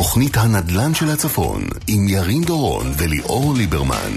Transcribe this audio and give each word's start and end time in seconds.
תוכנית 0.00 0.36
הנדל"ן 0.36 0.94
של 0.94 1.10
הצפון 1.10 1.62
עם 1.86 2.08
ירין 2.08 2.42
דורון 2.44 2.92
וליאור 2.98 3.54
ליברמן. 3.56 4.12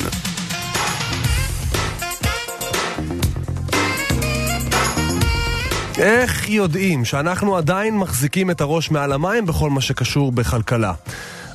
איך 5.97 6.49
יודעים 6.49 7.05
שאנחנו 7.05 7.58
עדיין 7.58 7.97
מחזיקים 7.97 8.51
את 8.51 8.62
הראש 8.62 8.91
מעל 8.91 9.12
המים 9.13 9.46
בכל 9.46 9.69
מה 9.69 9.81
שקשור 9.81 10.31
בכלכלה? 10.31 10.94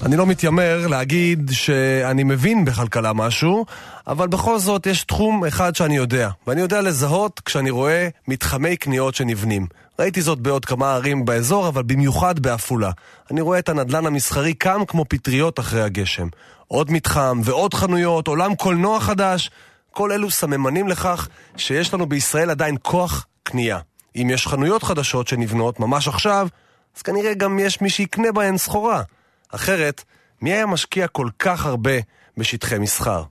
אני 0.02 0.16
לא 0.16 0.26
מתיימר 0.26 0.86
להגיד 0.86 1.50
שאני 1.52 2.24
מבין 2.24 2.64
בכלכלה 2.64 3.12
משהו, 3.12 3.66
אבל 4.06 4.28
בכל 4.28 4.58
זאת 4.58 4.86
יש 4.86 5.04
תחום 5.04 5.44
אחד 5.44 5.76
שאני 5.76 5.96
יודע, 5.96 6.30
ואני 6.46 6.60
יודע 6.60 6.80
לזהות 6.80 7.40
כשאני 7.44 7.70
רואה 7.70 8.08
מתחמי 8.28 8.76
קניות 8.76 9.14
שנבנים. 9.14 9.66
ראיתי 10.00 10.22
זאת 10.22 10.38
בעוד 10.38 10.64
כמה 10.64 10.94
ערים 10.94 11.24
באזור, 11.24 11.68
אבל 11.68 11.82
במיוחד 11.82 12.38
בעפולה. 12.38 12.90
אני 13.30 13.40
רואה 13.40 13.58
את 13.58 13.68
הנדלן 13.68 14.06
המסחרי 14.06 14.54
קם 14.54 14.80
כמו 14.88 15.04
פטריות 15.08 15.58
אחרי 15.58 15.82
הגשם. 15.82 16.28
עוד 16.66 16.90
מתחם 16.90 17.40
ועוד 17.44 17.74
חנויות, 17.74 18.28
עולם 18.28 18.54
קולנוע 18.54 19.00
חדש. 19.00 19.50
כל 19.90 20.12
אלו 20.12 20.30
סממנים 20.30 20.88
לכך 20.88 21.28
שיש 21.56 21.94
לנו 21.94 22.06
בישראל 22.06 22.50
עדיין 22.50 22.76
כוח 22.82 23.26
קנייה. 23.42 23.78
אם 24.16 24.30
יש 24.30 24.46
חנויות 24.46 24.82
חדשות 24.82 25.28
שנבנות 25.28 25.80
ממש 25.80 26.08
עכשיו, 26.08 26.48
אז 26.96 27.02
כנראה 27.02 27.34
גם 27.34 27.58
יש 27.58 27.80
מי 27.80 27.90
שיקנה 27.90 28.32
בהן 28.32 28.58
סחורה. 28.58 29.02
אחרת, 29.48 30.04
מי 30.42 30.52
היה 30.52 30.66
משקיע 30.66 31.06
כל 31.08 31.28
כך 31.38 31.66
הרבה 31.66 31.92
בשטחי 32.36 32.78
מסחר? 32.78 33.22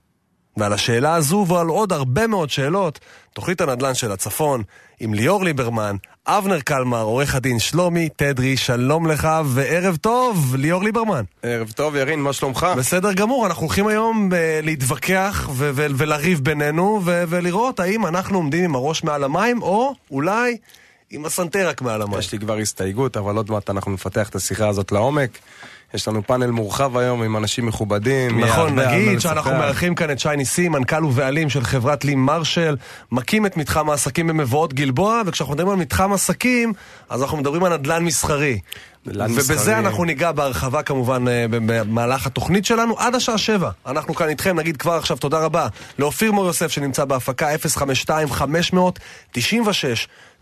ועל 0.58 0.72
השאלה 0.72 1.14
הזו 1.14 1.46
ועל 1.48 1.66
עוד 1.66 1.92
הרבה 1.92 2.26
מאוד 2.26 2.50
שאלות, 2.50 2.98
תוכנית 3.32 3.60
הנדל"ן 3.60 3.94
של 3.94 4.12
הצפון, 4.12 4.62
עם 5.00 5.14
ליאור 5.14 5.44
ליברמן, 5.44 5.96
אבנר 6.26 6.60
קלמר, 6.60 7.02
עורך 7.02 7.34
הדין 7.34 7.58
שלומי 7.58 8.08
תדרי, 8.16 8.56
שלום 8.56 9.06
לך 9.06 9.28
וערב 9.44 9.96
טוב, 9.96 10.54
ליאור 10.58 10.82
ליברמן. 10.84 11.24
ערב 11.42 11.70
טוב, 11.70 11.96
ירין, 11.96 12.20
מה 12.20 12.32
שלומך? 12.32 12.66
בסדר 12.76 13.12
גמור, 13.12 13.46
אנחנו 13.46 13.62
הולכים 13.62 13.86
היום 13.86 14.28
ב- 14.28 14.60
להתווכח 14.62 15.48
ו- 15.52 15.70
ו- 15.74 15.86
ולריב 15.96 16.40
בינינו 16.40 17.00
ו- 17.04 17.24
ולראות 17.28 17.80
האם 17.80 18.06
אנחנו 18.06 18.38
עומדים 18.38 18.64
עם 18.64 18.74
הראש 18.74 19.04
מעל 19.04 19.24
המים, 19.24 19.62
או 19.62 19.94
אולי 20.10 20.56
עם 21.10 21.24
הסנטר 21.24 21.68
רק 21.68 21.82
מעל 21.82 22.02
המים. 22.02 22.18
יש 22.18 22.32
לי 22.32 22.38
כבר 22.38 22.56
הסתייגות, 22.56 23.16
אבל 23.16 23.36
עוד 23.36 23.50
מעט 23.50 23.70
אנחנו 23.70 23.92
נפתח 23.92 24.28
את 24.28 24.34
השיחה 24.34 24.68
הזאת 24.68 24.92
לעומק. 24.92 25.38
יש 25.94 26.08
לנו 26.08 26.22
פאנל 26.26 26.50
מורחב 26.50 26.96
היום 26.96 27.22
עם 27.22 27.36
אנשים 27.36 27.66
מכובדים. 27.66 28.44
נכון, 28.44 28.78
נגיד. 28.78 29.20
שאנחנו 29.20 29.50
מארחים 29.50 29.94
כאן 29.94 30.10
את 30.10 30.18
שי 30.18 30.28
ניסים, 30.36 30.72
מנכ"ל 30.72 31.04
ובעלים 31.04 31.50
של 31.50 31.64
חברת 31.64 32.04
לי 32.04 32.14
מרשל, 32.14 32.76
מקים 33.12 33.46
את 33.46 33.56
מתחם 33.56 33.90
העסקים 33.90 34.26
במבואות 34.26 34.74
גלבוע, 34.74 35.22
וכשאנחנו 35.26 35.54
מדברים 35.54 35.72
על 35.72 35.80
מתחם 35.80 36.12
עסקים, 36.12 36.72
אז 37.08 37.22
אנחנו 37.22 37.36
מדברים 37.36 37.64
על 37.64 37.76
נדל"ן 37.76 38.04
מסחרי. 38.04 38.60
נדל"ן 39.06 39.30
ובזה. 39.30 39.78
אנחנו 39.78 40.04
ניגע 40.04 40.32
בהרחבה 40.32 40.82
כמובן 40.82 41.28
אה, 41.28 41.46
במהלך 41.50 42.26
התוכנית 42.26 42.64
שלנו 42.64 42.98
עד 42.98 43.14
השעה 43.14 43.38
שבע. 43.38 43.70
אנחנו 43.86 44.14
כאן 44.14 44.28
איתכם, 44.28 44.58
נגיד 44.58 44.76
כבר 44.76 44.92
עכשיו 44.92 45.16
תודה 45.16 45.38
רבה 45.38 45.68
לאופיר 45.98 46.32
מור 46.32 46.46
יוסף 46.46 46.70
שנמצא 46.70 47.04
בהפקה 47.04 47.48
052-596. 49.34 49.38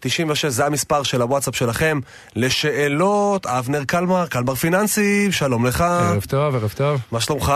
96 0.07 0.45
זה 0.45 0.67
המספר 0.67 1.03
של 1.03 1.23
הוואטסאפ 1.23 1.57
שלכם 1.57 2.01
לשאלות, 2.37 3.47
אבנר 3.47 3.85
קלמר, 3.85 4.27
קלמר 4.27 4.55
פיננסי, 4.55 5.33
שלום 5.33 5.67
לך. 5.67 5.81
ערב 5.81 6.25
טוב, 6.29 6.55
ערב 6.55 6.73
טוב. 6.77 7.01
מה 7.13 7.21
שלומך? 7.21 7.53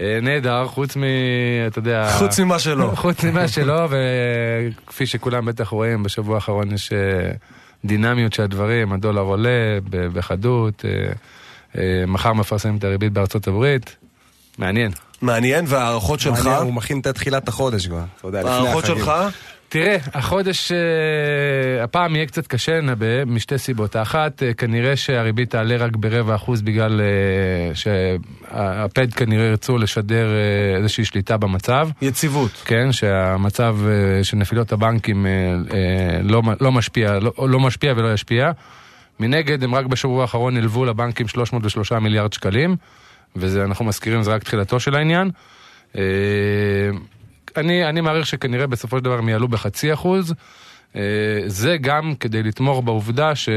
אה, 0.00 0.18
נהדר, 0.22 0.66
חוץ 0.66 0.96
מ... 0.96 1.02
אתה 1.66 1.78
יודע... 1.78 2.10
חוץ 2.18 2.40
ממה 2.40 2.58
שלא. 2.58 2.92
חוץ 3.02 3.24
ממה 3.24 3.48
שלא, 3.48 3.88
וכפי 3.90 5.06
שכולם 5.06 5.46
בטח 5.46 5.68
רואים, 5.68 6.02
בשבוע 6.02 6.34
האחרון 6.34 6.72
יש 6.72 6.92
אה, 6.92 7.30
דינמיות 7.84 8.32
של 8.32 8.42
הדברים, 8.42 8.92
הדולר 8.92 9.22
עולה 9.22 9.78
בחדות, 9.90 10.84
אה, 11.76 12.04
מחר 12.06 12.32
מפרסמים 12.32 12.76
את 12.76 12.84
הריבית 12.84 13.12
בארצות 13.12 13.48
הברית, 13.48 13.96
מעניין. 14.58 14.92
מעניין, 15.22 15.64
וההערכות 15.68 16.20
שלך? 16.20 16.44
מעניין, 16.44 16.62
הוא 16.62 16.74
מכין 16.74 17.00
את 17.00 17.06
תחילת 17.06 17.48
החודש 17.48 17.86
כבר, 17.86 18.04
אתה 18.18 18.28
יודע, 18.28 18.38
לפני 18.38 18.50
החגים. 18.50 18.66
ההערכות 18.66 18.86
שלך? 18.86 19.12
תראה, 19.72 19.96
החודש, 20.14 20.72
אה, 20.72 21.84
הפעם 21.84 22.16
יהיה 22.16 22.26
קצת 22.26 22.46
קשה 22.46 22.72
לנבא, 22.72 23.24
משתי 23.24 23.58
סיבות. 23.58 23.96
האחת, 23.96 24.42
אה, 24.42 24.54
כנראה 24.54 24.96
שהריבית 24.96 25.50
תעלה 25.50 25.76
רק 25.76 25.96
ברבע 25.96 26.34
אחוז 26.34 26.62
בגלל 26.62 27.00
אה, 27.00 27.74
שהפד 27.74 29.12
כנראה 29.12 29.44
ירצו 29.44 29.78
לשדר 29.78 30.26
איזושהי 30.76 31.04
שליטה 31.04 31.36
במצב. 31.36 31.88
יציבות. 32.02 32.50
כן, 32.64 32.92
שהמצב 32.92 33.76
של 34.22 34.36
נפילות 34.36 34.72
הבנקים 34.72 35.26
לא, 36.22 36.42
לא, 36.60 36.72
משפיע, 36.72 37.18
לא, 37.18 37.32
לא 37.38 37.60
משפיע 37.60 37.92
ולא 37.96 38.12
ישפיע. 38.12 38.50
מנגד, 39.20 39.64
הם 39.64 39.74
רק 39.74 39.86
בשבוע 39.86 40.22
האחרון 40.22 40.56
הלוו 40.56 40.84
לבנקים 40.84 41.28
303 41.28 41.92
מיליארד 41.92 42.32
שקלים, 42.32 42.76
ואנחנו 43.36 43.84
מזכירים, 43.84 44.22
זה 44.22 44.30
רק 44.30 44.42
תחילתו 44.42 44.80
של 44.80 44.94
העניין. 44.94 45.30
אני, 47.56 47.88
אני 47.88 48.00
מעריך 48.00 48.26
שכנראה 48.26 48.66
בסופו 48.66 48.98
של 48.98 49.04
דבר 49.04 49.18
הם 49.18 49.28
יעלו 49.28 49.48
בחצי 49.48 49.92
אחוז. 49.92 50.34
אה, 50.96 51.00
זה 51.46 51.76
גם 51.80 52.14
כדי 52.20 52.42
לתמוך 52.42 52.84
בעובדה 52.84 53.34
ש, 53.34 53.48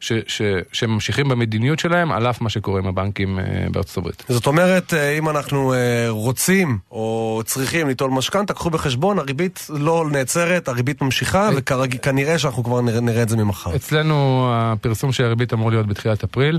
ש, 0.00 0.12
ש, 0.26 0.42
שהם 0.72 0.90
ממשיכים 0.90 1.28
במדיניות 1.28 1.78
שלהם, 1.78 2.12
על 2.12 2.26
אף 2.26 2.40
מה 2.40 2.48
שקורה 2.48 2.80
עם 2.80 2.86
הבנקים 2.86 3.38
אה, 3.38 3.44
בארצות 3.70 3.96
הברית. 3.96 4.24
זאת 4.28 4.46
אומרת, 4.46 4.94
אה, 4.94 5.18
אם 5.18 5.28
אנחנו 5.28 5.74
רוצים 6.08 6.78
או 6.90 7.42
צריכים 7.44 7.88
ליטול 7.88 8.10
משכנתה, 8.10 8.54
קחו 8.54 8.70
בחשבון, 8.70 9.18
הריבית 9.18 9.66
לא 9.68 10.06
נעצרת, 10.12 10.68
הריבית 10.68 11.02
ממשיכה, 11.02 11.50
וכנראה 11.54 12.38
שאנחנו 12.38 12.64
כבר 12.64 12.80
נראה, 12.80 13.00
נראה 13.00 13.22
את 13.22 13.28
זה 13.28 13.36
ממחר. 13.36 13.76
אצלנו 13.76 14.48
הפרסום 14.52 15.12
של 15.12 15.24
הריבית 15.24 15.52
אמור 15.52 15.70
להיות 15.70 15.86
בתחילת 15.86 16.24
אפריל. 16.24 16.58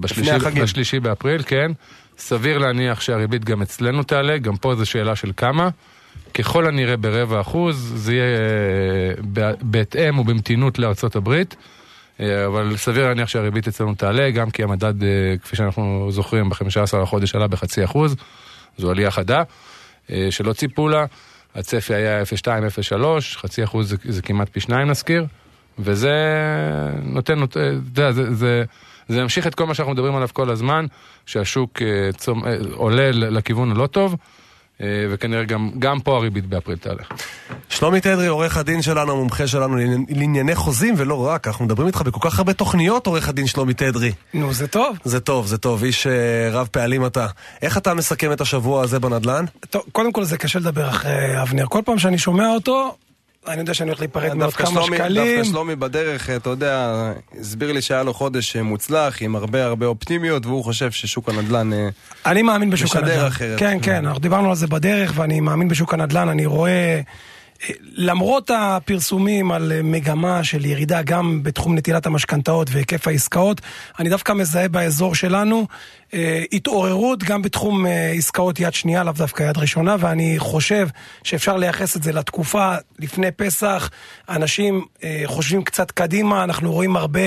בשלישי. 0.00 0.30
בשלישי 0.62 1.00
באפריל, 1.00 1.42
כן. 1.46 1.72
סביר 2.18 2.58
להניח 2.58 3.00
שהריבית 3.00 3.44
גם 3.44 3.62
אצלנו 3.62 4.02
תעלה, 4.02 4.38
גם 4.38 4.56
פה 4.56 4.74
זו 4.74 4.86
שאלה 4.86 5.16
של 5.16 5.32
כמה. 5.36 5.68
ככל 6.34 6.66
הנראה 6.66 6.96
ברבע 6.96 7.40
אחוז, 7.40 7.92
זה 7.96 8.14
יהיה 8.14 8.24
אה, 9.38 9.52
בהתאם 9.62 10.18
ובמתינות 10.18 10.78
לארצות 10.78 11.16
הברית. 11.16 11.56
אה, 12.20 12.46
אבל 12.46 12.76
סביר 12.76 13.06
להניח 13.08 13.28
שהריבית 13.28 13.68
אצלנו 13.68 13.94
תעלה, 13.94 14.30
גם 14.30 14.50
כי 14.50 14.62
המדד, 14.62 15.02
אה, 15.02 15.08
כפי 15.42 15.56
שאנחנו 15.56 16.06
זוכרים, 16.10 16.48
ב-15 16.48 16.96
לחודש 17.02 17.34
עלה 17.34 17.48
בחצי 17.48 17.84
אחוז. 17.84 18.16
זו 18.78 18.90
עלייה 18.90 19.10
חדה, 19.10 19.42
שלא 20.30 20.52
ציפו 20.52 20.88
לה. 20.88 21.04
הצפי 21.54 21.94
היה 21.94 22.22
0.2-0.3, 22.22 22.96
חצי 23.36 23.64
אחוז 23.64 23.88
זה, 23.90 23.96
זה 24.04 24.22
כמעט 24.22 24.48
פי 24.48 24.60
שניים 24.60 24.88
נזכיר. 24.90 25.26
וזה 25.78 26.12
נותן, 27.02 27.38
נות- 27.38 27.56
יודע, 27.56 28.12
זה, 28.12 28.34
זה, 28.34 28.64
זה 29.08 29.20
ימשיך 29.20 29.46
את 29.46 29.54
כל 29.54 29.66
מה 29.66 29.74
שאנחנו 29.74 29.92
מדברים 29.92 30.16
עליו 30.16 30.28
כל 30.32 30.50
הזמן, 30.50 30.86
שהשוק 31.26 31.82
אה, 31.82 32.10
עולה 32.72 33.10
לכיוון 33.12 33.70
הלא 33.70 33.86
טוב, 33.86 34.16
וכנראה 34.80 35.44
גם, 35.44 35.70
גם 35.78 36.00
פה 36.00 36.16
הריבית 36.16 36.46
באפריל 36.46 36.78
תעלה. 36.78 37.02
שלומי 37.68 38.00
תדרי, 38.00 38.26
עורך 38.26 38.56
הדין 38.56 38.82
שלנו, 38.82 39.12
המומחה 39.12 39.46
שלנו 39.46 39.76
לעני- 39.76 40.04
לענייני 40.08 40.54
חוזים, 40.54 40.94
ולא 40.98 41.26
רק, 41.26 41.46
אנחנו 41.48 41.64
מדברים 41.64 41.86
איתך 41.88 42.02
בכל 42.02 42.30
כך 42.30 42.38
הרבה 42.38 42.52
תוכניות, 42.52 43.06
עורך 43.06 43.28
הדין 43.28 43.46
שלומי 43.46 43.74
תדרי. 43.74 44.12
נו, 44.34 44.52
זה 44.52 44.66
טוב. 44.66 44.96
זה 45.04 45.20
טוב, 45.20 45.46
זה 45.46 45.58
טוב, 45.58 45.84
איש 45.84 46.06
אה, 46.06 46.12
רב 46.52 46.68
פעלים 46.70 47.06
אתה. 47.06 47.26
איך 47.62 47.78
אתה 47.78 47.94
מסכם 47.94 48.32
את 48.32 48.40
השבוע 48.40 48.82
הזה 48.82 49.00
בנדל"ן? 49.00 49.44
טוב, 49.70 49.82
קודם 49.92 50.12
כל 50.12 50.24
זה 50.24 50.38
קשה 50.38 50.58
לדבר 50.58 50.88
אחרי 50.88 51.42
אבנר. 51.42 51.66
כל 51.66 51.80
פעם 51.84 51.98
שאני 51.98 52.18
שומע 52.18 52.48
אותו, 52.48 52.96
אני 53.48 53.58
יודע 53.60 53.74
שאני 53.74 53.90
הולך 53.90 54.00
להיפרד 54.00 54.28
מעוד 54.34 54.40
דווקא 54.40 54.64
כמה 54.64 54.74
שלומי- 54.82 54.96
שקלים. 54.96 55.36
דווקא 55.36 55.50
שלומי 55.52 55.76
בדרך, 55.76 56.30
אתה 56.30 56.50
יודע, 56.50 56.92
הסביר 57.40 57.72
לי 57.72 57.82
שהיה 57.82 58.02
לו 58.02 58.14
חודש 58.14 58.56
אה, 58.56 58.62
מוצלח, 58.62 59.22
עם 59.22 59.36
הרבה 59.36 59.64
הרבה 59.64 59.86
אופטימיות, 59.86 60.46
והוא 60.46 60.64
חושב 60.64 60.90
ששוק 60.90 61.28
הנדל"ן... 61.28 61.72
אה, 61.72 61.88
אני 62.26 62.42
מאמין 62.42 62.70
בשוק 62.70 62.86
משדר 62.96 63.10
הנדל"ן. 63.12 63.26
אחרת. 63.26 63.58
כן, 63.58 63.78
כן, 63.82 64.06
אנחנו 64.06 64.20
דיברנו 64.20 64.48
על 64.50 64.56
זה 64.56 64.66
בדרך, 64.66 65.12
ואני 65.16 65.40
מאמין 65.40 65.68
בשוק 65.68 65.94
הנדל"ן. 65.94 66.28
אני 66.28 66.46
רואה, 66.46 66.70
אה, 66.70 67.00
למרות 67.80 68.50
הפרסומים 68.54 69.52
על 69.52 69.72
מגמה 69.82 70.44
של 70.44 70.64
ירידה 70.64 71.02
גם 71.02 71.42
בתחום 71.42 71.74
נטילת 71.74 72.06
המשכנתאות 72.06 72.68
והיקף 72.72 73.08
העסקאות, 73.08 73.60
אני 73.98 74.08
דווקא 74.08 74.32
מזהה 74.32 74.68
באזור 74.68 75.14
שלנו 75.14 75.66
אה, 76.14 76.44
התעוררות 76.52 77.24
גם 77.24 77.42
בתחום 77.42 77.86
אה, 77.86 78.10
עסקאות 78.10 78.60
יד 78.60 78.74
שנייה, 78.74 79.04
לאו 79.04 79.12
דווקא 79.12 79.42
יד 79.42 79.58
ראשונה, 79.58 79.96
ואני 79.98 80.34
חושב 80.38 80.88
שאפשר 81.24 81.56
לייחס 81.56 81.96
את 81.96 82.02
זה 82.02 82.12
לתקופה 82.12 82.74
לפני 82.98 83.30
פסח. 83.30 83.90
אנשים 84.28 84.84
אה, 85.04 85.22
חושבים 85.26 85.64
קצת 85.64 85.90
קדימה, 85.90 86.44
אנחנו 86.44 86.72
רואים 86.72 86.96
הרבה 86.96 87.20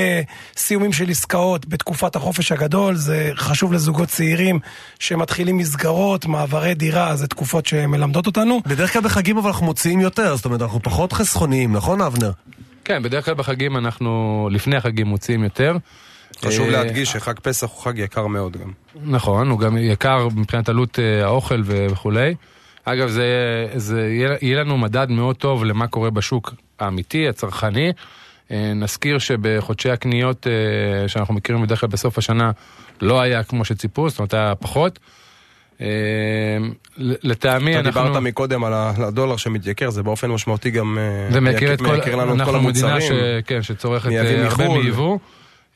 סיומים 0.58 0.94
של 0.94 1.10
עסקאות 1.10 1.66
בתקופת 1.66 2.16
החופש 2.16 2.52
הגדול, 2.52 2.96
זה 2.96 3.32
חשוב 3.36 3.74
לזוגות 3.74 4.10
צעירים 4.10 4.60
שמתחילים 5.00 5.58
מסגרות, 5.58 6.26
מעברי 6.26 6.74
דירה, 6.74 7.16
זה 7.16 7.28
תקופות 7.28 7.66
שמלמדות 7.66 8.26
אותנו. 8.28 8.62
בדרך 8.66 8.94
כלל 8.94 9.02
בחגים 9.02 9.38
אבל 9.38 9.48
אנחנו 9.48 9.66
מוציאים 9.66 10.00
יותר, 10.00 10.17
זאת 10.36 10.46
אומרת, 10.46 10.62
אנחנו 10.62 10.80
פחות 10.84 11.14
חסכוניים, 11.14 11.76
נכון 11.76 12.02
אבנר? 12.02 12.32
כן, 12.86 13.04
בדרך 13.04 13.26
כלל 13.26 13.34
בחגים 13.34 13.78
אנחנו, 13.78 14.50
לפני 14.52 14.76
החגים 14.76 15.08
מוציאים 15.08 15.44
יותר. 15.44 15.78
חשוב 16.46 16.66
אה, 16.66 16.72
להדגיש 16.72 17.10
שחג 17.10 17.40
פסח 17.40 17.68
הוא 17.68 17.84
חג 17.84 17.98
יקר 17.98 18.28
מאוד 18.28 18.58
גם. 18.58 18.72
נכון, 19.04 19.50
הוא 19.50 19.60
גם 19.60 19.78
יקר 19.78 20.28
מבחינת 20.36 20.70
עלות 20.70 21.00
אה, 21.00 21.26
האוכל 21.26 21.62
וכולי. 21.66 22.36
אגב, 22.84 23.10
זה, 23.10 23.26
זה 23.76 24.02
יהיה, 24.02 24.36
יהיה 24.42 24.60
לנו 24.60 24.78
מדד 24.78 25.10
מאוד 25.10 25.36
טוב 25.36 25.64
למה 25.64 25.88
קורה 25.88 26.10
בשוק 26.10 26.54
האמיתי, 26.80 27.28
הצרכני. 27.28 27.92
אה, 28.52 28.74
נזכיר 28.76 29.20
שבחודשי 29.20 29.90
הקניות 29.90 30.48
שאנחנו 31.08 31.34
מכירים 31.34 31.64
בדרך 31.64 31.80
כלל 31.80 31.90
בסוף 31.90 32.18
השנה 32.18 32.52
לא 33.02 33.22
היה 33.22 33.44
כמו 33.44 33.66
שציפו, 33.66 34.10
זאת 34.10 34.20
אומרת 34.20 34.34
היה 34.34 34.56
פחות. 34.56 35.00
אה, 35.82 35.88
לטעמי 36.98 37.72
אתה 37.72 37.80
אנחנו... 37.80 38.04
דיברת 38.04 38.24
מקודם 38.24 38.64
על 38.64 38.74
הדולר 38.74 39.38
שמתייקר, 39.38 39.90
זה 39.90 40.04
באופן 40.04 40.32
משמעותי 40.32 40.72
גם 40.72 40.98
אה, 40.98 41.32
זה 41.32 41.40
מייקר 41.42 41.74
את 41.74 41.80
כל, 41.80 41.88
מייקר 41.88 42.16
לנו 42.16 42.34
את 42.34 42.42
כל 42.42 42.56
אנחנו 42.56 42.62
מדינה 42.62 43.02
ש, 43.02 43.12
המוצרים. 43.12 43.42
כן, 43.46 43.62
שצורכת 43.62 44.12
אה, 44.12 44.46
הרבה 44.48 44.64
מחו"ל. 44.64 44.82
מייבוא, 44.82 45.18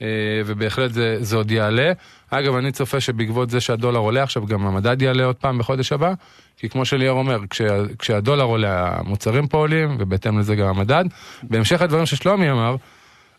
אה, 0.01 0.07
ובהחלט 0.45 0.92
זה, 0.92 1.18
זה 1.19 1.36
עוד 1.36 1.51
יעלה. 1.51 1.92
אגב, 2.30 2.56
אני 2.56 2.71
צופה 2.71 3.00
שבעקבות 3.00 3.50
זה 3.50 3.59
שהדולר 3.59 4.00
עולה 4.00 4.24
עכשיו, 4.24 4.45
גם 4.45 4.68
המדד 4.68 5.01
יעלה 5.01 5.25
עוד 5.25 5.36
פעם 5.36 5.57
בחודש 5.57 5.92
הבא, 5.92 6.13
כי 6.57 6.69
כמו 6.69 6.86
שליאור 6.86 7.19
אומר, 7.19 7.39
כשה, 7.50 7.83
כשהדולר 8.00 8.44
עולה, 8.44 8.98
המוצרים 8.98 9.48
פה 9.48 9.57
עולים, 9.57 9.95
ובהתאם 10.00 10.39
לזה 10.39 10.56
גם 10.56 10.68
המדד. 10.68 11.06
בהמשך 11.44 11.81
לדברים 11.81 12.06
ששלומי 12.06 12.51
אמר, 12.51 12.75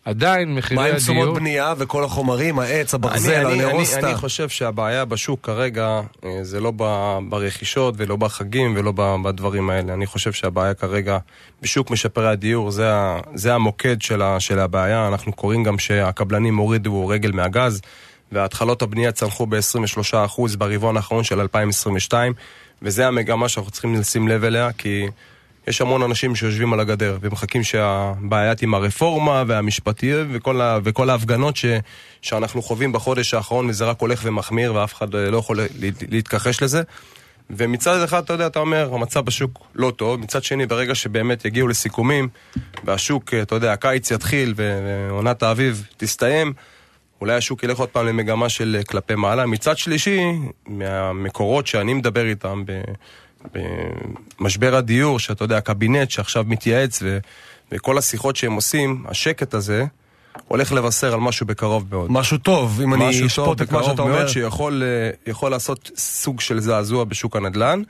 עדיין 0.04 0.54
מחירי 0.54 0.80
מה 0.80 0.86
עם 0.86 0.96
תשומות 0.96 1.22
הדיור... 1.22 1.38
בנייה 1.38 1.74
וכל 1.78 2.04
החומרים, 2.04 2.58
העץ, 2.58 2.94
הברזל, 2.94 3.32
אני, 3.34 3.44
אני, 3.44 3.54
אני, 3.54 3.64
הנרוסטה? 3.64 4.08
אני 4.08 4.14
חושב 4.14 4.48
שהבעיה 4.48 5.04
בשוק 5.04 5.46
כרגע 5.46 6.00
אה, 6.24 6.38
זה 6.42 6.60
לא 6.60 6.72
ברכישות 7.28 7.94
ולא 7.96 8.16
בחגים 8.16 8.74
ולא 8.76 8.92
בדברים 8.96 9.70
האלה. 9.70 9.94
אני 9.94 10.06
חושב 10.06 10.32
שהבעיה 10.32 10.74
כרגע 10.74 11.18
בשוק 11.62 11.90
משפרי 11.90 12.28
הדיור 12.28 12.70
זה, 12.70 12.90
זה 13.34 13.54
המוקד 13.54 14.02
של, 14.02 14.22
ה- 14.22 14.40
של 14.40 14.58
הבעיה. 14.58 15.08
אנחנו 15.08 15.32
קוראים 15.32 15.62
גם 15.62 15.78
שהקבלנים 15.78 16.56
הורידו 16.56 17.08
רגל 17.08 17.32
מהגז 17.32 17.80
והתחלות 18.32 18.82
הבנייה 18.82 19.12
צנחו 19.12 19.46
ב-23% 19.46 20.56
ברבעון 20.58 20.96
האחרון 20.96 21.24
של 21.24 21.40
2022 21.40 22.32
וזה 22.82 23.06
המגמה 23.06 23.48
שאנחנו 23.48 23.70
צריכים 23.70 23.94
לשים 23.94 24.28
לב 24.28 24.44
אליה 24.44 24.72
כי... 24.72 25.06
יש 25.66 25.80
המון 25.80 26.02
אנשים 26.02 26.34
שיושבים 26.36 26.72
על 26.72 26.80
הגדר 26.80 27.18
ומחכים 27.20 27.62
שהבעיית 27.64 28.62
עם 28.62 28.74
הרפורמה 28.74 29.42
והמשפטיות 29.46 30.26
וכל, 30.32 30.60
ה, 30.60 30.78
וכל 30.84 31.10
ההפגנות 31.10 31.56
ש, 31.56 31.64
שאנחנו 32.22 32.62
חווים 32.62 32.92
בחודש 32.92 33.34
האחרון 33.34 33.70
וזה 33.70 33.84
רק 33.84 34.00
הולך 34.00 34.20
ומחמיר 34.24 34.74
ואף 34.74 34.94
אחד 34.94 35.14
אה, 35.14 35.30
לא 35.30 35.36
יכול 35.36 35.56
לה- 35.56 35.66
להתכחש 36.08 36.62
לזה. 36.62 36.82
ומצד 37.50 38.02
אחד, 38.02 38.22
אתה 38.24 38.32
יודע, 38.32 38.46
אתה 38.46 38.58
אומר, 38.58 38.90
המצב 38.94 39.20
בשוק 39.24 39.66
לא 39.74 39.90
טוב, 39.96 40.20
מצד 40.20 40.44
שני, 40.44 40.66
ברגע 40.66 40.94
שבאמת 40.94 41.44
יגיעו 41.44 41.68
לסיכומים 41.68 42.28
והשוק, 42.84 43.34
אה, 43.34 43.42
אתה 43.42 43.54
יודע, 43.54 43.72
הקיץ 43.72 44.10
יתחיל 44.10 44.54
ועונת 44.56 45.42
האביב 45.42 45.86
תסתיים, 45.96 46.52
אולי 47.20 47.34
השוק 47.34 47.62
ילך 47.62 47.78
עוד 47.78 47.88
פעם 47.88 48.06
למגמה 48.06 48.48
של 48.48 48.76
אה, 48.78 48.84
כלפי 48.84 49.14
מעלה. 49.14 49.46
מצד 49.46 49.78
שלישי, 49.78 50.20
מהמקורות 50.66 51.66
שאני 51.66 51.94
מדבר 51.94 52.26
איתם 52.26 52.62
ב... 52.66 52.80
במשבר 53.54 54.74
הדיור, 54.74 55.18
שאתה 55.18 55.44
יודע, 55.44 55.56
הקבינט 55.56 56.10
שעכשיו 56.10 56.44
מתייעץ 56.46 56.98
ו... 57.02 57.18
וכל 57.72 57.98
השיחות 57.98 58.36
שהם 58.36 58.52
עושים, 58.52 59.04
השקט 59.08 59.54
הזה 59.54 59.84
הולך 60.48 60.72
לבשר 60.72 61.14
על 61.14 61.20
משהו 61.20 61.46
בקרוב 61.46 61.84
מאוד. 61.90 62.12
משהו 62.12 62.38
טוב, 62.38 62.80
אם 62.80 62.94
אני 62.94 63.08
משהו 63.08 63.20
טוב 63.20 63.26
אשפוט 63.26 63.62
את 63.62 63.72
מה 63.72 63.78
בקרוב 63.78 63.90
שאתה 63.90 64.02
אומר. 64.02 64.14
מאוד 64.14 64.28
שיכול 64.28 64.82
אה, 65.42 65.48
לעשות 65.48 65.90
סוג 65.96 66.40
של 66.40 66.60
זעזוע 66.60 67.04
בשוק 67.04 67.36
הנדל"ן. 67.36 67.82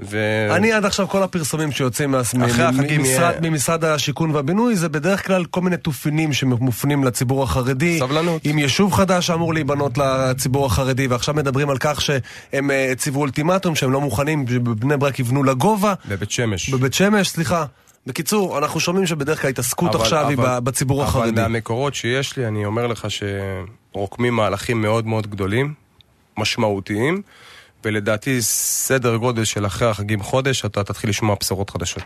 ו... 0.00 0.18
אני 0.50 0.72
עד 0.72 0.84
עכשיו 0.84 1.08
כל 1.08 1.22
הפרסומים 1.22 1.72
שיוצאים 1.72 2.10
מה- 2.10 2.18
ממשרד- 2.18 2.98
יהיה- 2.98 3.32
ממשרד 3.50 3.84
השיכון 3.84 4.30
והבינוי 4.30 4.76
זה 4.76 4.88
בדרך 4.88 5.26
כלל 5.26 5.44
כל 5.44 5.60
מיני 5.60 5.76
תופינים 5.76 6.32
שמופנים 6.32 7.04
לציבור 7.04 7.42
החרדי. 7.42 7.98
סבלנות. 7.98 8.42
עם 8.44 8.58
יישוב 8.58 8.92
חדש 8.92 9.26
שאמור 9.26 9.54
להיבנות 9.54 9.98
לציבור 9.98 10.66
החרדי 10.66 11.06
ועכשיו 11.06 11.34
מדברים 11.34 11.70
על 11.70 11.76
כך 11.80 12.00
שהם 12.00 12.70
אה, 12.70 12.92
הציבו 12.92 13.20
אולטימטום 13.20 13.74
שהם 13.74 13.92
לא 13.92 14.00
מוכנים 14.00 14.48
שבבני 14.48 14.96
ברק 14.96 15.18
יבנו 15.18 15.44
לגובה. 15.44 15.94
בבית 16.08 16.30
שמש. 16.30 16.70
בבית 16.70 16.94
שמש, 16.94 17.28
סליחה. 17.28 17.64
בקיצור, 18.06 18.58
אנחנו 18.58 18.80
שומעים 18.80 19.06
שבדרך 19.06 19.40
כלל 19.42 19.50
התעסקות 19.50 19.94
אבל- 19.94 20.04
עכשיו 20.04 20.28
היא 20.28 20.38
אבל- 20.38 20.60
בציבור 20.60 21.02
החרדי. 21.02 21.30
אבל 21.40 21.42
מהמקורות 21.42 21.94
שיש 21.94 22.36
לי, 22.36 22.46
אני 22.46 22.64
אומר 22.64 22.86
לך 22.86 23.06
שרוקמים 23.92 24.34
מהלכים 24.34 24.82
מאוד 24.82 25.06
מאוד 25.06 25.26
גדולים, 25.26 25.74
משמעותיים, 26.38 27.22
ולדעתי 27.86 28.42
סדר 28.42 29.16
גודל 29.16 29.44
של 29.44 29.66
אחרי 29.66 29.88
החגים 29.88 30.22
חודש, 30.22 30.64
אתה 30.64 30.84
תתחיל 30.84 31.10
לשמוע 31.10 31.36
בשורות 31.40 31.70
חדשות. 31.70 32.02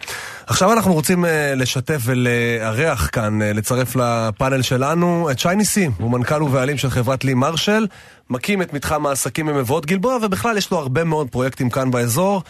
עכשיו 0.47 0.73
אנחנו 0.73 0.93
רוצים 0.93 1.25
אה, 1.25 1.55
לשתף 1.55 2.01
ולארח 2.05 3.09
כאן, 3.13 3.43
אה, 3.43 3.53
לצרף 3.53 3.97
לפאנל 3.97 4.63
שלנו 4.63 5.29
את 5.31 5.39
שי 5.39 5.49
ניסים, 5.57 5.93
הוא 5.99 6.11
מנכ"ל 6.11 6.43
ובעלים 6.43 6.79
של 6.79 6.91
חברת 6.91 7.25
לי 7.25 7.35
מרשל, 7.35 7.87
מקים 8.31 8.63
את 8.63 8.73
מתחם 8.73 9.07
העסקים 9.07 9.47
במבואות 9.47 9.87
גלבוע, 9.87 10.19
ובכלל 10.23 10.57
יש 10.57 10.71
לו 10.71 10.79
הרבה 10.79 11.05
מאוד 11.05 11.29
פרויקטים 11.29 11.71
כאן 11.71 11.91
באזור. 11.91 12.43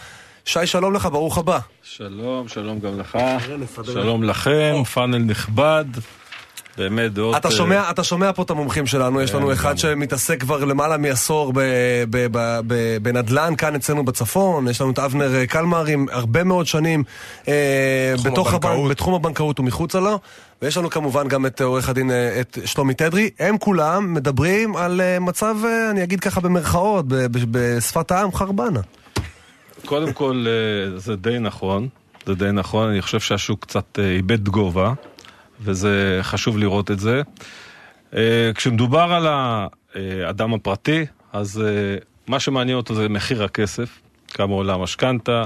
שי, 0.45 0.67
שלום 0.67 0.95
לך, 0.95 1.09
ברוך 1.13 1.39
הבא. 1.39 1.59
שלום, 1.83 2.49
שלום 2.49 2.81
גם 2.81 2.99
לך, 2.99 3.19
שלום 3.85 4.23
לכם, 4.23 4.83
פאנל 4.95 5.19
נכבד, 5.19 5.85
באמת 6.79 7.13
דעות... 7.13 7.37
אתה 7.37 7.49
אה, 7.49 7.53
שומע, 7.53 7.91
אתה 7.91 8.05
שומע 8.05 8.33
פה 8.33 8.43
את 8.43 8.51
המומחים 8.51 8.87
שלנו, 8.87 9.21
יש 9.21 9.35
לנו 9.35 9.47
כן, 9.47 9.53
אחד 9.53 9.69
לגמרי. 9.79 9.79
שמתעסק 9.79 10.41
כבר 10.41 10.65
למעלה 10.65 10.97
מעשור 10.97 11.53
ב- 11.53 11.59
ב- 12.11 12.27
ב- 12.33 12.61
ב- 12.67 12.97
בנדל"ן 13.03 13.57
כאן 13.57 13.75
אצלנו 13.75 14.05
בצפון, 14.05 14.69
יש 14.69 14.81
לנו 14.81 14.91
את 14.91 14.99
אבנר 14.99 15.35
אה, 15.35 15.47
קלמר 15.47 15.87
עם 15.87 16.07
הרבה 16.11 16.45
מאוד 16.45 16.67
שנים 16.67 17.05
אה, 17.49 18.15
בתחום 18.91 19.15
הבנקאות. 19.15 19.61
ומחוצה 19.61 20.01
לו, 20.01 20.19
ויש 20.63 20.77
לנו 20.77 20.91
כמובן 20.91 21.29
גם 21.29 21.47
את 21.47 21.61
עורך 21.61 21.89
הדין, 21.89 22.11
את 22.41 22.59
שלומי 22.65 22.95
תדרי, 22.95 23.31
הם 23.39 23.59
כולם 23.59 24.15
מדברים 24.15 24.77
על 24.77 25.01
מצב, 25.21 25.57
אני 25.91 26.03
אגיד 26.03 26.21
ככה 26.21 26.41
במרכאות, 26.41 27.09
ב- 27.09 27.15
ב- 27.15 27.59
בשפת 27.59 28.11
העם, 28.11 28.33
חרבנה. 28.33 28.81
קודם 29.87 30.13
כל, 30.13 30.47
זה 30.97 31.17
די 31.17 31.39
נכון, 31.39 31.89
זה 32.27 32.35
די 32.35 32.53
נכון, 32.53 32.89
אני 32.89 33.03
חושב 33.03 33.21
שהשוק 33.21 33.61
קצת 33.61 33.99
איבד 33.99 34.49
גובה, 34.49 34.93
וזה 35.61 36.19
חשוב 36.23 36.59
לראות 36.59 36.91
את 36.91 37.01
זה. 37.01 37.23
אה, 38.17 38.51
כשמדובר 38.55 39.13
על 39.13 39.27
האדם 39.27 40.55
הפרטי, 40.55 41.07
אז 41.33 41.63
אה, 41.67 41.97
מה 42.27 42.41
שמעניין 42.41 42.77
אותו 42.77 42.95
זה 42.95 43.09
מחיר 43.09 43.45
הכסף, 43.45 43.89
כמה 44.29 44.55
עולה 44.55 44.75
המשכנתה, 44.75 45.45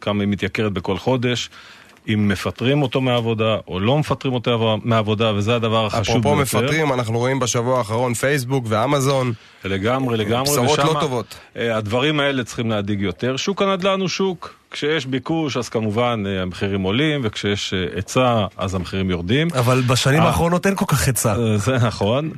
כמה 0.00 0.22
היא 0.22 0.28
מתייקרת 0.28 0.72
בכל 0.72 0.98
חודש. 0.98 1.50
אם 2.08 2.28
מפטרים 2.28 2.82
אותו 2.82 3.00
מהעבודה 3.00 3.56
או 3.68 3.80
לא 3.80 3.98
מפטרים 3.98 4.34
אותו 4.34 4.78
מהעבודה, 4.84 5.34
וזה 5.34 5.56
הדבר 5.56 5.86
החשוב 5.86 6.16
אפרופו 6.16 6.36
ביותר. 6.36 6.60
מפטרים, 6.60 6.92
אנחנו 6.92 7.18
רואים 7.18 7.38
בשבוע 7.38 7.78
האחרון 7.78 8.14
פייסבוק 8.14 8.64
ואמזון. 8.68 9.32
לגמרי, 9.64 10.16
לגמרי. 10.16 10.50
בשורות 10.50 10.78
ושמה, 10.78 10.92
לא 10.92 11.00
טובות. 11.00 11.38
אה, 11.56 11.76
הדברים 11.76 12.20
האלה 12.20 12.44
צריכים 12.44 12.70
להדאיג 12.70 13.00
יותר. 13.00 13.36
שוק 13.36 13.62
הנדל"ן 13.62 14.00
הוא 14.00 14.08
שוק. 14.08 14.61
כשיש 14.72 15.06
ביקוש, 15.06 15.56
אז 15.56 15.68
כמובן 15.68 16.22
אה, 16.26 16.42
המחירים 16.42 16.82
עולים, 16.82 17.20
וכשיש 17.24 17.74
אה, 17.74 17.86
היצע, 17.94 18.46
אז 18.56 18.74
המחירים 18.74 19.10
יורדים. 19.10 19.48
אבל 19.58 19.80
בשנים 19.80 20.20
אה. 20.22 20.26
האחרונות 20.26 20.66
אין 20.66 20.76
כל 20.76 20.84
כך 20.88 21.06
היצע. 21.06 21.56
זה 21.56 21.76
נכון. 21.76 22.30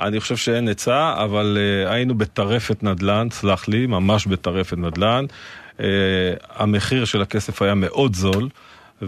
אני 0.00 0.20
חושב 0.20 0.36
שאין 0.36 0.68
היצע, 0.68 1.14
אבל 1.24 1.58
uh, 1.58 1.90
היינו 1.90 2.14
בטרפת 2.14 2.82
נדל"ן, 2.82 3.28
סלח 3.30 3.68
לי, 3.68 3.86
ממש 3.86 4.26
בטרפת 4.26 4.76
נדל"ן. 4.78 5.24
Uh, 5.78 5.82
המחיר 6.48 7.04
של 7.04 7.22
הכסף 7.22 7.62
היה 7.62 7.74
מאוד 7.74 8.14
זול. 8.14 8.48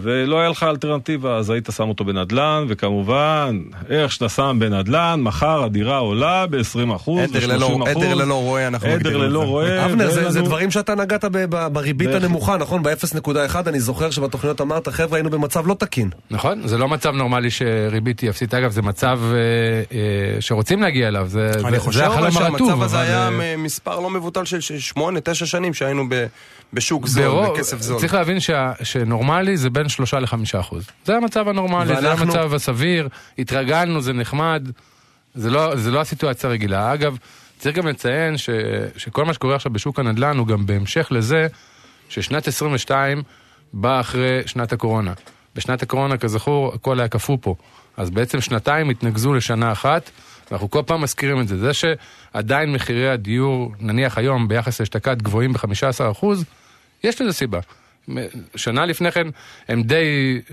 ולא 0.01 0.39
היה 0.39 0.49
לך 0.49 0.63
אלטרנטיבה, 0.63 1.37
אז 1.37 1.49
היית 1.49 1.69
שם 1.77 1.89
אותו 1.89 2.05
בנדל"ן, 2.05 2.65
וכמובן, 2.67 3.59
איך 3.89 4.11
שאתה 4.11 4.29
שם 4.29 4.57
בנדל"ן, 4.59 5.19
מחר 5.23 5.63
הדירה 5.63 5.97
עולה 5.97 6.45
ב-20%, 6.49 7.11
עדר 7.23 7.47
ללא- 7.47 7.77
ב-30%. 7.77 7.89
עדר 7.89 8.13
ללא 8.13 8.33
רועה, 8.41 8.67
אנחנו 8.67 8.87
עדר 8.87 8.95
מגדירים 8.97 9.21
את 9.21 9.27
ללא 9.27 9.39
זה. 9.39 9.45
רועה. 9.45 9.85
אבנר, 9.85 10.11
זה, 10.11 10.21
ואין 10.21 10.31
זה 10.31 10.39
לנו- 10.39 10.47
דברים 10.47 10.71
שאתה 10.71 10.95
נגעת 10.95 11.25
ב- 11.25 11.37
ב- 11.49 11.67
בריבית 11.73 12.07
בהחלט. 12.07 12.23
הנמוכה, 12.23 12.57
נכון? 12.57 12.83
ב-0.1, 12.83 13.29
אני 13.67 13.79
זוכר 13.79 14.09
שבתוכניות 14.09 14.61
אמרת, 14.61 14.87
חבר'ה, 14.87 15.17
היינו 15.17 15.29
במצב 15.29 15.67
לא 15.67 15.73
תקין. 15.73 16.09
נכון, 16.31 16.67
זה 16.67 16.77
לא 16.77 16.87
מצב 16.87 17.13
נורמלי 17.15 17.49
שריבית 17.51 18.19
היא 18.19 18.29
אפסית. 18.29 18.53
אגב, 18.53 18.71
זה 18.71 18.81
מצב 18.81 19.19
אה, 19.23 19.37
אה, 19.97 20.41
שרוצים 20.41 20.81
להגיע 20.81 21.07
אליו, 21.07 21.25
זה, 21.29 21.51
אני 21.65 21.71
זה, 21.71 21.79
חושב 21.79 21.99
זה 21.99 22.05
החלום 22.07 22.37
הרטוב. 22.37 22.57
שהמצב 22.67 22.81
הזה 22.81 22.97
אבל, 22.97 23.05
היה 23.05 23.29
אה, 23.41 23.55
מספר 23.57 23.99
לא 23.99 24.09
מבוטל 24.09 24.45
של 24.45 24.61
של 24.61 24.79
שמונה, 24.79 25.19
תשע 25.23 25.45
שנים 25.45 25.73
שהיינו 25.73 26.03
ב- 26.09 26.25
בשוק 26.73 27.07
זול, 27.07 27.47
בכסף 27.53 27.81
זול. 27.81 27.99
צריך 27.99 28.13
להבין 28.13 28.39
שה, 28.39 28.71
שנורמלי 28.83 29.57
זה 29.57 29.69
בין 29.69 29.84
שלושה 29.89 30.19
לחמישה 30.19 30.59
אחוז. 30.59 30.87
זה 31.05 31.15
המצב 31.15 31.47
הנורמלי, 31.47 31.87
זה 31.87 31.93
ואנחנו- 32.07 32.25
המצב 32.25 32.53
הסביר, 32.53 33.07
התרגלנו, 33.39 34.01
זה 34.01 34.13
נחמד, 34.13 34.69
זה 35.35 35.49
לא, 35.49 35.75
זה 35.75 35.91
לא 35.91 36.01
הסיטואציה 36.01 36.49
הרגילה. 36.49 36.93
אגב, 36.93 37.17
צריך 37.59 37.75
גם 37.77 37.87
לציין 37.87 38.37
ש, 38.37 38.49
שכל 38.97 39.25
מה 39.25 39.33
שקורה 39.33 39.55
עכשיו 39.55 39.73
בשוק 39.73 39.99
הנדל"ן 39.99 40.37
הוא 40.37 40.47
גם 40.47 40.65
בהמשך 40.65 41.07
לזה 41.11 41.47
ששנת 42.09 42.47
22 42.47 43.23
באה 43.73 43.99
אחרי 43.99 44.41
שנת 44.45 44.73
הקורונה. 44.73 45.13
בשנת 45.55 45.83
הקורונה, 45.83 46.17
כזכור, 46.17 46.73
הכל 46.73 46.99
היה 46.99 47.07
קפוא 47.07 47.37
פה. 47.41 47.55
אז 47.97 48.09
בעצם 48.09 48.41
שנתיים 48.41 48.89
התנקזו 48.89 49.33
לשנה 49.33 49.71
אחת, 49.71 50.09
ואנחנו 50.51 50.69
כל 50.71 50.81
פעם 50.85 51.01
מזכירים 51.01 51.41
את 51.41 51.47
זה. 51.47 51.57
זה 51.57 51.71
שעדיין 51.73 52.73
מחירי 52.73 53.09
הדיור, 53.09 53.73
נניח 53.79 54.17
היום 54.17 54.47
ביחס 54.47 54.79
לאשתקד 54.79 55.21
גבוהים 55.21 55.53
ב-15%, 55.53 56.25
יש 57.03 57.21
לזה 57.21 57.33
סיבה. 57.33 57.59
שנה 58.55 58.85
לפני 58.85 59.11
כן 59.11 59.27
הם 59.69 59.83
די... 59.83 60.05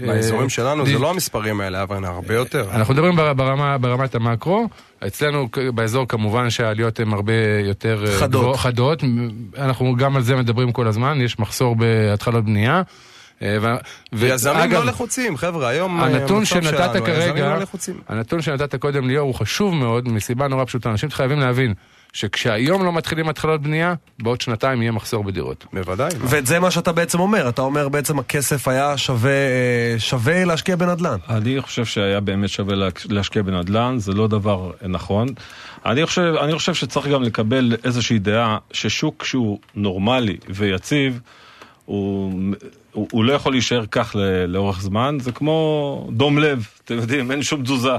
באזורים 0.07 0.45
אה, 0.45 0.49
שלנו 0.51 0.85
די- 0.85 0.93
זה 0.93 0.99
לא 0.99 1.11
המספרים 1.11 1.61
האלה, 1.61 1.83
אבל 1.83 2.05
הרבה 2.05 2.35
יותר. 2.35 2.67
אנחנו 2.75 2.95
מדברים 2.95 3.17
בר- 3.17 3.33
ברמה, 3.33 3.79
ברמת 3.79 4.15
המקרו, 4.15 4.69
אצלנו 5.07 5.49
באזור 5.75 6.09
כמובן 6.09 6.51
שהעליות 6.51 7.01
הן 7.01 7.13
הרבה 7.13 7.33
יותר 7.65 8.05
אה, 8.07 8.19
חדות. 8.21 8.57
חדות, 8.57 9.03
אנחנו 9.59 9.97
גם 9.97 10.17
על 10.17 10.23
זה 10.23 10.37
מדברים 10.37 10.73
כל 10.73 10.87
הזמן, 10.87 11.21
יש 11.21 11.39
מחסור 11.39 11.77
בהתחלות 11.77 12.45
בנייה. 12.45 12.83
אה, 13.43 13.57
ויזמים 14.13 14.73
לא 14.73 14.85
לחוצים, 14.85 15.37
חבר'ה, 15.37 15.69
היום 15.69 16.01
הנתון 16.01 16.45
שנתת 16.45 16.91
כרגע, 17.07 17.59
לא. 17.59 17.65
הנתון 18.09 18.43
שנתת 18.43 18.75
קודם 18.75 19.09
ליאור 19.09 19.27
הוא 19.27 19.35
חשוב 19.35 19.75
מאוד 19.75 20.09
מסיבה 20.09 20.49
נורא 20.49 20.65
פשוטה. 20.65 20.91
אנשים 20.91 21.11
חייבים 21.11 21.41
להבין 21.41 21.75
שכשהיום 22.13 22.85
לא 22.85 22.93
מתחילים 22.93 23.29
התחלות 23.29 23.63
בנייה, 23.63 23.95
בעוד 24.23 24.41
שנתיים 24.41 24.83
יהיה 24.83 24.93
מחסור 24.93 25.25
בדירות. 25.25 25.67
בוודאי. 25.73 26.11
מה? 26.19 26.25
וזה 26.29 26.61
מה 26.61 26.71
שאתה 26.71 26.93
בעצם 26.93 27.21
אומר, 27.21 27.49
אתה 27.49 27.63
אומר 27.63 27.89
בעצם 27.89 28.19
הכסף 28.19 28.69
היה 28.69 28.99
שווה, 28.99 29.31
אה, 29.31 29.95
שווה 29.99 30.45
להשקיע 30.45 30.77
בנדל"ן. 30.77 31.17
אני 31.29 31.61
חושב 31.61 31.85
שהיה 31.85 32.21
באמת 32.21 32.49
שווה 32.49 32.75
לה- 32.75 32.89
להשקיע 33.09 33.43
בנדל"ן, 33.43 33.95
זה 33.99 34.13
לא 34.13 34.29
דבר 34.29 34.71
נכון. 34.89 35.29
אני 35.87 36.07
חושב, 36.07 36.35
אני 36.43 36.55
חושב 36.55 36.75
שצריך 36.75 37.07
גם 37.07 37.23
לקבל 37.23 37.77
איזושהי 37.85 38.19
דעה 38.19 38.59
ששוק 38.73 39.25
שהוא 39.25 39.59
נורמלי 39.75 40.37
ויציב, 40.49 41.21
הוא, 41.85 42.33
הוא, 42.93 43.09
הוא 43.13 43.25
לא 43.25 43.33
יכול 43.33 43.53
להישאר 43.53 43.85
כך 43.91 44.17
לאורך 44.49 44.81
זמן, 44.83 45.17
זה 45.21 45.33
כמו 45.33 46.09
דום 46.13 46.39
לב, 46.39 46.67
אתם 46.85 46.95
יודעים, 46.95 47.31
אין 47.31 47.43
שום 47.43 47.63
תזוזה. 47.63 47.93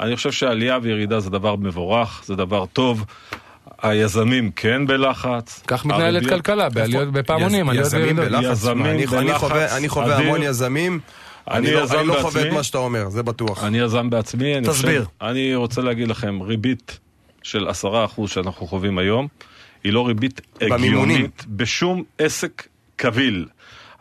אני 0.00 0.16
חושב 0.16 0.32
שעלייה 0.32 0.78
וירידה 0.82 1.20
זה 1.20 1.30
דבר 1.30 1.56
מבורך, 1.56 2.22
זה 2.26 2.36
דבר 2.36 2.66
טוב. 2.66 3.04
היזמים 3.82 4.50
כן 4.56 4.86
בלחץ. 4.86 5.62
כך 5.66 5.84
מתנהלת 5.86 6.28
כלכלה, 6.28 6.68
בעליות 6.68 7.12
בפעמונים, 7.12 7.68
עליות 7.68 7.86
יזמים. 7.86 8.16
בלחץ, 8.16 8.64
אני- 9.72 9.88
חווה-. 9.88 10.16
המון 10.18 10.42
יזמים, 10.42 11.00
אני 11.50 11.56
אני 11.58 11.74
לא- 11.74 11.84
אני 12.00 12.06
לא 12.08 12.18
חווה 12.22 12.42
את. 12.48 12.52
מה 12.52 12.62
שאתה 12.62 12.78
אומר, 12.78 13.08
זה 13.08 13.22
בטוח. 13.22 13.64
אני 13.64 13.78
יזם 13.78 14.10
בעצמי, 14.10 14.56
אני 14.58 14.66
תסביר. 14.68 15.04
חושב, 15.04 15.30
אני 15.30 15.54
רוצה 15.54 15.80
להגיד 15.82 16.08
לכם, 16.08 16.40
ריבית 16.42 16.98
של 17.42 17.68
עשרה 17.68 18.04
אחוז 18.04 18.30
שאנחנו 18.30 18.66
חווים 18.66 18.98
היום, 18.98 19.28
היא 19.84 19.92
לא 19.92 20.06
ריבית 20.06 20.40
במימונים. 20.60 20.92
הגיונית 20.94 21.44
בשום 21.48 22.02
עסק 22.18 22.66
קביל. 22.96 23.46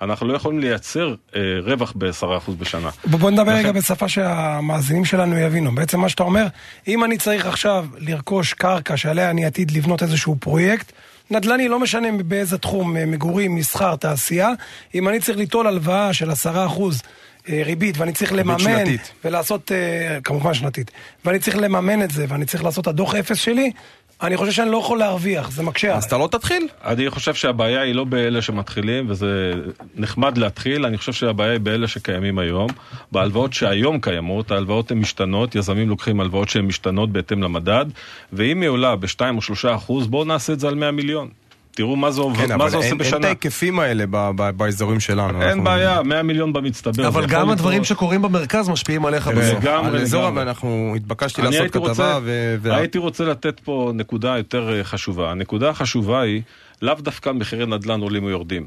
אנחנו 0.01 0.27
לא 0.27 0.33
יכולים 0.35 0.59
לייצר 0.59 1.15
אה, 1.35 1.41
רווח 1.63 1.93
בעשרה 1.95 2.37
אחוז 2.37 2.55
בשנה. 2.55 2.89
בוא 3.05 3.31
נדבר 3.31 3.43
לכן- 3.51 3.59
רגע 3.59 3.71
בשפה 3.71 4.07
שהמאזינים 4.09 5.05
שלנו 5.05 5.37
יבינו. 5.37 5.75
בעצם 5.75 5.99
מה 5.99 6.09
שאתה 6.09 6.23
אומר, 6.23 6.45
אם 6.87 7.03
אני 7.03 7.17
צריך 7.17 7.45
עכשיו 7.45 7.85
לרכוש 7.97 8.53
קרקע 8.53 8.97
שעליה 8.97 9.29
אני 9.29 9.45
עתיד 9.45 9.71
לבנות 9.71 10.03
איזשהו 10.03 10.35
פרויקט, 10.39 10.91
נדל"ני, 11.31 11.67
לא 11.67 11.79
משנה 11.79 12.07
באיזה 12.25 12.57
תחום, 12.57 12.97
אה, 12.97 13.05
מגורים, 13.05 13.55
מסחר, 13.55 13.95
תעשייה, 13.95 14.49
אם 14.95 15.09
אני 15.09 15.19
צריך 15.19 15.37
ליטול 15.37 15.67
הלוואה 15.67 16.13
של 16.13 16.31
עשרה 16.31 16.65
אחוז 16.65 17.01
אה, 17.49 17.61
ריבית 17.65 17.97
ואני 17.97 18.11
צריך 18.13 18.33
לממן, 18.33 18.59
שנתית. 18.59 19.11
ולעשות, 19.25 19.71
אה, 19.71 20.17
כמובן 20.23 20.53
שנתית, 20.53 20.91
ואני 21.25 21.39
צריך 21.39 21.57
לממן 21.57 22.01
את 22.03 22.11
זה 22.11 22.25
ואני 22.29 22.45
צריך 22.45 22.63
לעשות 22.63 22.87
הדוח 22.87 23.15
אפס 23.15 23.37
שלי, 23.37 23.71
אני 24.21 24.37
חושב 24.37 24.51
שאני 24.51 24.71
לא 24.71 24.77
יכול 24.77 24.99
להרוויח, 24.99 25.51
זה 25.51 25.63
מקשה 25.63 25.95
אז. 25.95 26.03
אתה 26.03 26.17
לא 26.17 26.27
תתחיל. 26.27 26.67
אני 26.85 27.09
חושב 27.09 27.33
שהבעיה 27.33 27.81
היא 27.81 27.95
לא 27.95 28.03
באלה 28.03 28.41
שמתחילים, 28.41 29.05
וזה 29.09 29.53
נחמד 29.95 30.37
להתחיל, 30.37 30.85
אני 30.85 30.97
חושב 30.97 31.13
שהבעיה 31.13 31.51
היא 31.51 31.59
באלה 31.59 31.87
שקיימים 31.87 32.39
היום. 32.39 32.69
בהלוואות 33.11 33.53
שהיום 33.53 34.01
קיימות, 34.01 34.51
ההלוואות 34.51 34.91
הן 34.91 34.97
משתנות, 34.97 35.55
יזמים 35.55 35.89
לוקחים 35.89 36.19
הלוואות 36.19 36.49
שהן 36.49 36.65
משתנות 36.65 37.11
בהתאם 37.11 37.43
למדד, 37.43 37.85
ואם 38.33 38.61
היא 38.61 38.69
עולה 38.69 38.95
ב-2 38.95 39.19
או 39.35 39.41
3 39.41 39.65
אחוז, 39.65 40.07
בואו 40.07 40.23
נעשה 40.23 40.53
את 40.53 40.59
זה 40.59 40.67
על 40.67 40.75
100 40.75 40.91
מיליון. 40.91 41.29
תראו 41.75 41.95
מה 41.95 42.11
זה, 42.11 42.21
עובד, 42.21 42.37
כן, 42.37 42.47
מה 42.49 42.55
אבל 42.55 42.69
זה 42.69 42.77
עושה 42.77 42.87
אין 42.89 43.01
אין 43.01 43.01
את 43.01 43.07
בשנה. 43.07 43.27
ההיקפים 43.27 43.79
האלה 43.79 44.03
ב- 44.09 44.31
ב- 44.35 44.49
באזורים 44.49 44.99
שלנו. 44.99 45.41
אין 45.41 45.49
אנחנו- 45.49 45.63
בעיה, 45.63 46.03
100 46.03 46.23
מיליון 46.23 46.53
במצטבר. 46.53 47.07
אבל 47.07 47.25
גם 47.25 47.49
הדברים. 47.49 47.83
שקורים 47.83 48.21
במרכז 48.21 48.69
משפיעים 48.69 49.05
עליך 49.05 49.27
תראה, 49.27 49.35
בסוף. 49.49 49.63
לגמרי, 49.63 49.87
על 49.89 50.01
אזור, 50.01 50.23
לגמרי. 50.25 50.41
אנחנו 50.43 50.93
התבקשתי 50.95 51.41
אני 51.41 51.47
לעשות 51.49 51.61
הייתי 51.61 51.77
רוצה, 51.77 51.93
כתבה, 51.93 52.19
ו- 52.61 52.73
הייתי 52.73 52.97
רוצה 52.97 53.23
לתת 53.25 53.59
פה 53.59 53.91
נקודה 53.95 54.37
יותר 54.37 54.73
אה, 54.77 54.83
חשובה. 54.83 55.31
הנקודה 55.31 55.69
החשובה 55.69 56.21
היא, 56.21 56.41
לאו 56.81 56.93
דווקא 56.99 57.29
מחירי 57.29 57.65
נדל"ן 57.65 58.01
עולים 58.01 58.23
או 58.23 58.29
יורדים. 58.29 58.65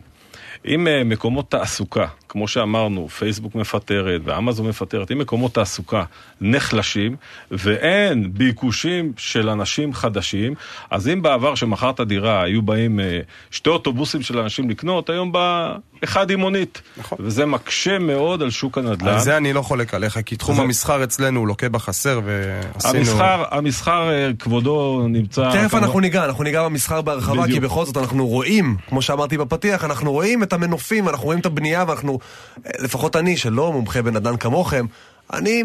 אם 0.67 0.89
אה, 0.89 1.05
מקומות 1.05 1.51
תעסוקה, 1.51 2.07
כמו 2.29 2.49
שאמרנו, 2.49 3.09
פייסבוק 3.09 3.55
מפטרת 3.55 4.21
ואמזון 4.25 4.69
מפטרת, 4.69 5.13
אם 5.13 5.19
מקומות 5.19 5.55
תעסוקה 5.55 6.05
נחלשים 6.41 7.17
ואין 7.51 8.35
ביקושים 8.35 9.13
של 9.17 9.49
אנשים 9.49 9.93
חדשים, 9.93 10.55
אז 10.91 11.09
אם 11.09 11.23
בעבר 11.23 11.55
שמכרת 11.55 12.01
דירה 12.01 12.43
היו 12.43 12.63
באים 12.63 13.01
אה, 13.01 13.21
שתי 13.51 13.71
אוטובוסים 13.71 14.23
של 14.23 14.39
אנשים 14.39 14.71
לקנות, 14.71 15.11
היום 15.11 15.33
בא 15.33 15.77
אחד 16.05 16.31
עם 16.31 16.41
מונית. 16.41 16.83
נכון. 16.97 17.19
וזה 17.21 17.47
מקשה 17.47 17.99
מאוד 17.99 18.43
על 18.43 18.51
שוק 18.51 18.79
הנדל"ן. 18.79 19.09
על 19.09 19.21
זה 19.21 19.37
אני 19.37 19.53
לא 19.53 19.63
חולק 19.63 19.95
עליך, 19.95 20.19
כי 20.27 20.37
תחום 20.37 20.57
זה- 20.57 20.63
המסחר 20.63 21.05
אצלנו 21.05 21.41
הוא 21.41 21.49
לוקה 21.49 21.69
בחסר, 21.69 22.21
ועשינו... 22.25 22.99
המסחר, 22.99 23.45
המסחר, 23.51 24.11
אה, 24.11 24.31
כבודו 24.39 25.07
נמצא... 25.09 25.51
תכף 25.53 25.61
כמובן- 25.71 25.79
אנחנו 25.85 26.01
ניגע, 26.01 26.25
אנחנו 26.25 26.45
ניגע 26.45 26.63
במסחר 26.65 27.03
בהרחבה, 27.03 27.35
כי 27.43 27.49
בדיוק. 27.49 27.65
בכל 27.65 27.85
זאת 27.85 27.97
אנחנו 27.97 28.27
רואים, 28.27 28.77
כמו 28.89 29.03
שאמרתי 29.03 29.39
בפתיח, 29.39 29.85
אנחנו 29.85 30.13
רואים 30.13 30.43
את 30.43 30.53
המנופים, 30.53 31.09
אנחנו 31.09 31.25
רואים 31.25 31.41
את 31.41 31.47
הבנייה, 31.47 31.85
ואנחנו, 31.89 32.19
אה, 32.67 32.71
לפחות 32.79 33.17
אני, 33.17 33.37
שלא 33.37 33.73
מומחה 33.73 34.03
בנדל"ן 34.03 34.37
כמוכם, 34.37 34.87
אני 35.33 35.63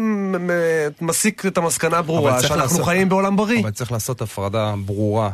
מסיק 1.00 1.46
את 1.46 1.58
המסקנה 1.58 1.98
הברורה 1.98 2.40
שאנחנו 2.42 2.56
לעשות- 2.56 2.84
חיים 2.84 3.08
בעולם 3.08 3.36
בריא. 3.36 3.60
אבל 3.62 3.70
צריך 3.70 3.92
לעשות 3.92 4.22
הפרדה 4.22 4.74
ברורה 4.86 5.30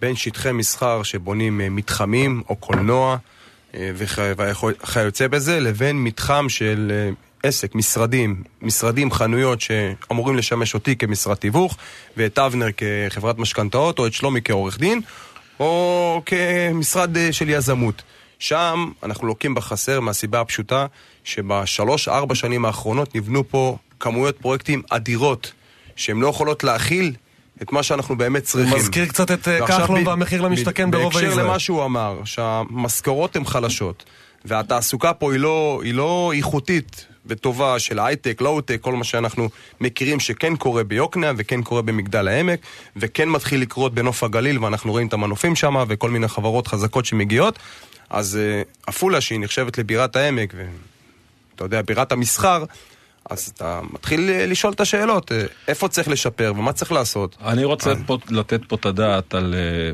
בין 0.00 0.16
שטחי 0.16 0.52
מסחר 0.52 1.02
שבונים 1.02 1.60
אה, 1.60 1.68
מתחמים 1.70 2.42
או 2.48 2.56
קולנוע 2.56 3.16
וכיוצא 3.74 5.28
בזה, 5.28 5.60
לבין 5.60 6.04
מתחם 6.04 6.48
של 6.48 6.92
אה, 6.94 7.10
עסק, 7.48 7.74
משרדים, 7.74 8.42
משרדים, 8.62 9.10
חנויות 9.10 9.60
שאמורים 9.60 10.36
לשמש 10.36 10.74
אותי 10.74 10.96
כמשרד 10.96 11.36
תיווך, 11.36 11.76
ואת 12.16 12.38
אבנר 12.38 12.66
כחברת 12.76 13.38
משכנתאות, 13.38 13.98
או 13.98 14.06
את 14.06 14.12
שלומי 14.12 14.40
כעורך 14.44 14.78
דין, 14.78 15.00
או 15.60 16.22
כמשרד 16.26 17.16
אה, 17.16 17.32
של 17.32 17.48
יזמות. 17.48 18.02
שם 18.38 18.90
אנחנו 19.02 19.26
לוקים 19.26 19.54
בחסר 19.54 20.00
מהסיבה 20.00 20.40
הפשוטה 20.40 20.86
שבשלוש-ארבע 21.24 22.34
שנים 22.34 22.64
האחרונות 22.64 23.14
נבנו 23.14 23.48
פה 23.48 23.76
כמויות 24.00 24.38
פרויקטים 24.38 24.82
אדירות 24.90 25.52
שהן 25.96 26.20
לא 26.20 26.28
יכולות 26.28 26.64
להכיל 26.64 27.12
את 27.62 27.72
מה 27.72 27.82
שאנחנו 27.82 28.16
באמת 28.16 28.42
צריכים. 28.42 28.78
מזכיר 28.78 29.06
קצת 29.06 29.30
את 29.30 29.48
אה, 29.48 29.66
כחלון 29.66 30.06
והמחיר 30.06 30.42
למשתכן 30.42 30.90
ברוב 30.90 31.12
בהקשר 31.12 31.26
העיר. 31.26 31.42
למה 31.42 31.58
שהוא 31.58 31.84
אמר, 31.84 32.20
שהמשכורות 32.24 33.36
הן 33.36 33.44
חלשות, 33.44 34.04
והתעסוקה 34.44 35.12
פה 35.12 35.32
היא 35.32 35.40
לא, 35.40 35.80
היא 35.84 35.94
לא 35.94 36.32
איכותית 36.36 37.06
וטובה 37.26 37.78
של 37.78 37.98
הייטק, 37.98 38.40
לואו-טק, 38.40 38.78
כל 38.80 38.92
מה 38.92 39.04
שאנחנו 39.04 39.48
מכירים 39.80 40.20
שכן 40.20 40.56
קורה 40.56 40.84
ביוקנעם 40.84 41.34
וכן 41.38 41.62
קורה 41.62 41.82
במגדל 41.82 42.28
העמק, 42.28 42.60
וכן 42.96 43.28
מתחיל 43.28 43.60
לקרות 43.60 43.94
בנוף 43.94 44.24
הגליל, 44.24 44.64
ואנחנו 44.64 44.92
רואים 44.92 45.06
את 45.06 45.12
המנופים 45.12 45.56
שם, 45.56 45.84
וכל 45.88 46.10
מיני 46.10 46.28
חברות 46.28 46.66
חזקות 46.66 47.04
שמגיעות. 47.04 47.58
אז 48.10 48.36
אה, 48.36 48.62
עפולה, 48.86 49.20
שהיא 49.20 49.40
נחשבת 49.40 49.78
לבירת 49.78 50.16
העמק, 50.16 50.54
ואתה 50.56 51.64
יודע, 51.64 51.82
בירת 51.82 52.12
המסחר, 52.12 52.64
אז 53.30 53.52
אתה 53.54 53.80
מתחיל 53.92 54.30
אה, 54.30 54.46
לשאול 54.46 54.72
את 54.72 54.80
השאלות, 54.80 55.32
אה, 55.32 55.44
איפה 55.68 55.88
צריך 55.88 56.08
לשפר 56.08 56.52
ומה 56.56 56.72
צריך 56.72 56.92
לעשות. 56.92 57.36
אני 57.44 57.64
רוצה 57.64 57.92
פה, 58.06 58.18
לתת 58.30 58.60
פה 58.68 58.76
את 58.76 58.86
הדעת 58.86 59.34
על, 59.34 59.54
אה, 59.54 59.92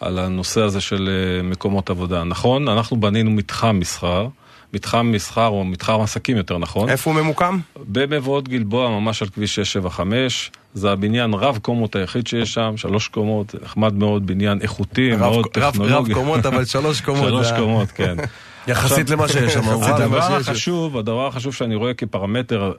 על 0.00 0.18
הנושא 0.18 0.60
הזה 0.60 0.80
של 0.80 1.10
מקומות 1.44 1.90
עבודה. 1.90 2.24
נכון, 2.24 2.68
אנחנו 2.68 2.96
בנינו 2.96 3.30
מתחם 3.30 3.78
מסחר, 3.78 4.28
מתחם 4.72 5.12
מסחר 5.12 5.46
או 5.46 5.64
מתחם 5.64 6.00
עסקים 6.00 6.36
יותר 6.36 6.58
נכון. 6.58 6.88
איפה 6.88 7.10
הוא 7.10 7.20
ממוקם? 7.20 7.58
במבואות 7.76 8.48
גלבוע, 8.48 8.88
ממש 8.88 9.22
על 9.22 9.28
כביש 9.28 9.54
675, 9.54 10.50
זה 10.74 10.92
הבניין 10.92 11.34
רב 11.34 11.58
קומות 11.62 11.96
היחיד 11.96 12.26
שיש 12.26 12.54
שם, 12.54 12.76
שלוש 12.76 13.08
קומות, 13.08 13.54
נחמד 13.62 13.94
מאוד, 13.94 14.26
בניין 14.26 14.60
איכותי, 14.60 15.16
מאוד 15.16 15.46
רב, 15.56 15.64
רב, 15.64 15.72
טכנולוגי. 15.72 16.12
רב 16.12 16.18
קומות, 16.18 16.46
אבל 16.46 16.64
שלוש 16.64 17.00
קומות. 17.06 17.28
שלוש 17.28 17.52
קומות, 17.58 17.88
כן. 17.88 18.16
יחסית 18.66 19.10
למה 19.10 19.28
שיש 19.28 19.52
שם. 19.52 19.60
וואלה. 19.68 19.96
הדבר. 19.96 20.36
החשוב, 20.36 20.98
הדבר 20.98 21.26
החשוב 21.26 21.54
שאני 21.54 21.74
רואה 21.74 21.94
כפרמטר, 21.94 22.72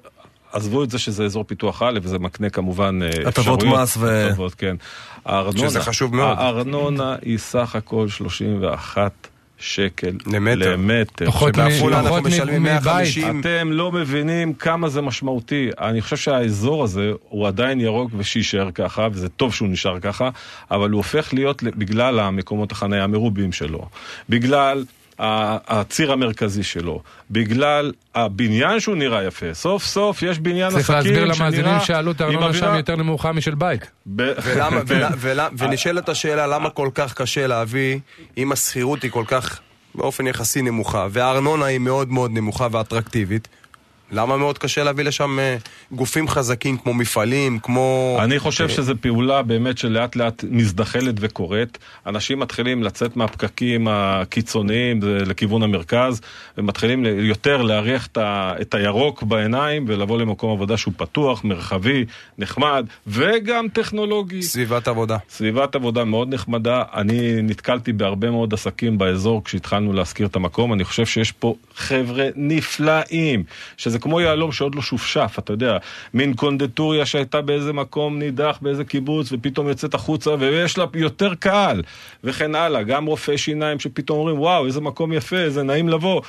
עזבו 0.54 0.84
את 0.84 0.90
זה 0.90 1.00
שזה 1.00 1.26
אזור 1.26 1.44
פיתוח 1.44 1.82
א', 1.82 2.00
וזה 2.04 2.20
מקנה 2.20 2.50
כמובן 2.50 3.00
אה, 3.02 3.08
הטבות 3.08 3.60
אפשרויות. 3.60 3.80
מס 3.80 3.98
ו- 4.00 4.30
הטבות, 4.30 4.56
כן. 4.56 4.76
הארנונה, 5.26 5.70
שזה 5.70 5.82
חשוב 5.82 6.16
מאוד. 6.16 6.38
הארנונה 6.38 7.16
היא 7.22 7.38
סך 7.38 7.76
הכל 7.76 8.08
31 8.10 9.12
שקל 9.58 10.12
למטר. 10.26 10.74
למטר. 10.74 11.26
פחות 11.26 11.56
שבעפולה 11.56 12.00
אנחנו 12.00 12.22
משלמים 12.22 12.64
מבית. 12.64 12.84
150. 12.84 13.40
אתם 13.40 13.72
לא 13.72 13.92
מבינים 13.92 14.54
כמה 14.54 14.90
זה 14.90 15.02
משמעותי. 15.02 15.70
אני 15.80 16.02
חושב 16.02 16.18
שהאזור 16.18 16.84
הזה 16.84 17.12
הוא 17.30 17.48
עדיין 17.48 17.82
ירוק 17.82 18.12
ושיישאר 18.18 18.72
ככה, 18.72 19.08
וזה 19.12 19.30
טוב 19.30 19.54
שהוא 19.54 19.70
נשאר 19.70 20.00
ככה, 20.00 20.30
אבל 20.72 20.90
הוא 20.90 20.98
הופך 20.98 21.34
להיות 21.34 21.64
בגלל 21.64 22.20
המקומות 22.20 22.72
החניה 22.72 23.04
המרובים 23.04 23.52
שלו. 23.52 23.86
בגלל... 24.30 24.84
הציר 25.20 26.12
המרכזי 26.12 26.64
שלו, 26.64 27.02
בגלל 27.32 27.92
הבניין 28.16 28.80
שהוא 28.80 28.96
נראה 28.96 29.24
יפה. 29.24 29.54
סוף 29.54 29.86
סוף 29.86 30.24
יש 30.24 30.40
בניין 30.40 30.72
צריך 30.72 30.90
עסקים 30.90 31.14
להסביר 31.14 31.34
שנראה... 31.34 31.48
למאזינים 31.48 31.80
שעלות 31.86 32.22
הארנונה 32.22 32.54
שם 32.54 32.74
יותר 32.76 32.96
נמוכה 32.96 33.32
משל 33.32 33.56
בית. 33.56 33.92
ונשאלת 35.58 36.10
השאלה 36.10 36.48
למה 36.48 36.70
כל 36.70 36.90
כך 36.96 37.14
קשה 37.14 37.48
להביא, 37.48 38.00
אם 38.38 38.52
השכירות 38.52 39.04
היא 39.04 39.12
כל 39.12 39.24
כך 39.28 39.60
באופן 39.96 40.28
יחסי 40.28 40.62
נמוכה, 40.62 41.08
והארנונה 41.12 41.66
היא 41.66 41.80
מאוד 41.80 42.12
מאוד 42.12 42.32
נמוכה 42.32 42.68
ואטרקטיבית, 42.72 43.48
למה 44.12 44.38
מאוד 44.38 44.58
קשה 44.58 44.84
להביא 44.84 45.04
לשם 45.04 45.40
אה, 45.40 45.58
גופים 45.92 46.28
חזקים 46.28 46.78
כמו 46.78 46.94
מפעלים, 46.94 47.60
כמו... 47.60 48.18
אני 48.24 48.40
חושב 48.40 48.64
אה, 48.64 48.70
שזו 48.70 48.94
פעולה 49.02 49.42
באמת 49.42 49.78
שלאט 49.78 50.16
לאט 50.16 50.44
מזדחלת 50.50 51.16
וקורית. 51.20 51.78
אנשים 52.08 52.40
מתחילים 52.40 52.84
לצאת 52.84 53.18
מהפקקים 53.18 53.88
הקיצוניים 53.88 55.00
לכיוון 55.04 55.64
המרכז, 55.64 56.22
ומתחילים 56.58 57.06
יותר 57.06 57.62
להריח 57.62 58.08
את 58.08 58.18
ה- 58.18 58.54
את 58.62 58.74
הירוק 58.74 59.24
בעיניים 59.24 59.86
ולבוא 59.88 60.18
למקום 60.20 60.52
עבודה 60.52 60.78
שהוא 60.78 60.94
פתוח, 60.98 61.44
מרחבי, 61.44 62.06
נחמד, 62.38 62.86
וגם 63.08 63.68
טכנולוגי. 63.74 64.42
סביבת 64.44 64.88
עבודה. 64.88 65.18
סביבת 65.30 65.76
עבודה 65.76 66.04
מאוד 66.04 66.34
נחמדה. 66.34 66.84
אני 66.94 67.42
נתקלתי 67.42 67.94
בהרבה 67.94 68.32
מאוד 68.32 68.54
עסקים 68.54 68.98
באזור 68.98 69.44
כשהתחלנו 69.44 69.94
להשכיר 69.94 70.28
את 70.28 70.36
המקום. 70.36 70.74
אני 70.74 70.84
חושב 70.84 71.06
שיש 71.06 71.32
פה 71.32 71.56
חבר'ה 71.76 72.28
נפלאים, 72.36 73.44
שזה 73.78 74.00
כמו 74.04 74.22
יהלום 74.22 74.52
שעוד 74.52 74.76
לא 74.76 74.82
שופשף, 74.82 75.36
אתה 75.40 75.54
יודע, 75.54 75.78
מין 76.14 76.34
קונדטוריה 76.34 77.06
שהייתה 77.06 77.42
באיזה 77.42 77.74
מקום 77.74 78.20
נידח, 78.20 78.58
באיזה 78.62 78.84
קיבוץ, 78.84 79.32
ופתאום 79.32 79.68
יוצאת 79.68 79.94
החוצה, 79.94 80.32
ויש 80.40 80.78
לה 80.78 80.86
יותר 80.94 81.36
קהל, 81.36 81.82
וכן 82.24 82.56
הלאה. 82.56 82.84
גם 82.84 83.06
רופאי 83.06 83.38
שיניים 83.38 83.80
שפתאום 83.80 84.20
אומרים, 84.20 84.40
וואו, 84.40 84.66
איזה 84.66 84.82
מקום 84.82 85.14
יפה, 85.14 85.38
איזה 85.38 85.64
נעים 85.64 85.90
לבוא. 85.90 86.22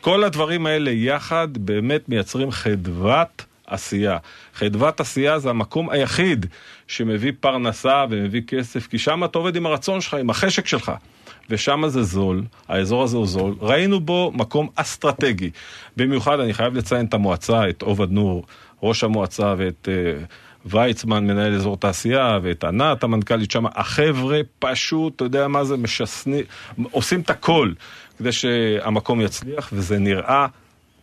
כל 0.00 0.24
הדברים 0.24 0.66
האלה 0.66 0.90
יחד 0.90 1.48
באמת 1.58 2.08
מייצרים 2.08 2.50
חדוות 2.50 3.44
עשייה. 3.66 4.18
חדוות 4.54 5.00
עשייה 5.00 5.38
זה 5.38 5.50
המקום 5.50 5.90
היחיד 5.90 6.46
שמביא 6.86 7.32
פרנסה 7.40 8.04
ומביא 8.10 8.42
כסף, 8.46 8.86
כי 8.86 8.98
שם 8.98 9.24
אתה 9.24 9.38
עובד 9.38 9.56
עם 9.56 9.66
הרצון 9.66 10.00
שלך, 10.00 10.14
עם 10.14 10.30
החשק 10.30 10.66
שלך. 10.66 10.92
ושם 11.50 11.82
זה 11.88 12.02
זול, 12.02 12.42
האזור 12.68 13.02
הזה 13.02 13.16
הוא 13.16 13.26
זול. 13.26 13.54
ראינו 13.60 14.00
בו 14.00 14.32
מקום 14.34 14.68
אסטרטגי. 14.74 15.50
במיוחד 15.96 16.40
אני 16.40 16.54
חייב 16.54 16.74
לציין 16.74 17.06
את 17.06 17.14
המועצה, 17.14 17.68
את 17.68 17.82
עובד 17.82 18.10
נור, 18.10 18.44
ראש 18.82 19.04
המועצה, 19.04 19.54
ואת 19.58 19.88
uh, 19.88 20.24
ויצמן, 20.66 21.26
מנהל 21.26 21.54
אזור 21.54 21.76
תעשייה, 21.76 22.38
ואת 22.42 22.64
ענת, 22.64 23.04
המנכ"לית 23.04 23.50
שם. 23.50 23.64
החבר'ה 23.66 24.40
פשוט, 24.58 25.16
אתה 25.16 25.24
יודע 25.24 25.48
מה 25.48 25.64
זה, 25.64 25.76
משסנים, 25.76 26.44
עושים 26.90 27.20
את 27.20 27.30
הכל 27.30 27.72
כדי 28.18 28.32
שהמקום 28.32 29.20
יצליח, 29.20 29.70
וזה 29.72 29.98
נראה 29.98 30.46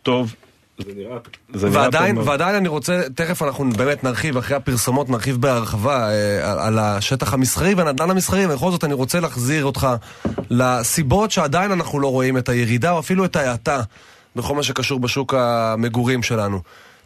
טוב. 0.02 0.34
זה 0.78 0.92
נראה, 0.96 1.18
זה 1.54 1.68
נראה 1.68 1.82
ועדיין, 1.82 2.14
טוב. 2.14 2.28
ועדיין 2.28 2.54
אני 2.54 2.68
רוצה, 2.68 3.02
תכף 3.14 3.42
אנחנו 3.42 3.70
באמת 3.70 4.04
נרחיב, 4.04 4.36
אחרי 4.36 4.56
הפרסומות 4.56 5.10
נרחיב 5.10 5.40
בהרחבה 5.40 6.10
אה, 6.10 6.52
על, 6.52 6.58
על 6.58 6.78
השטח 6.78 7.34
המסחרי 7.34 7.74
והנדל"ן 7.74 8.10
המסחרי, 8.10 8.46
ובכל 8.46 8.70
זאת 8.70 8.84
אני 8.84 8.94
רוצה 8.94 9.20
להחזיר 9.20 9.64
אותך 9.64 9.88
לסיבות 10.50 11.30
שעדיין 11.30 11.72
אנחנו 11.72 12.00
לא 12.00 12.08
רואים 12.08 12.38
את 12.38 12.48
הירידה 12.48 12.90
או 12.90 12.98
אפילו 12.98 13.24
את 13.24 13.36
ההאטה 13.36 13.82
בכל 14.36 14.54
מה 14.54 14.62
שקשור 14.62 15.00
בשוק 15.00 15.34
המגורים 15.34 16.22
שלנו. 16.22 16.60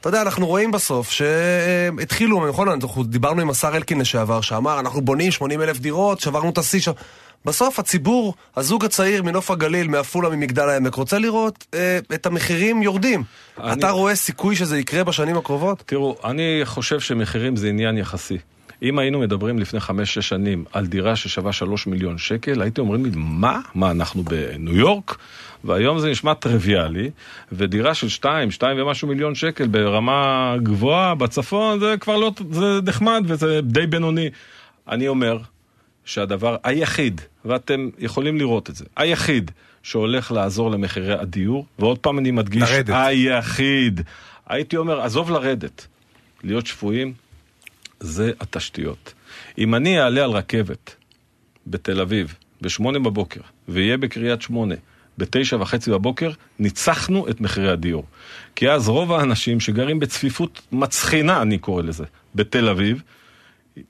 אתה 0.09 0.17
יודע, 0.17 0.23
אנחנו 0.23 0.47
רואים 0.47 0.71
בסוף 0.71 1.11
שהתחילו, 1.11 2.49
נכון, 2.49 2.69
אנחנו 2.69 3.05
דיברנו 3.05 3.41
עם 3.43 3.51
השר 3.51 3.77
אלקין 3.77 4.01
לשעבר, 4.01 4.41
שאמר, 4.41 4.81
אנחנו 4.81 5.01
בונים 5.01 5.31
80 5.31 5.63
אלף 5.63 5.79
דירות, 5.79 6.21
שברנו 6.21 6.51
את 6.51 6.59
השיא 6.59 6.81
שם. 6.81 6.93
בסוף 7.45 7.79
הציבור, 7.79 8.35
הזוג 8.57 8.85
הצעיר 8.85 9.23
מנוף 9.23 9.51
הגליל, 9.51 9.89
מעפולה, 9.89 10.29
ממגדל 10.29 10.69
העמק, 10.69 10.95
רוצה 10.95 11.19
לראות 11.19 11.67
אה, 11.75 11.99
את 12.15 12.27
המחירים 12.27 12.83
יורדים. 12.83 13.23
אני- 13.61 13.73
אתה 13.73 13.91
רואה 13.91 14.15
סיכוי 14.15 14.57
שזה 14.57 14.79
יקרה 14.79 15.05
בשנים 15.05 15.37
הקרובות? 15.37 15.83
תראו, 15.87 16.17
אני 16.25 16.61
חושב 16.65 17.01
שמחירים 17.01 17.57
זה 17.57 17.69
עניין 17.69 17.99
יחסי. 17.99 18.39
אם 18.83 18.99
היינו 18.99 19.19
מדברים 19.19 19.59
לפני 19.59 19.81
חמש-שש 19.81 20.29
שנים 20.29 20.65
על 20.73 20.87
דירה 20.87 21.17
ששווה 21.17 21.53
שלוש 21.53 21.87
מיליון 21.87 22.19
שקל, 22.19 22.63
הייתם 22.63 22.83
אומרים 22.83 23.05
לי, 23.05 23.11
מה? 23.15 23.61
מה, 23.75 23.91
אנחנו 23.91 24.23
בניו 24.23 24.77
יורק? 24.77 25.17
והיום 25.66 25.99
זה 25.99 26.11
נשמע 26.11 26.35
טריוויאלי, 26.35 27.11
ודירה 27.52 27.94
של 27.94 28.08
שתיים, 28.08 28.50
שתיים 28.50 28.82
ומשהו 28.82 29.08
מיליון 29.08 29.35
שקל 29.35 29.66
ברמה 29.66 30.54
גבוהה 30.62 31.14
בצפון, 31.14 31.80
זה 31.80 31.94
כבר 32.00 32.16
לא, 32.16 32.32
זה 32.50 32.80
נחמד 32.87 33.23
וזה 33.26 33.61
די 33.62 33.87
בינוני. 33.87 34.30
אני 34.88 35.08
אומר 35.08 35.38
שהדבר 36.04 36.56
היחיד, 36.64 37.20
ואתם 37.44 37.88
יכולים 37.99 38.38
לראות 38.38 38.70
את 38.70 38.76
זה, 38.76 38.85
היחיד 38.96 39.50
שהולך 39.82 40.32
לעזור 40.32 40.70
למחירי 40.70 41.14
הדיור, 41.14 41.66
ועוד 41.78 41.99
פעם 41.99 42.18
אני 42.18 42.30
מדגיש, 42.30 42.70
לרדת. 42.70 42.94
היחיד. 42.96 44.00
הייתי 44.46 44.76
אומר, 44.76 45.00
עזוב 45.00 45.30
לרדת, 45.30 45.87
להיות 46.44 46.66
שפויים, 46.66 47.12
זה 48.00 48.33
התשתיות. 48.40 49.14
אם 49.59 49.74
אני 49.74 50.00
אעלה 50.00 50.24
על 50.24 50.31
רכבת 50.31 50.94
בתל 51.66 52.00
אביב 52.00 52.35
בשמונה 52.61 52.98
בבוקר, 52.98 53.40
ויהיה 53.68 53.96
בקריית 53.96 54.42
שמונה 54.42 54.74
בתשע 55.18 55.57
וחצי 55.61 55.90
בבוקר, 55.90 56.31
ניצחנו 56.59 57.29
את 57.29 57.40
מחירי 57.40 57.70
הדיור. 57.70 58.05
כי 58.55 58.70
אז 58.70 58.88
רוב 58.88 59.12
האנשים 59.12 59.61
שגרים 59.61 59.98
בצפיפות 59.98 60.62
מצחינה, 60.72 61.42
אני 61.42 61.59
קורא 61.59 61.83
לזה, 61.83 62.05
בתל 62.35 62.68
אביב, 62.68 63.02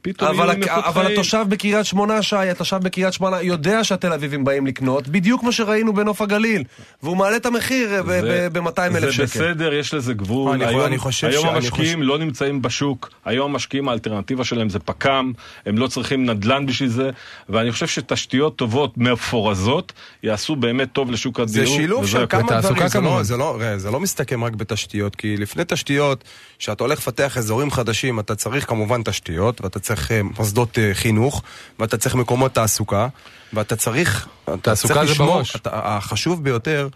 פתאום 0.03 0.29
אבל, 0.31 0.49
יהיו 0.49 0.65
הק- 0.65 0.69
אבל. 0.87 1.13
התושב 1.13 1.45
בקריית 1.49 1.87
שמונה, 1.87 2.23
שי, 2.23 2.37
התושב 2.37 2.77
בקריית 2.83 3.13
שמונה 3.15 3.43
יודע 3.43 3.85
שהתל 3.85 4.13
אביבים 4.13 4.45
באים 4.45 4.67
לקנות, 4.67 5.09
בדיוק 5.09 5.41
כמו 5.41 5.53
שראינו 5.53 5.93
בנוף 5.95 6.23
הגליל. 6.23 6.63
והוא 7.03 7.17
מעלה 7.17 7.37
את 7.37 7.47
המחיר 7.47 7.89
זה- 8.07 8.49
ב-200 8.53 8.69
אלף 8.81 9.01
זה 9.01 9.13
שקל. 9.13 9.25
בסדר, 9.25 9.73
יש 9.75 9.95
לזה 9.95 10.15
גבול. 10.15 10.53
אני 10.53 10.65
היום, 10.67 10.81
אני 10.81 10.99
חושב 10.99 11.27
היום 11.27 11.45
ש- 11.45 11.49
אני 11.49 11.57
המשקיעים 11.57 12.03
לא 12.03 12.19
נמצאים 12.19 12.63
בשוק, 12.63 13.11
היום 13.25 13.51
המשקיעים 13.51 13.89
האלטרנטיבה 13.89 14.45
שלהם 14.45 14.69
זה 14.69 14.79
פק"ם, 14.79 15.33
הם 15.67 15.79
לא 15.79 15.87
צריכים 15.87 16.27
נדל"ן 16.31 16.67
בשביל 16.67 16.89
זה, 16.89 17.11
ואני 17.49 17.73
חושב 17.73 17.87
שתשתיות 17.87 18.57
טובות, 18.57 18.99
מפורזות, 18.99 19.93
יעשו 20.23 20.57
באמת 20.57 20.89
טוב 20.93 21.11
לשוק 21.11 21.41
הדיור. 21.41 21.67
זה 21.67 21.73
שילוב 21.73 22.07
של. 22.07 22.27
כמה 22.29 22.61
דברים, 22.61 22.89
זה 22.89 23.01
לא. 23.01 23.23
זה, 23.23 23.37
לא, 23.37 23.59
זה 23.77 23.91
לא 23.91 24.01
מסתכם 24.01 24.45
רק 24.45 24.53
בתשתיות, 24.53 25.17
כי 25.17 25.37
לפני 25.37 25.63
תשתיות, 25.67 26.25
כשאתה 26.59 26.85
הולך 26.85 26.99
לפתח 26.99 27.39
אזורים 27.39 27.71
חדשים, 27.71 28.21
אתה 28.21 28.35
צריך 28.35 28.69
כמובן 28.69 29.03
תשתיות, 29.03 29.61
ואתה 29.61 29.76
צריך 29.79 30.13
אה, 30.13 30.21
מוסדות 30.23 30.79
אה, 30.79 30.91
חינוך, 30.95 31.43
ואתה 31.79 31.97
צריך 31.97 32.15
מקומות 32.15 32.55
תעסוקה, 32.55 33.09
ואתה 33.53 33.77
צריך... 33.77 34.29
תעסוקה 34.63 35.07
זה 35.07 35.15
בראש. 35.15 35.57
אתה, 35.57 35.71
החשוב 35.73 36.45
ביותר, 36.45 36.89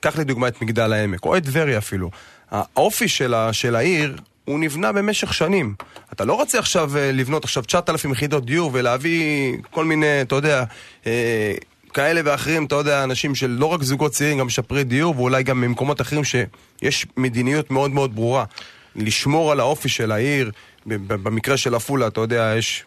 קח, 0.00 0.18
לדוגמה 0.18 0.48
את 0.48 0.62
מגדל 0.62 0.92
העמק, 0.92 1.24
או 1.24 1.36
את 1.36 1.44
טבריה 1.44 1.78
אפילו. 1.78 2.10
האופי 2.50 3.08
של, 3.08 3.34
ה, 3.34 3.52
של 3.52 3.76
העיר... 3.76 4.16
הוא 4.48 4.60
נבנה 4.60 4.92
במשך 4.92 5.34
שנים. 5.34 5.74
אתה 6.12 6.24
לא 6.24 6.34
רוצה 6.34 6.58
עכשיו 6.58 6.96
אה, 6.96 7.12
לבנות 7.12 7.44
עכשיו 7.44 7.62
9,000 7.62 8.12
יחידות 8.12 8.44
דיור 8.44 8.70
ולהביא 8.74 9.52
כל 9.70 9.84
מיני, 9.84 10.22
אתה 10.22 10.34
יודע, 10.34 10.64
אה, 11.06 11.54
כאלה 11.94 12.20
ואחרים, 12.24 12.64
אתה 12.64 12.74
יודע, 12.74 13.04
אנשים 13.04 13.34
של 13.34 13.50
לא 13.50 13.66
רק 13.66 13.82
זוגות 13.82 14.12
צעירים, 14.12 14.38
גם 14.38 14.46
משפרי 14.46 14.84
דיור, 14.84 15.14
ואולי 15.16 15.42
גם 15.42 15.60
ממקומות 15.60 16.00
אחרים 16.00 16.22
שיש 16.24 17.06
מדיניות 17.16 17.70
מאוד 17.70 17.90
מאוד 17.90 18.14
ברורה. 18.14 18.44
לשמור 18.96 19.52
על 19.52 19.60
האופי 19.60 19.88
של 19.88 20.12
העיר, 20.12 20.50
במקרה 20.86 21.56
של 21.56 21.74
עפולה, 21.74 22.06
אתה 22.06 22.20
יודע, 22.20 22.54
יש... 22.58 22.84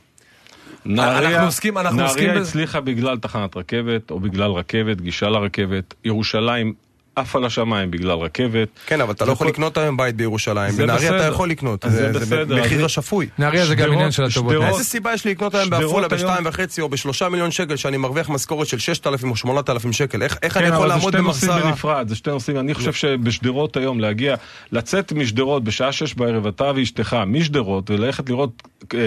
נהריה, 0.86 1.30
אנחנו 1.30 1.46
עוסקים- 1.46 1.78
אנחנו 1.78 2.02
עוסקים 2.02 2.24
נהריה 2.24 2.40
בזה- 2.42 2.50
הצליחה 2.50 2.82
בגלל 2.82 3.18
תחנת 3.18 3.58
רכבת, 3.58 4.12
או 4.12 4.20
בגלל 4.20 4.52
רכבת, 4.52 5.02
גישה 5.02 5.30
לרכבת. 5.30 5.94
ירושלים 6.06 6.74
עפה 7.16 7.40
לשמיים 7.40 7.92
בגלל 7.92 8.18
רכבת. 8.18 8.68
כן, 8.86 9.02
אבל 9.02 9.12
אתה 9.14 9.26
לא 9.26 9.32
יכול 9.32 9.48
לקנות 9.48 9.78
היום 9.78 9.98
בית 9.98 10.16
בירושלים. 10.16 10.76
בנהריה 10.78 11.18
אתה. 11.18 11.26
יכול 11.26 11.50
לקנות, 11.50 11.86
זה 11.90 12.12
בסדר, 12.14 12.68
זה- 12.78 12.86
השפוי. 12.86 13.28
נהריה 13.40 13.66
זה 13.66 13.76
גם 13.76 13.92
עניין 13.92 14.12
של 14.12 14.24
הטובות. 14.24 14.56
איזה 14.64 14.84
סיבה 14.84 15.14
יש 15.14 15.26
לי 15.26 15.32
לקנות 15.32 15.56
היום 15.56 15.70
בעפולה 15.70 16.08
בשתיים 16.08 16.46
וחצי 16.46 16.82
או 16.82 16.90
בשלושה 16.90 17.30
מיליון 17.30 17.52
שקל 17.52 17.76
שאני 17.76 17.98
מרוויח 17.98 18.30
משכורת 18.30 18.68
של 18.68 18.80
ששת 18.80 19.08
אלפים 19.08 19.32
או 19.32 19.36
שמונת 19.36 19.70
אלפים 19.70 19.94
שקל? 19.94 20.24
איך 20.24 20.38
איך 20.44 20.58
אני 20.58 20.66
כן, 20.66 20.74
יכול 20.74 20.86
אבל 20.86 20.90
זה 20.90 20.96
לעמוד 20.96 21.14
שתי 21.14 21.22
נושאים 21.24 21.64
בנפרד, 21.64 22.08
זה 22.08 22.16
שתי 22.16 22.30
נושאים. 22.30 22.58
אני 22.60 22.74
חושב 22.74 22.94
שבשדרות 22.94 23.78
היום 23.78 24.00
להגיע, 24.00 24.36
לצאת 24.72 25.14
משדרות 25.14 25.64
בשעה 25.64 25.92
שש 25.92 26.14
בערב, 26.14 26.48
אתה 26.48 26.72
ואשתך, 26.76 27.18
משדרות, 27.28 27.90
וללכת 27.90 28.30
לראות 28.30 28.64
אה, 28.94 29.00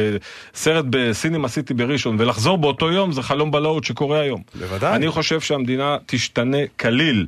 סרט 0.55 0.85
בסינמה 0.91 1.49
סיטי 1.49 1.75
בראשון, 1.75 2.17
ולחזור 2.19 2.59
באותו 2.59 2.91
יום, 2.93 3.13
זה 3.13 3.23
חלום 3.23 3.51
בלהות 3.51 3.85
שקורה 3.85 4.21
היום. 4.21 4.43
בוודאי. 4.55 4.97
אני 4.97 5.11
חושב 5.11 5.41
שהמדינה 5.41 5.97
תשתנה 6.07 6.59
כליל 6.81 7.27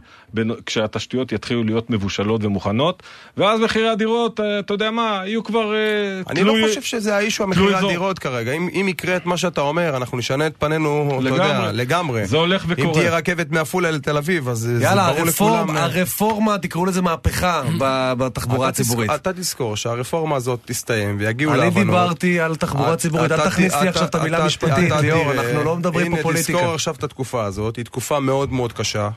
כשהתשתיות 0.66 1.32
יתחילו 1.32 1.64
להיות 1.64 1.90
מבושלות 1.90 2.44
ומוכנות, 2.44 3.02
ואז 3.36 3.60
מחירי 3.60 3.88
הדירות, 3.88 4.40
אה, 4.40 4.58
אתה 4.58 4.74
יודע 4.74 4.90
מה, 4.90 5.22
יהיו 5.26 5.44
כבר 5.44 5.74
אה, 5.74 5.78
אני 6.30 6.40
תלוי- 6.40 6.62
לא 6.62 6.66
חושב 6.68 6.82
שזה 6.82 7.16
האישו 7.16 7.42
המחירי. 7.44 7.74
הדירות 7.74 8.18
כרגע. 8.18 8.52
אם, 8.52 8.68
אם 8.80 8.88
יקרה 8.88 9.16
את 9.16 9.26
מה 9.26 9.36
שאתה 9.36 9.60
אומר, 9.60 9.96
אנחנו 9.96 10.18
נשנה 10.18 10.46
את 10.46 10.52
פנינו, 10.58 11.18
אתה 11.20 11.28
יודע, 11.28 11.46
לגמרי. 11.48 11.72
לגמרי. 11.72 12.26
זה 12.26 12.36
הולך 12.36 12.64
אם 12.64 12.70
וקורה. 12.72 12.92
תהיה 12.94 13.16
רכבת 13.16 13.50
מעפולה 13.50 13.90
לתל 13.90 14.16
אביב, 14.16 14.48
אז 14.48 14.58
זה 14.58 14.84
יאללה, 14.84 15.06
ברור 15.12 15.20
הרפורמה, 15.26 15.62
לכולם. 15.62 15.76
אה, 15.76 15.84
הרפורמה, 15.84 16.58
תקראו 16.58 16.86
לזה 16.86 17.02
מהפכה 17.02 17.62
בתחבורה 18.18 18.68
אתה 18.68 18.82
תזכור- 18.82 19.02
הציבורית. 19.02 19.10
אתה 19.22 19.32
תזכור 19.32 19.76
שהרפורמה 19.76 20.36
הזאת 20.36 20.60
תסתיים 20.64 21.16
ויגיעו 21.18 21.52
אני 21.52 21.60
להבנות. 21.60 21.86
דיברתי 21.86 22.40
על 22.40 22.56
תחבורה 22.56 22.96
ציבורית, 22.96 23.32
אל 23.32 23.36
אתה- 23.40 23.50
תכניס 23.50 23.72
לי 23.72 23.80
אתה- 23.80 23.88
עכשיו 23.88 24.04
את 24.08 24.14
המילה 24.14 24.36
אתה- 24.38 24.46
משפטית, 24.46 24.86
אתה 24.86 25.00
ליאור, 25.00 25.32
תראה, 25.32 25.44
אנחנו 25.46 25.64
לא 25.64 25.76
מדברים 25.76 26.06
פה 26.06 26.12
הנה, 26.12 26.22
פוליטיקה. 26.22 26.58
תזכור 26.58 26.74
עכשיו 26.74 26.94
את 26.94 27.04
התקופה 27.04 27.44
הזאת, 27.44 27.76
היא 27.76 27.84
תקופה 27.84 28.20
מאוד 28.20 28.52
מאוד 28.52 28.72
קשה. 28.72 29.08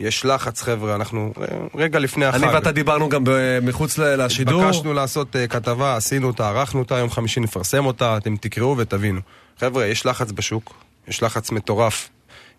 יש 0.00 0.24
לחץ, 0.24 0.62
חבר'ה, 0.62 0.94
אנחנו 0.94 1.32
אה, 1.40 1.46
רגע 1.74 1.98
לפני 1.98 2.26
החג. 2.26 2.42
אני 2.44 2.54
ואתה 2.54 2.72
דיברנו 2.72 3.08
גם 3.08 3.24
מחוץ 3.62 3.98
לשידור. 3.98 4.62
התבקשנו 4.62 4.92
לעשות 4.92 5.36
אה, 5.36 5.46
כתבה, 5.46 5.96
עשינו 5.96 6.26
אותה, 6.26 6.48
ערכנו 6.48 6.80
אותה, 6.80 6.98
יום 6.98 7.10
חמישי 7.10 7.40
נפרסם 7.40 7.86
אותה, 7.86 8.16
אתם 8.16 8.36
תקראו 8.36 8.76
ותבינו. 8.78 9.20
חבר'ה, 9.58 9.86
יש 9.86 10.06
לחץ 10.06 10.32
בשוק, 10.32 10.74
יש 11.08 11.22
לחץ 11.22 11.50
מטורף. 11.50 12.08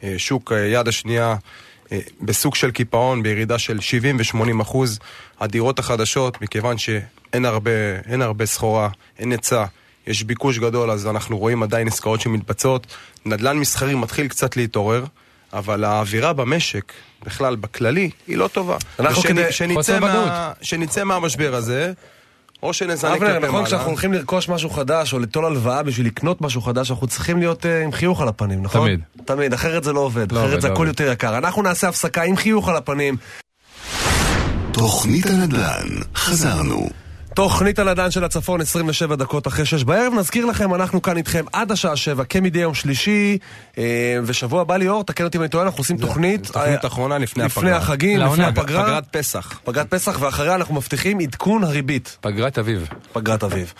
אה, 0.03 0.13
שוק 0.17 0.51
יד 0.73 0.87
השנייה 0.87 1.35
בסוג 2.21 2.55
של 2.55 2.71
קיפאון, 2.71 3.23
בירידה 3.23 3.59
של 3.59 3.79
70 3.79 4.17
ו-80 4.17 4.61
אחוז. 4.61 4.99
הדירות 5.39 5.79
החדשות, 5.79 6.41
מכיוון 6.41 6.77
שאין 6.77 7.45
הרבה, 7.45 7.71
אין 8.09 8.21
הרבה 8.21 8.45
סחורה, 8.45 8.89
אין 9.19 9.31
היצע, 9.31 9.65
יש 10.07 10.23
ביקוש 10.23 10.59
גדול, 10.59 10.91
אז 10.91 11.07
אנחנו 11.07 11.37
רואים 11.37 11.63
עדיין 11.63 11.87
עסקאות 11.87 12.21
שמתבצעות. 12.21 12.87
נדל"ן 13.25 13.57
מסחרי 13.57 13.95
מתחיל 13.95 14.27
קצת 14.27 14.57
להתעורר, 14.57 15.05
אבל 15.53 15.83
האווירה 15.83 16.33
במשק, 16.33 16.93
בכלל, 17.25 17.55
בכללי, 17.55 18.09
היא 18.27 18.37
לא 18.37 18.47
טובה. 18.47 18.77
אנחנו 18.99 19.21
ושנ- 19.21 19.27
כדי- 19.27 19.51
שנצא, 19.51 19.73
חוסר 19.73 19.99
מה, 19.99 20.07
ודאות. 20.07 20.31
שנצא 20.61 21.03
מהמשבר 21.03 21.55
הזה, 21.55 21.93
או 22.63 22.73
שנזנק 22.73 23.11
אבנר, 23.21 23.33
כלפי 23.33 23.47
נכון, 23.47 23.65
כשאנחנו 23.65 23.77
מעלה. 23.85 23.91
הולכים 23.91 24.13
לרכוש 24.13 24.49
משהו 24.49 24.69
חדש, 24.69 25.13
או 25.13 25.19
ליטול 25.19 25.45
הלוואה 25.45 25.83
בשביל 25.83 26.07
לקנות 26.07 26.41
משהו 26.41 26.61
חדש, 26.61 26.91
אנחנו 26.91 27.07
צריכים 27.07 27.39
להיות 27.39 27.65
אה, 27.65 27.83
עם 27.83 27.91
חיוך 27.91 28.21
על 28.21 28.27
הפנים, 28.27 28.63
נכון? 28.63 28.81
תמיד. 28.87 28.99
תמיד, 29.25 29.53
אחרת 29.53 29.83
זה 29.83 29.93
לא 29.93 29.99
עובד, 29.99 30.31
לא 30.31 30.37
אחרת 30.39 30.49
עובד, 30.49 30.61
זה 30.61 30.67
לא 30.67 30.73
הכל 30.73 30.83
עובד. 30.87 30.99
יותר 30.99 31.11
יקר. 31.11 31.37
אנחנו 31.37 31.61
נעשה 31.61 31.87
הפסקה 31.89 32.23
עם 32.23 32.35
חיוך 32.37 32.69
על 32.69 32.75
הפנים. 32.75 33.17
תוכנית 34.71 35.25
הנדל"ן, 35.25 35.87
חזרנו. 36.15 36.89
תוכנית 37.33 37.79
הנדל"ן 37.79 38.11
של 38.11 38.23
הצפון, 38.23 38.61
27 38.61 39.15
דקות 39.15 39.47
אחרי 39.47 39.65
6 39.65 39.83
בערב. 39.83 40.13
נזכיר 40.13 40.45
לכם, 40.45 40.73
אנחנו 40.73 41.01
כאן 41.01 41.17
איתכם 41.17 41.45
עד 41.53 41.71
השעה 41.71 41.95
7, 41.95 42.23
כמדי 42.23 42.59
יום 42.59 42.73
שלישי. 42.73 43.37
אה, 43.77 43.83
ושבוע 44.23 44.61
הבא, 44.61 44.77
ליאור, 44.77 45.03
תקן 45.03 45.23
אותי 45.23 45.37
אם 45.37 45.43
אני 45.43 45.49
טועה, 45.49 45.65
אנחנו 45.65 45.79
עושים 45.79 45.97
תוכנית. 45.97 46.47
תוכנית 46.47 46.85
אה, 46.85 46.87
אחרונה 46.87 47.17
לפני 47.17 47.43
לפני 47.43 47.71
הפגרה. 47.71 47.77
החגים, 47.77 48.19
לפני. 48.19 48.45
הפגרה. 48.45 48.83
פגרת 48.83 49.03
פסח. 49.11 49.59
פגרת 49.63 49.89
פסח, 49.89 50.17
ואחריה 50.19 50.55
אנחנו 50.55 50.75
מבטיחים 50.75 51.19
עדכון 51.19 51.63
הריבית. 51.63 52.17
פגרת 52.21 52.57
אביב. 52.57 52.87
פגרת 53.13 53.43
אביב. 53.43 53.73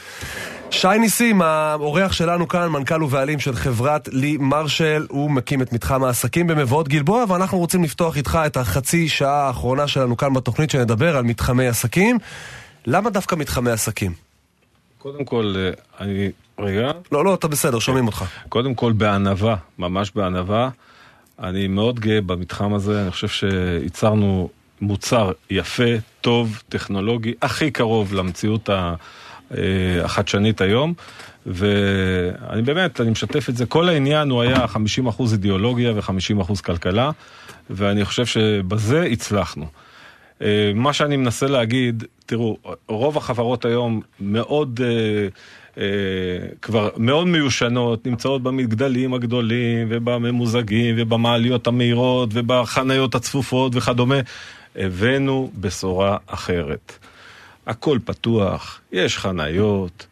שי 0.71 0.87
ניסים, 0.99 1.41
האורח 1.41 2.11
שלנו 2.11 2.47
כאן, 2.47 2.67
מנכ"ל 2.67 3.03
ובעלים 3.03 3.39
של 3.39 3.55
חברת 3.55 4.09
לי 4.11 4.37
מרשל, 4.39 5.05
הוא 5.09 5.31
מקים 5.31 5.61
את 5.61 5.73
מתחם 5.73 6.03
העסקים 6.03 6.47
במבואות 6.47 6.87
גלבוע, 6.87 7.25
ואנחנו 7.27 7.57
רוצים 7.57 7.83
לפתוח 7.83 8.17
איתך 8.17 8.39
את 8.45 8.57
החצי 8.57 9.09
שעה 9.09 9.47
האחרונה 9.47 9.87
שלנו 9.87 10.17
כאן 10.17 10.33
בתוכנית, 10.33 10.69
שנדבר 10.69 11.17
על 11.17 11.23
מתחמי 11.23 11.67
עסקים. 11.67 12.17
למה 12.85 13.09
דווקא 13.09 13.35
מתחמי 13.35 13.71
עסקים? 13.71 14.13
קודם 14.97 15.25
כל, 15.25 15.53
אה, 15.57 15.71
אני... 15.99 16.31
רגע. 16.59 16.91
לא, 17.11 17.25
לא, 17.25 17.33
אתה 17.33 17.47
בסדר, 17.47 17.79
שומעים 17.79 18.07
אותך. 18.07 18.25
קודם 18.49 18.75
כל 18.75 18.91
בענווה, 18.91 19.55
ממש 19.79 20.11
בענווה. 20.15 20.69
אני 21.39 21.67
מאוד 21.67 21.99
גאה 21.99 22.21
במתחם 22.21 22.73
הזה, 22.73 23.01
אני 23.01 23.11
חושב 23.11 23.27
שייצרנו 23.27 24.49
מוצר 24.81 25.31
יפה, 25.49 25.83
טוב, 26.21 26.61
טכנולוגי, 26.69 27.33
הכי 27.41 27.71
קרוב 27.71 28.13
למציאות 28.13 28.69
אה, 28.69 28.95
החדשנית 30.03 30.61
היום. 30.61 30.93
ואני 31.45 32.61
באמת, 32.61 33.01
אני 33.01 33.09
משתף 33.09 33.49
את 33.49 33.57
זה, 33.57 33.65
כל 33.65 33.89
העניין 33.89 34.29
הוא 34.29 34.41
היה 34.41 34.65
50% 35.09 35.21
אידיאולוגיה 35.31 35.93
ו-50% 35.93 36.61
כלכלה, 36.61 37.11
ואני 37.69 38.05
חושב 38.05 38.25
שבזה 38.25 39.03
הצלחנו. 39.03 39.65
אה, 40.41 40.71
מה 40.75 40.93
שאני 40.93 41.17
מנסה 41.17 41.47
להגיד, 41.47 42.03
תראו, 42.25 42.57
רוב 42.87 43.17
החברות 43.17 43.65
היום 43.65 44.01
מאוד, 44.19 44.79
אה, 44.83 45.27
אה, 45.77 46.47
כבר 46.61 46.89
מאוד 46.97 47.27
מיושנות, 47.27 48.07
נמצאות 48.07 48.43
במגדלים 48.43 49.13
הגדולים 49.13 49.87
ובממוזגים 49.89 50.95
ובמעליות 50.97 51.67
המהירות 51.67 52.29
ובחניות 52.33 53.15
הצפופות 53.15 53.75
וכדומה. 53.75 54.19
הבאנו 54.75 55.51
בשורה 55.59 56.17
אחרת. 56.27 56.93
הכל 57.67 57.99
פתוח, 58.05 58.81
יש 58.91 59.17
חניות. 59.17 60.07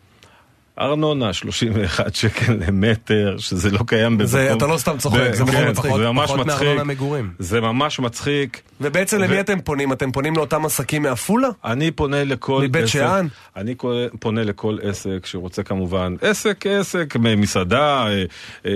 ארנונה 0.80 1.34
31 1.34 2.15
שקל 2.15 2.54
למטר, 2.68 3.36
שזה 3.38 3.72
לא 3.72 3.80
קיים 3.88 4.12
במקום. 4.18 4.26
זה- 4.26 4.54
אתה 4.54 4.68
לא 4.68 4.78
סתם 4.78 4.98
צוחק, 4.98 5.20
ב- 5.20 5.34
זה 5.34 5.44
כן, 5.52 5.70
מצחיק. 5.70 5.92
זה 5.98 6.08
ממש 6.12 6.32
פחות 6.32 6.39
מצחיק. 6.46 6.62
מארנונה 6.68 6.84
מגורים. 6.84 7.30
זה 7.39 7.62
ממש 7.62 8.00
מצחיק. 8.00 8.62
ובעצם 8.82 9.20
למי 9.22 9.38
ו- 9.38 9.39
אתם 9.39 9.62
פונים? 9.62 9.94
אתם 9.94 10.12
פונים 10.12 10.36
לאותם 10.36 10.65
עסקים 10.65 11.02
מעפולה? 11.04 11.48
אני 11.65 11.92
פונה 11.92 12.24
לכל 12.24 12.62
מבית 12.63 12.84
עסק, 12.84 12.94
שאן? 12.94 13.28
אני 13.56 13.76
פונה 14.20 14.44
לכל 14.44 14.78
עסק 14.84 15.26
שרוצה 15.26 15.63
כמובן, 15.63 16.15
עסק 16.22 16.65
עסק, 16.68 17.15
מסעדה, 17.38 18.08
אה, 18.08 18.24
אה, 18.65 18.72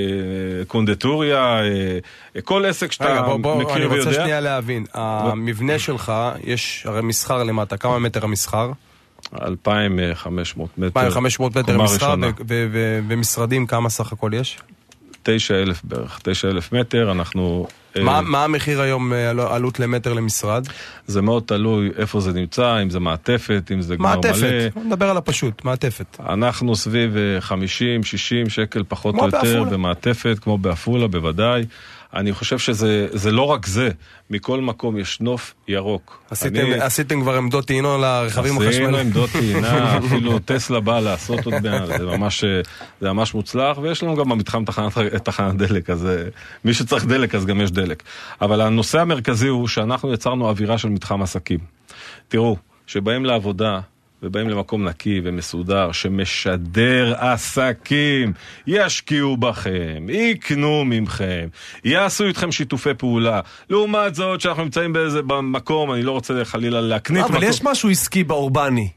קונדטוריה, 0.67 1.59
אה, 2.35 2.41
כל 2.43 2.65
עסק 2.65 2.91
שאתה 2.91 3.05
רגע, 3.05 3.21
בוא, 3.21 3.37
בוא, 3.37 3.53
אני 3.53 3.63
מכיר 3.63 3.83
רוצה 3.87 3.95
ויודע. 3.95 4.13
שנייה 4.13 4.39
להבין. 4.41 4.85
המבנה 4.93 5.79
שלך, 5.79 6.11
יש 6.43 6.83
הרי 6.87 7.01
מסחר 7.01 7.43
למטה, 7.43 7.77
כמה 7.77 7.99
מטר 7.99 8.23
המסחר? 8.23 8.71
2,500 9.41 10.77
מטר. 10.77 10.99
2,500 11.01 11.57
מטר 11.57 11.77
ו- 12.47 12.99
ומשרדים, 13.07 13.67
כמה 13.67 13.89
סך 13.89 14.11
הכל 14.13 14.31
יש? 14.33 14.57
9,000 15.23 15.81
בערך, 15.83 16.19
9,000 16.23 16.73
מטר, 16.73 17.11
אנחנו... 17.11 17.67
אה, 17.97 18.03
מה 18.03 18.21
מה 18.21 18.43
המחיר 18.43 18.81
היום, 18.81 19.13
אה, 19.13 19.29
עלו- 19.29 19.53
עלות 19.53 19.79
למטר 19.79 20.13
למשרד? 20.13 20.67
זה 21.07 21.21
מאוד 21.21 21.43
תלוי 21.45 21.89
איפה 21.97 22.19
זה 22.19 22.33
נמצא, 22.33 22.81
אם 22.81 22.89
זה 22.89 22.99
מעטפת, 22.99 23.71
אם 23.73 23.81
זה 23.81 23.95
גמר 23.95 24.09
מלא. 24.09 24.15
מעטפת, 24.31 24.71
נדבר 24.85 25.09
על 25.09 25.17
הפשוט, 25.17 25.65
מעטפת. 25.65 26.17
אנחנו 26.29 26.75
סביב 26.75 27.17
אה, 27.17 27.41
50, 27.41 28.03
60 28.03 28.49
שקל 28.49 28.83
פחות 28.87 29.15
או 29.15 29.25
יותר 29.25 29.37
בעפולה. 29.41 29.63
במעטפת, 29.65 30.37
כמו 30.41 30.57
בעפולה 30.57 31.07
בוודאי. 31.07 31.65
אני 32.15 32.33
חושב 32.33 32.57
שזה 32.59 33.07
זה 33.11 33.31
לא 33.31 33.41
רק 33.41 33.65
זה, 33.65 33.89
מכל 34.29 34.61
מקום 34.61 34.97
יש 34.97 35.19
נוף 35.21 35.53
ירוק. 35.67 36.23
עשיתם, 36.29 36.59
אני- 36.59 36.73
עשיתם 36.79 37.21
כבר 37.21 37.37
עמדות 37.37 37.65
טעינו 37.67 37.97
לרכבים 37.97 38.45
עשינו 38.57 38.65
החשמליים? 38.69 38.95
עמדות 39.07 39.29
טעינה, 39.29 39.97
אפילו 40.05 40.39
טסלה 40.39 40.79
באה 40.79 40.99
לעשות 40.99 41.45
עוד 41.45 41.53
מעט, 41.63 41.87
זה 41.87 42.05
ממש, 42.05 42.43
זה 43.01 43.11
ממש 43.13 43.33
מוצלח, 43.33 43.77
ויש 43.77 44.03
לנו 44.03 44.15
גם 44.15 44.29
במתחם 44.29 44.65
תחנת, 44.65 44.97
תחנת 45.23 45.55
דלק, 45.57 45.89
אז 45.89 46.05
אה, 46.05 46.23
מי 46.65 46.73
שצריך 46.73 47.05
דלק 47.05 47.35
אז 47.35 47.45
גם 47.45 47.61
יש 47.61 47.71
דלק. 47.71 48.03
אבל 48.41 48.61
הנושא 48.61 48.99
המרכזי 48.99 49.47
הוא 49.47 49.67
שאנחנו 49.67 50.13
יצרנו 50.13 50.49
אווירה 50.49 50.77
של 50.77 50.89
מתחם 50.89 51.21
עסקים. 51.21 51.59
תראו, 52.27 52.57
שבאים 52.87 53.25
לעבודה 53.25 53.79
ובאים 54.23 54.49
למקום 54.49 54.87
נקי 54.87 55.21
ומסודר 55.23 55.91
שמשדר 55.91 57.13
עסקים, 57.17 58.33
ישקיעו 58.67 59.37
בכם, 59.37 60.05
יקנו 60.09 60.83
ממכם, 60.85 61.47
יעשו 61.85 62.23
איתכם 62.25 62.51
שיתופי 62.51 62.93
פעולה. 62.97 63.39
לעומת 63.69 64.15
זאת 64.15 64.41
שאנחנו 64.41 64.63
נמצאים 64.63 64.93
באיזה 64.93 65.21
במקום, 65.21 65.93
אני 65.93 66.01
לא 66.01 66.11
רוצה 66.11 66.45
חלילה 66.45 66.81
להקנית 66.81 67.23
אבל 67.23 67.31
מקום. 67.37 67.49
יש 67.49 67.63
משהו 67.63 67.89
עסקי 67.89 68.23
באורבני. 68.23 68.89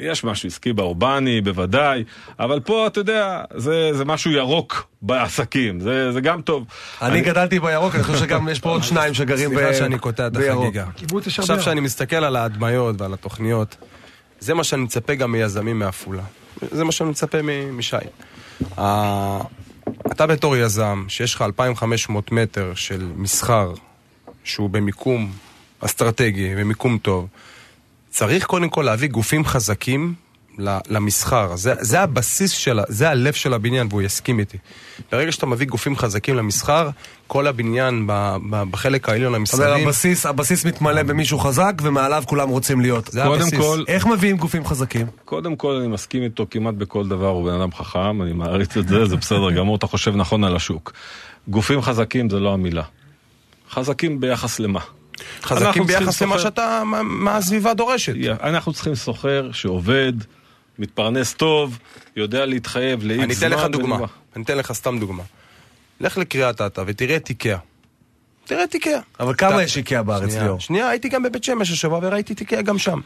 יש 0.00 0.24
משהו 0.24 0.46
עסקי 0.46 0.72
באורבני, 0.72 1.40
בוודאי, 1.40 2.04
אבל 2.40 2.60
פה, 2.60 2.86
אתה 2.86 3.00
יודע, 3.00 3.42
זה, 3.56 3.90
זה 3.92 4.04
משהו 4.04 4.30
ירוק 4.30 4.86
בעסקים, 5.02 5.80
זה, 5.80 6.12
זה 6.12 6.20
גם 6.20 6.42
טוב. 6.42 6.64
אני 7.02 7.20
גדלתי 7.20 7.60
בירוק, 7.60 7.94
אני 7.94 8.02
חושב 8.02 8.18
שגם 8.18 8.48
יש 8.48 8.60
פה 8.60 8.68
עוד 8.70 8.82
שניים 8.82 9.14
שגרים 9.14 9.50
ב- 9.50 9.54
סליחה 9.54 9.74
שאני 9.74 9.98
קוטע 9.98 10.26
את 10.26 10.32
בירוק. 10.32 10.64
החגיגה. 10.64 10.84
עכשיו. 11.26 11.60
שאני 11.62 11.80
מסתכל 11.80 12.16
על 12.16 12.36
ההדמיות 12.36 13.00
ועל 13.00 13.12
התוכניות, 13.12 13.76
זה 14.40 14.54
מה 14.54 14.64
שאני 14.64 14.82
מצפה 14.82 15.14
גם 15.14 15.32
מיזמים 15.32 15.78
מעפולה. 15.78 16.22
זה 16.70 16.84
מה 16.84 16.92
שאני 16.92 17.10
מצפה 17.10 17.38
משי. 17.72 17.96
אתה 20.12 20.26
בתור 20.26 20.56
יזם, 20.56 21.04
שיש 21.08 21.34
לך 21.34 21.42
2,500 21.42 22.32
מטר 22.32 22.72
של 22.74 23.08
מסחר, 23.16 23.72
שהוא 24.44 24.70
במיקום 24.70 25.32
אסטרטגי, 25.80 26.54
במיקום 26.54 26.98
טוב, 26.98 27.26
צריך 28.10 28.46
קודם 28.46 28.68
כל 28.68 28.82
להביא 28.82 29.08
גופים 29.08 29.44
חזקים 29.44 30.14
למסחר. 30.88 31.56
זה, 31.56 31.74
זה 31.80 32.00
הבסיס 32.00 32.50
של, 32.50 32.78
ה- 32.78 32.82
זה 32.88 33.10
הלב 33.10 33.32
של 33.32 33.54
הבניין, 33.54 33.86
והוא 33.90 34.02
יסכים 34.02 34.38
איתי. 34.38 34.58
ברגע 35.12 35.32
שאתה 35.32 35.46
מביא 35.46 35.66
גופים 35.66 35.96
חזקים 35.96 36.36
למסחר, 36.36 36.88
כל 37.26 37.46
הבניין 37.46 38.06
ב, 38.06 38.12
ב, 38.50 38.62
בחלק 38.70 39.08
העליון 39.08 39.44
זאת 39.44 39.54
אומרת, 39.54 39.80
הבסיס, 39.82 40.26
הבסיס 40.26 40.64
מתמלא 40.64 41.02
במישהו 41.02 41.38
חזק, 41.38 41.72
ומעליו 41.82 42.22
כולם 42.26 42.48
רוצים 42.48 42.80
להיות. 42.80 43.06
זה 43.12 43.22
קודם 43.22 43.40
הבסיס. 43.42 43.58
כל, 43.60 43.84
איך 43.88 44.06
מביאים 44.06 44.36
גופים 44.36 44.64
חזקים? 44.66 45.06
קודם 45.24 45.56
כל 45.56 45.72
אני 45.72 45.88
מסכים 45.88 46.22
איתו 46.22 46.46
כמעט 46.50 46.74
בכל 46.74 47.08
דבר, 47.08 47.28
הוא 47.28 47.50
בן 47.50 47.60
אדם 47.60 47.72
חכם, 47.72 48.22
אני 48.22 48.32
מעריץ 48.32 48.76
את 48.76 48.88
זה, 48.88 49.06
זה 49.06 49.16
בסדר 49.16 49.50
גמור, 49.50 49.76
אתה 49.76 49.86
חושב 49.86 50.16
נכון 50.16 50.44
על 50.44 50.56
השוק. 50.56 50.92
גופים 51.48 51.82
חזקים 51.82 52.30
זה 52.30 52.38
לא 52.40 52.52
המילה. 52.52 52.82
חזקים 53.70 54.20
ביחס 54.20 54.60
למה? 54.60 54.80
חזקים 55.42 55.86
ביחס 55.86 56.22
למה 56.22 56.38
שאתה, 56.38 56.82
מה 57.02 57.36
הסביבה 57.36 57.74
דורשת. 57.74 58.12
אנחנו 58.42 58.72
צריכים 58.72 58.94
סוחר 58.94 59.48
שעובד, 59.52 60.12
מתפרנס 60.80 61.34
טוב, 61.34 61.78
יודע 62.16 62.46
להתחייב 62.46 63.04
לאיקס 63.04 63.22
אני 63.24 63.34
זמן. 63.34 63.52
אתן 63.52 63.58
לך 63.58 63.64
דוגמה, 63.64 63.94
ונגמר. 63.94 64.06
אני 64.36 64.44
אתן 64.44 64.58
לך 64.58 64.72
סתם 64.72 64.98
דוגמה. 64.98 65.22
לך 66.00 66.18
לקריית 66.18 66.60
אתא 66.60 66.82
ותראה 66.86 67.16
את 67.16 67.28
איקאה. 67.28 67.58
תראה 68.44 68.64
את 68.64 68.74
איקאה. 68.74 69.00
אבל 69.20 69.34
כמה 69.38 69.50
אתה- 69.54 69.62
יש 69.62 69.76
איקאה 69.76 70.02
בארץ, 70.02 70.28
שנייה, 70.30 70.42
ליאור? 70.44 70.60
שנייה, 70.60 70.88
הייתי 70.88 71.08
גם 71.08 71.22
בבית 71.22 71.44
שמש 71.44 71.70
השבוע 71.70 71.98
וראיתי 72.02 72.32
את 72.32 72.40
איקאה 72.40 72.62
גם 72.62 72.78
שם. 72.78 73.00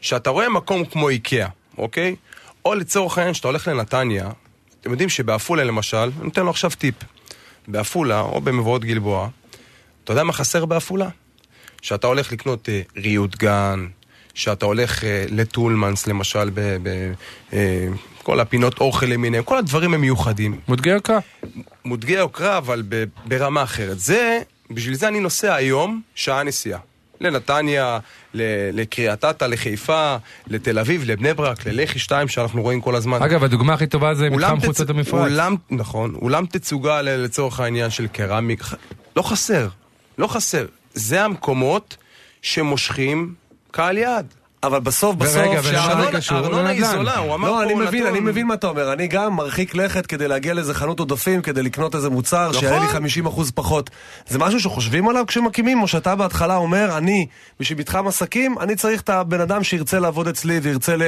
כשאתה 0.00 0.30
רואה 0.30 0.48
מקום 0.48 0.84
כמו 0.84 1.08
איקאה, 1.08 1.48
אוקיי? 1.78 2.16
או 2.64 2.74
לצורך 2.74 3.18
העניין 3.18 3.34
שאתה 3.34 3.48
הולך 3.48 3.68
לנתניה, 3.68 4.30
אתם 4.80 4.90
יודעים 4.90 5.08
שבעפולה 5.08 5.64
למשל, 5.64 5.96
אני 5.96 6.10
נותן 6.24 6.42
לו 6.42 6.50
עכשיו 6.50 6.70
טיפ. 6.78 6.94
בעפולה 7.68 8.20
או 8.20 8.40
במבואות 8.40 8.84
גלבוע, 8.84 9.28
אתה 10.04 10.12
יודע 10.12 10.24
מה 10.24 10.32
חסר 10.32 10.64
בעפולה? 10.64 11.08
שאתה 11.82 12.06
הולך 12.06 12.32
לקנות 12.32 12.68
אה, 12.68 12.80
ריהוט 12.96 13.36
גן, 13.36 13.86
שאתה 14.36 14.66
הולך 14.66 15.04
אה, 15.04 15.24
לטולמנס 15.30 16.06
למשל, 16.06 16.50
ב, 16.54 16.60
ב, 16.82 17.12
אה, 17.52 17.88
הפינות 18.40 18.80
אוכל 18.80 19.06
למיניהם, 19.06 19.42
כל 19.44 19.58
הדברים 19.58 19.94
הם 19.94 20.00
מיוחדים. 20.00 20.60
מודגי 20.68 20.90
יוקרה. 20.90 21.18
מותגי 21.84 22.12
יוקרה, 22.12 22.58
אבל 22.58 22.82
ברמה 23.26 23.62
אחרת. 23.62 23.98
זה 23.98 24.38
בשביל 24.70 24.94
זה 24.94 25.08
אני 25.08 25.20
נוסע 25.20 25.54
היום 25.54 26.00
שעה 26.14 26.42
נסיעה. 26.42 26.78
לנתניה, 27.20 27.98
לקריית 28.72 29.24
אתא, 29.24 29.44
לחיפה, 29.44 30.16
לתל 30.46 30.78
אביב, 30.78 31.02
לבני 31.06 31.34
ברק, 31.34 31.66
ללח"י 31.66 31.98
2 31.98 32.28
שאנחנו 32.28 32.62
רואים 32.62 32.80
כל 32.80 32.94
הזמן. 32.96 33.22
אגב, 33.22 33.44
הדוגמה 33.44 33.74
הכי 33.74 33.86
טובה 33.86 34.14
זה 34.14 34.24
מתחם 34.30 34.34
אולם 34.34 34.60
חוצות 34.60 34.86
תצ- 34.86 34.90
המפרץ. 34.90 35.30
אולם, 35.30 35.56
נכון, 35.70 36.14
אולם 36.14 36.46
תצוגה 36.46 37.02
לצורך 37.02 37.60
העניין 37.60 37.90
של 37.90 38.06
קרמיק, 38.06 38.62
לא 39.16 39.22
חסר, 39.22 39.68
לא 40.18 40.26
חסר. 40.26 40.66
זה 40.94 41.24
המקומות 41.24 41.96
שמושכים 42.42 43.34
קהל 43.70 43.98
יעד. 43.98 44.26
אבל 44.62 44.80
בסוף, 44.80 45.16
בסוף, 45.16 45.36
ורגע, 45.36 45.62
שהארנונה- 45.62 46.10
הארנונה 46.30 46.68
היא 46.70 46.80
לנדל"ן? 46.80 46.96
זולה, 46.96 47.18
הוא 47.18 47.34
אמר 47.34 47.48
לא, 47.50 47.54
פה 47.56 47.62
אני 47.62 47.74
מבין, 47.74 48.02
נתון. 48.02 48.14
אני 48.16 48.20
מבין 48.20 48.46
מה 48.46 48.54
אתה 48.54 48.66
אומר. 48.66 48.92
אני 48.92 49.06
גם 49.08 49.36
מרחיק 49.36 49.74
לכת 49.74 50.06
כדי 50.06 50.28
להגיע 50.28 50.54
לאיזה 50.54 50.74
חנות 50.74 50.98
עודפים, 51.00 51.42
כדי 51.42 51.62
לקנות 51.62 51.94
איזה 51.94 52.10
מוצר, 52.10 52.48
נכון. 52.48 52.60
שיהיה 52.60 52.78
לי 52.80 52.86
50% 52.88 53.52
פחות. 53.54 53.90
זה 54.28 54.38
משהו 54.38 54.60
שחושבים 54.60 55.08
עליו 55.08 55.24
כשמקימים, 55.28 55.82
או 55.82 55.88
שאתה 55.88 56.14
בהתחלה 56.14 56.56
אומר, 56.56 56.96
אני, 56.98 57.26
בשביל 57.60 57.78
מתחם 57.78 58.06
עסקים, 58.08 58.58
אני 58.60 58.76
צריך 58.76 59.00
את 59.00 59.10
הבן 59.10 59.40
אדם 59.40 59.64
שירצה 59.64 59.98
לעבוד 59.98 60.28
אצלי 60.28 60.58
וירצה, 60.62 60.96
ל, 60.96 61.02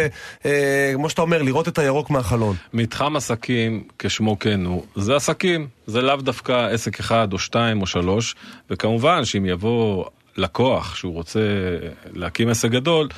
אה, 0.47 0.91
כמו 0.95 1.11
שאתה 1.11 1.23
אומר, 1.23 1.43
לראות 1.43 1.69
את 1.69 1.79
הירוק 1.79 2.11
מהחלון. 2.11 2.57
מתחם 2.73 3.17
עסקים, 3.17 3.83
כשמו 3.99 4.39
כן 4.39 4.65
הוא, 4.65 4.85
זה 4.97 5.17
עסקים. 5.17 5.67
זה 5.87 6.03
לאו 6.03 6.17
דווקא 6.17 6.53
עסק 6.73 7.01
אחד 7.01 7.33
או 7.33 7.39
שתיים 7.39 7.81
או 7.81 7.87
שלוש, 7.87 8.35
וכמובן 8.71 9.25
שאם 9.25 9.47
יבוא 9.47 10.05
לקוח 10.39 10.95
שהוא 10.95 11.13
רוצה 11.13 11.41
להקים 12.15 12.49
עסק 12.49 12.71
גדול, 12.71 13.09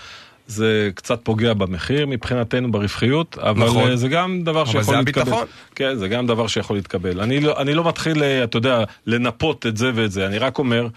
זה 0.50 0.90
קצת 0.94 1.20
פוגע 1.22 1.54
במחיר 1.54 2.06
מבחינתנו 2.06 2.72
ברווחיות, 2.72 3.38
אבל 3.38 3.66
נכון. 3.66 3.82
נכון. 3.82 3.96
זה 3.96 4.08
גם 4.08 4.42
דבר 4.42 4.62
אבל 4.62 4.70
שיכול 4.70 4.82
זה 4.84 4.96
להתקבל. 4.96 5.22
הביטחון. 5.22 5.46
כן, 5.74 5.94
זה 5.96 6.08
גם 6.08 6.26
דבר 6.26 6.46
שיכול 6.46 6.76
להתקבל. 6.76 7.20
אני 7.20 7.40
לא, 7.40 7.60
אני 7.60 7.74
לא 7.74 7.88
מתחיל, 7.88 8.22
אה, 8.22 8.44
אתה 8.44 8.56
יודע, 8.56 8.84
לנפות 9.06 9.66
את 9.66 9.76
זה 9.76 9.90
ואת 9.94 10.12
זה, 10.12 10.26
אני 10.26 10.38
רק 10.38 10.58
אומר 10.58 10.88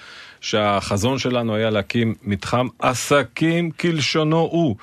שהחזון 0.42 1.20
שלנו 1.20 1.56
היה 1.56 1.70
להקים 1.70 2.16
מתחם 2.24 2.68
עסקים 2.80 3.72
כלשונו 3.72 4.40
הוא. 4.40 4.76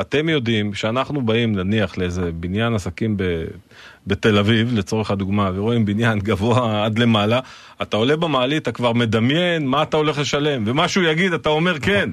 אתם 0.00 0.28
יודעים 0.28 0.74
שאנחנו 0.74 1.22
באים 1.22 1.56
נניח 1.56 1.98
לאיזה 1.98 2.30
בניין 2.32 2.74
עסקים 2.74 3.16
ב... 3.16 3.22
בתל 4.08 4.38
אביב, 4.38 4.78
לצורך 4.78 5.10
הדוגמה, 5.10 5.50
ורואים 5.54 5.84
בניין 5.84 6.18
גבוה 6.18 6.84
עד 6.84 6.98
למעלה, 6.98 7.40
אתה 7.82 7.96
עולה 7.96 8.16
במעלית, 8.16 8.62
אתה 8.62 8.72
כבר 8.72 8.92
מדמיין 8.92 9.66
מה 9.66 9.82
אתה 9.82 9.96
הולך 9.96 10.18
לשלם, 10.18 10.62
ומה 10.66 10.88
שהוא 10.88 11.04
יגיד, 11.04 11.32
אתה 11.32 11.48
אומר 11.48 11.78
כן. 11.78 12.10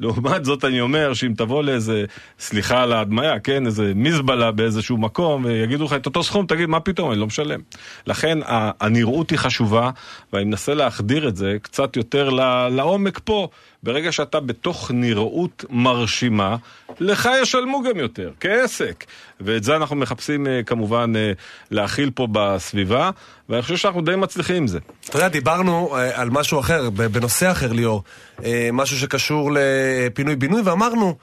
לעומת 0.00 0.44
זאת 0.44 0.64
אני 0.64 0.80
אומר 0.80 1.14
שאם 1.14 1.32
תבוא 1.36 1.62
לאיזה, 1.62 2.04
סליחה 2.38 2.82
על 2.82 2.92
ההדמיה, 2.92 3.40
כן, 3.40 3.66
איזה 3.66 3.92
מזבלה 3.94 4.50
באיזשהו 4.50 4.98
מקום, 4.98 5.44
ויגידו 5.44 5.84
לך 5.84 5.92
את 5.92 6.06
אותו 6.06 6.22
סכום, 6.22 6.46
תגיד, 6.46 6.68
מה 6.68 6.80
פתאום, 6.80 7.10
אני 7.10 7.20
לא 7.20 7.26
משלם. 7.26 7.60
לכן 8.06 8.38
הנראות 8.80 9.30
היא 9.30 9.38
חשובה, 9.38 9.90
ואני 10.32 10.44
מנסה 10.44 10.74
להחדיר 10.74 11.28
את 11.28 11.36
זה 11.36 11.56
קצת 11.62 11.96
יותר 11.96 12.30
לעומק 12.70 13.20
פה. 13.24 13.48
ברגע 13.84 14.12
שאתה 14.12 14.40
בתוך 14.40 14.90
נראות 14.94 15.64
מרשימה, 15.70 16.56
לך 17.00 17.28
ישלמו 17.42 17.82
גם 17.82 17.98
יותר, 17.98 18.30
כעסק. 18.40 19.04
ואת 19.40 19.64
זה 19.64 19.76
אנחנו 19.76 19.96
מחפשים 19.96 20.46
אה, 20.46 20.62
כמובן 20.66 21.12
אה, 21.16 21.32
להכיל 21.70 22.10
פה 22.14 22.26
בסביבה, 22.32 23.10
ואני 23.48 23.62
חושב 23.62 23.76
שאנחנו 23.76 24.00
די 24.00 24.16
מצליחים 24.16 24.56
עם 24.56 24.66
זה. 24.66 24.78
אתה 25.08 25.16
יודע, 25.16 25.28
דיברנו 25.28 25.96
אה, 25.96 26.20
על 26.20 26.30
משהו 26.30 26.60
אחר, 26.60 26.90
בנושא 26.90 27.50
אחר, 27.50 27.72
ליאור. 27.72 28.02
משהו 28.72 28.98
שקשור 28.98 29.50
לפינוי-בינוי, 29.54 30.62
ואמרנו, 30.64 31.16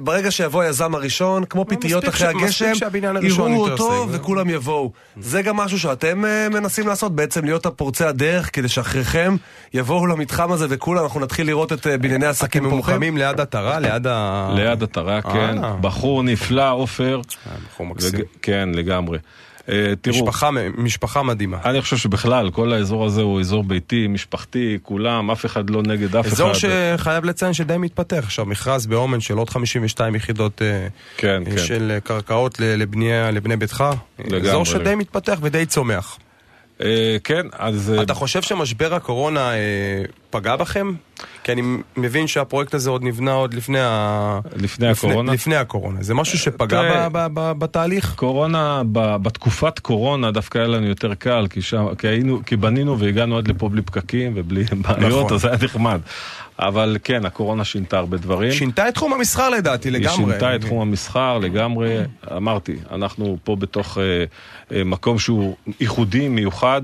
ברגע 0.00 0.30
שיבוא 0.30 0.62
היזם 0.62 0.94
הראשון, 0.94 1.44
כמו 1.44 1.64
פטריות 1.64 2.04
מספיק 2.04 2.14
אחרי 2.14 2.28
הגשם, 2.28 2.72
יראו 3.22 3.70
אותו 3.70 4.06
וכולם 4.10 4.50
יבואו. 4.50 4.92
זה 5.20 5.42
גם 5.42 5.56
משהו 5.56 5.78
שאתם 5.78 6.24
אה, 6.24 6.48
מנסים 6.48 6.86
לעשות, 6.86 7.16
בעצם 7.16 7.44
להיות 7.44 7.66
הפורצי 7.66 8.04
הדרך, 8.04 8.50
כדי 8.52 8.68
שאחריכם 8.68 9.36
יבואו 9.74 10.06
למתחם 10.06 10.52
הזה 10.52 10.66
וכולם, 10.68 11.04
אנחנו 11.04 11.20
נתחיל 11.20 11.46
לראות 11.46 11.72
את 11.72 11.86
אה, 11.86 11.98
בנייני 11.98 12.26
העסקים 12.26 12.66
אתם 12.66 12.72
ממוקמים. 12.72 13.16
ליד 13.16 13.40
עטרה, 13.40 13.80
ליד 13.80 14.06
ה... 14.06 14.50
ליד 14.54 14.82
עטרה, 14.82 15.22
כן. 15.22 15.64
אה. 15.64 15.76
בחור 15.80 16.22
נפלא, 16.22 16.72
עופר. 16.72 17.20
בחור 17.72 17.86
מקסים. 17.86 18.20
כן, 18.42 18.68
לגמרי. 18.74 19.18
אה, 19.70 19.92
תראו, 20.00 20.16
משפחה, 20.16 20.50
משפחה 20.78 21.22
מדהימה. 21.22 21.56
אני 21.64 21.80
חושב 21.80 21.96
שבכלל, 21.96 22.50
כל 22.50 22.72
האזור 22.72 23.06
הזה 23.06 23.22
הוא 23.22 23.40
אזור 23.40 23.64
ביתי, 23.64 24.06
משפחתי, 24.06 24.78
כולם, 24.82 25.30
אף 25.30 25.46
אחד 25.46 25.70
לא 25.70 25.82
נגד 25.82 26.16
אף 26.16 26.26
אזור 26.26 26.50
אחד. 26.52 26.58
שחייב 26.96 27.24
לציין 27.24 27.52
שדי 27.52 27.76
מתפתח 27.78 28.22
עכשיו, 28.24 28.46
מכרז 28.46 28.86
באומן 28.86 29.20
של 29.20 29.38
עוד 29.38 29.50
52 29.50 30.14
יחידות 30.14 30.62
אה, 30.62 30.88
כן, 31.16 31.42
אה, 31.46 31.50
כן. 31.50 31.58
של 31.58 31.90
אה, 31.94 32.00
קרקעות 32.00 32.60
ל- 32.60 32.64
לבנייה, 32.64 33.30
לבני 33.30 33.56
ביתך. 33.56 33.84
לגמרי. 34.18 34.48
אזור 34.50 34.64
שדי 34.64 34.94
מתפתח 34.94 35.38
ודי 35.42 35.66
צומח. 35.66 36.18
אה, 36.82 37.16
כן, 37.24 37.46
אז... 37.52 37.92
אתה 38.02 38.14
חושב 38.14 38.42
שמשבר 38.42 38.94
הקורונה 38.94 39.52
אה, 39.52 39.56
פגע 40.30 40.56
בכם? 40.56 40.92
כי 41.44 41.52
אני 41.52 41.62
מבין 41.96 42.26
שהפרויקט 42.26 42.74
הזה 42.74 42.90
עוד 42.90 43.02
נבנה 43.04 43.32
עוד 43.32 43.54
לפני 43.54 43.80
ה... 43.80 44.40
לפני 44.56 44.88
הקורונה? 44.88 45.32
לפני 45.32 45.56
הקורונה. 45.56 46.02
זה 46.02 46.14
משהו 46.14 46.38
שפגע 46.38 46.82
ב- 46.82 47.08
ב- 47.12 47.28
ב- 47.34 47.52
בתהליך? 47.58 48.14
קורונה, 48.16 48.82
ב- 48.92 49.16
בתקופת 49.16 49.78
קורונה 49.78 50.30
דווקא 50.30 50.58
היה 50.58 50.66
לנו 50.68 50.86
יותר 50.86 51.14
קל, 51.14 51.46
כי, 51.50 51.62
שם, 51.62 51.94
כי, 51.98 52.08
היינו, 52.08 52.40
כי 52.46 52.56
בנינו 52.56 52.98
והגענו 52.98 53.38
עד 53.38 53.48
לפה 53.48 53.68
בלי 53.68 53.82
פקקים 53.82 54.32
ובלי 54.34 54.64
בעיות, 54.82 55.24
נכון. 55.24 55.34
אז 55.34 55.44
היה 55.44 55.56
נחמד. 55.62 56.00
אבל 56.58 56.96
כן, 57.04 57.24
הקורונה 57.24 57.64
שינתה 57.64 57.98
הרבה 57.98 58.16
דברים. 58.16 58.52
שינתה 58.52 58.88
את 58.88 58.94
תחום 58.94 59.12
המסחר 59.12 59.50
לדעתי 59.50 59.90
לגמרי. 59.90 60.24
היא 60.24 60.30
שינתה 60.30 60.54
את 60.54 60.60
תחום 60.60 60.80
המסחר 60.80 61.38
לגמרי, 61.38 61.98
אמרתי, 62.36 62.76
אנחנו 62.90 63.38
פה 63.44 63.56
בתוך 63.56 63.98
אה, 63.98 64.24
אה, 64.76 64.84
מקום 64.84 65.18
שהוא 65.18 65.56
ייחודי, 65.80 66.28
מיוחד, 66.28 66.82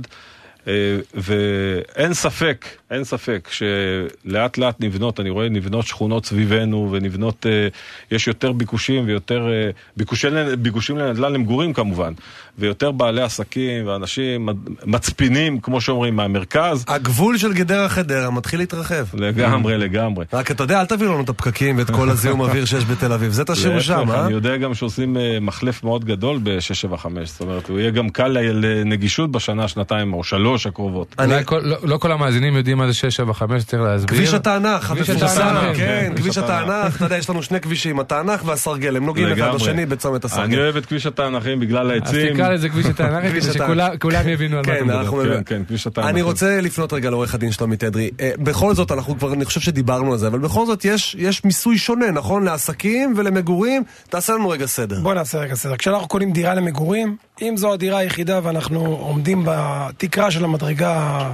ואין 1.14 2.14
ספק, 2.14 2.66
אין 2.90 3.04
ספק 3.04 3.48
שלאט 3.50 4.58
לאט 4.58 4.76
נבנות, 4.80 5.20
אני 5.20 5.30
רואה 5.30 5.48
נבנות 5.48 5.86
שכונות 5.86 6.26
סביבנו 6.26 6.88
ונבנות, 6.92 7.46
אה, 7.46 7.68
יש 8.10 8.28
יותר 8.28 8.52
ביקושים 8.52 9.06
ויותר, 9.06 9.48
אה, 9.48 9.70
ביקושי, 9.96 10.28
ביקושים 10.58 10.98
לנדל"ן 10.98 11.32
למגורים 11.32 11.72
כמובן, 11.72 12.12
ויותר 12.58 12.92
בעלי 12.92 13.22
עסקים 13.22 13.86
ואנשים 13.86 14.48
מצפינים, 14.84 15.60
כמו 15.60 15.80
שאומרים, 15.80 16.16
מהמרכז. 16.16 16.84
הגבול 16.88 17.38
של 17.38 17.52
גדרה 17.52 17.88
חדרה 17.88 18.30
מתחיל 18.30 18.60
להתרחב. 18.60 19.04
לגמרי, 19.14 19.78
לגמרי. 19.78 20.24
רק 20.32 20.50
אתה 20.50 20.64
יודע, 20.64 20.80
אל 20.80 20.86
תביאו 20.86 21.12
לנו 21.12 21.22
את 21.22 21.28
הפקקים 21.28 21.78
ואת 21.78 21.90
כל 21.90 22.10
הזיהום 22.10 22.40
אוויר 22.44 22.64
שיש 22.64 22.84
בתל 22.84 23.12
אביב, 23.12 23.32
זה 23.32 23.44
תשאירו 23.44 23.80
שם, 23.80 24.10
אה? 24.10 24.24
אני 24.24 24.32
יודע 24.32 24.56
גם 24.56 24.74
שעושים 24.74 25.16
אה, 25.16 25.38
מחלף 25.40 25.84
מאוד 25.84 26.04
גדול 26.04 26.38
ב-675, 26.42 27.08
זאת 27.24 27.40
אומרת, 27.40 27.68
הוא 27.68 27.78
יהיה 27.78 27.90
גם 27.90 28.08
קל 28.08 28.28
לנגישות 28.38 29.32
בשנה, 29.32 29.68
שנתיים 29.68 30.14
או 30.14 30.24
שלוש 30.24 30.53
הקרובות. 30.66 31.14
אני- 31.18 31.34
כל- 31.44 31.60
לא 31.64 31.76
לא 31.82 31.96
כל 31.96 32.12
המאזינים 32.12 32.56
יודעים 32.56 32.78
מה 32.78 32.86
זה 32.86 32.94
675, 32.94 33.64
צריך 33.64 33.82
להסביר. 33.82 34.08
כביש 34.18 34.34
התענך, 34.34 34.90
המפורסם, 34.90 35.54
כן, 35.64 35.72
כן, 35.76 36.12
כביש 36.16 36.38
התענך, 36.38 36.96
אתה 36.96 37.04
יודע, 37.04 37.16
יש 37.16 37.30
לנו 37.30 37.42
שני 37.42 37.60
כבישים, 37.60 38.00
התענך 38.00 38.42
והסרגל, 38.46 38.96
הם 38.96 39.06
נוגעים 39.06 39.28
אחד. 39.32 39.54
בשני 39.54 39.86
בצומת 39.86 40.24
אני 40.24 40.32
הסרגל. 40.32 40.58
אוהב 40.58 40.76
את 40.76 40.86
כביש 40.86 41.06
התענכים 41.06 41.60
בגלל 41.60 41.86
אז 41.92 41.92
העצים. 41.92 42.34
תקרא 42.34 42.48
לזה 42.48 42.68
כביש 42.68 42.86
התענך, 42.86 43.30
כדי. 43.30 43.40
שכולם 43.40 44.28
יבינו 44.28 44.56
על 44.58 44.62
מה 44.66 44.72
אתה 44.72 44.80
כן, 44.80 44.86
מדבר. 44.86 45.00
אנחנו 45.00 45.16
כן, 45.16 45.28
מבין. 45.28 45.42
כן, 45.46 45.62
כביש 45.68 45.86
התענכים. 45.86 46.14
אני 46.14 46.22
רוצה 46.22 46.60
לפנות 46.60 46.92
רגע 46.92 47.10
לעורך 47.10 47.34
הדין 47.34 47.52
שלומי 47.52 47.76
תדרי. 47.76 48.10
אה, 48.20 48.30
בכל 48.38 48.74
זאת, 48.74 48.92
אנחנו 48.92 49.18
כבר, 49.18 49.32
אני 49.32 49.44
חושב 49.44 49.60
שדיברנו 49.60 50.12
על 50.12 50.18
זה, 50.18 50.26
אבל 50.26 50.38
בכל 50.38 50.66
זאת 50.66 50.84
יש 50.84 51.16
יש 51.18 51.44
מיסוי 51.44 51.78
שונה, 51.78 52.10
נכון? 52.10 52.44
לעסקים 52.44 53.14
ולמגורים. 53.16 53.82
תעשה 54.10 54.32
לנו 54.32 54.48
רגע 54.48 54.66
סדר. 54.66 55.00
בוא 55.00 55.14
נעשה 55.14 55.38
רגע 55.38 55.54
סדר. 55.54 55.76
כשאנחנו 55.76 56.08
קונים 56.08 56.32
דירה 56.32 56.54
למגורים, 56.54 57.16
אם 57.42 57.56
זו 57.56 57.72
הדירה 57.72 57.98
היחידה 57.98 58.40
ואנחנו 58.42 58.86
עומדים 58.86 59.42
בתקרה 59.46 60.30
של 60.30 60.44
המדרגה, 60.44 61.30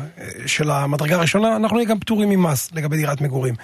של 0.46 0.70
המדרגה 0.70 1.16
הראשונה, 1.16 1.56
אנחנו 1.56 1.76
נהיה 1.76 1.88
גם 1.88 2.00
פטורים 2.00 2.28
ממס 2.28 2.70
לגבי 2.72 2.96
דירת 2.96 3.20
מגורים. 3.20 3.54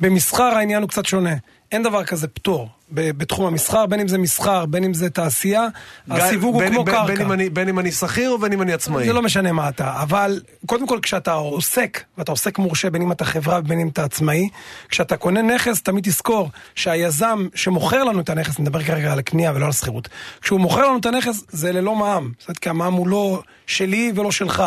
במסחר 0.00 0.42
העניין 0.56 0.82
הוא 0.82 0.88
קצת 0.90 1.06
שונה. 1.06 1.34
אין 1.72 1.82
דבר 1.82 2.04
כזה 2.04 2.28
פטור 2.28 2.68
בתחום 2.90 3.46
המסחר, 3.46 3.86
בין 3.86 4.00
אם 4.00 4.08
זה 4.08 4.18
מסחר, 4.18 4.66
בין 4.66 4.84
אם 4.84 4.94
זה 4.94 5.10
תעשייה, 5.10 5.66
הסיווג 6.10 6.54
הוא 6.54 6.62
בין- 6.62 6.72
כמו 6.72 6.84
בין- 6.84 6.94
קרקע. 6.94 7.06
בין 7.06 7.20
אם 7.20 7.32
אני- 7.32 7.50
בין 7.50 7.68
אם 7.68 7.78
אני 7.78 7.92
שכיר 7.92 8.32
ובין 8.34 8.52
אם 8.52 8.62
אני 8.62 8.72
עצמאי. 8.72 9.06
זה 9.06 9.12
לא 9.12 9.22
משנה 9.22 9.52
מה 9.52 9.68
אתה, 9.68 10.02
אבל 10.02 10.40
קודם 10.66 10.86
כל 10.86 10.98
כשאתה 11.02 11.32
עוסק, 11.32 12.02
ואתה 12.18 12.32
עוסק 12.32 12.58
מורשה, 12.58 12.90
בין 12.90 13.02
אם 13.02 13.12
אתה 13.12 13.24
חברה 13.24 13.58
ובין 13.58 13.80
אם 13.80 13.88
אתה 13.88 14.04
עצמאי, 14.04 14.48
כשאתה 14.88 15.16
קונה 15.16 15.42
נכס, 15.42 15.82
תמיד 15.82 16.04
תזכור 16.04 16.50
שהיזם 16.74 17.46
שמוכר 17.54 18.04
לנו 18.04 18.20
את 18.20 18.28
הנכס, 18.30 18.58
נדבר 18.58 18.82
כרגע 18.82 19.12
על 19.12 19.18
הקנייה 19.18 19.52
ולא 19.54 19.66
על 19.66 19.72
שכירות, 19.72 20.08
כשהוא 20.40 20.60
מוכר 20.60 20.88
לנו 20.88 20.98
את 20.98 21.06
הנכס 21.06 21.44
זה 21.48 21.72
ללא 21.72 21.94
מע"מ, 21.94 22.32
זאת 22.38 22.48
אומרת 22.48 22.58
כי 22.58 22.68
המע"מ 22.68 22.92
הוא 22.92 23.08
לא 23.08 23.42
שלי 23.66 24.12
ולא 24.14 24.30
שלך. 24.32 24.64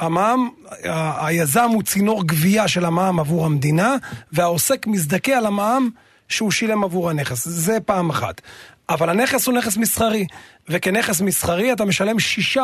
המע"מ, 0.00 0.48
היזם 1.20 1.68
הוא 1.72 1.82
צינור 1.82 2.26
גבייה 2.26 2.68
של 2.68 2.84
המע"מ 2.84 3.20
עבור 3.20 3.46
המדינה, 3.46 3.96
והעוסק 4.32 4.86
מזדכה 4.86 5.32
על 5.32 5.46
המע"מ 5.46 5.88
שהוא 6.28 6.50
שילם 6.50 6.84
עבור 6.84 7.10
הנכס. 7.10 7.48
זה 7.48 7.80
פעם 7.80 8.10
אחת. 8.10 8.40
אבל 8.88 9.10
הנכס 9.10 9.46
הוא 9.46 9.54
נכס 9.54 9.76
מסחרי, 9.76 10.26
וכנכס 10.68 11.20
מסחרי 11.20 11.72
אתה 11.72 11.84
משלם 11.84 12.16
6% 12.56 12.58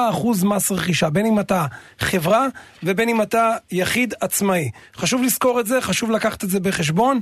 מס 0.45 0.73
רכישה, 0.73 1.11
בין 1.11 1.27
אם 1.27 1.41
אתה 1.41 1.67
חברה 1.99 2.47
ובין 2.83 3.09
אם 3.09 3.23
אתה 3.23 3.57
יחיד 3.71 4.15
עצמאי. 4.21 4.71
חשוב 4.97 5.23
לזכור 5.23 5.61
את 5.61 5.67
זה, 5.67 5.81
חשוב 5.81 6.11
לקחת 6.11 6.45
את 6.45 6.51
זה 6.51 6.61
בחשבון. 6.61 7.21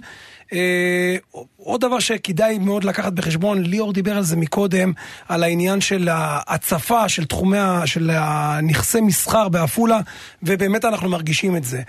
אה, 0.52 1.16
עוד 1.56 1.80
דבר 1.80 1.98
שכדאי 1.98 2.58
מאוד 2.58 2.84
לקחת 2.84 3.12
בחשבון, 3.12 3.62
ליאור 3.62 3.92
דיבר 3.92 4.16
על 4.16 4.22
זה 4.22 4.36
מקודם, 4.36 4.92
על 5.28 5.42
העניין 5.42 5.80
של 5.80 6.08
ההצפה 6.10 7.08
של 7.08 7.24
תחומי, 7.24 7.58
של 7.84 8.10
הנכסי 8.14 9.00
מסחר 9.00 9.48
בעפולה, 9.48 10.00
ובאמת 10.42 10.84
אנחנו 10.84 11.08
מרגישים 11.08 11.56
את 11.56 11.64
זה. 11.64 11.82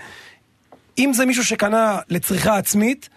אם 0.98 1.12
זה 1.12 1.26
מישהו 1.26 1.44
שקנה 1.44 1.98
לצריכה 2.08 2.56
עצמית, 2.56 3.08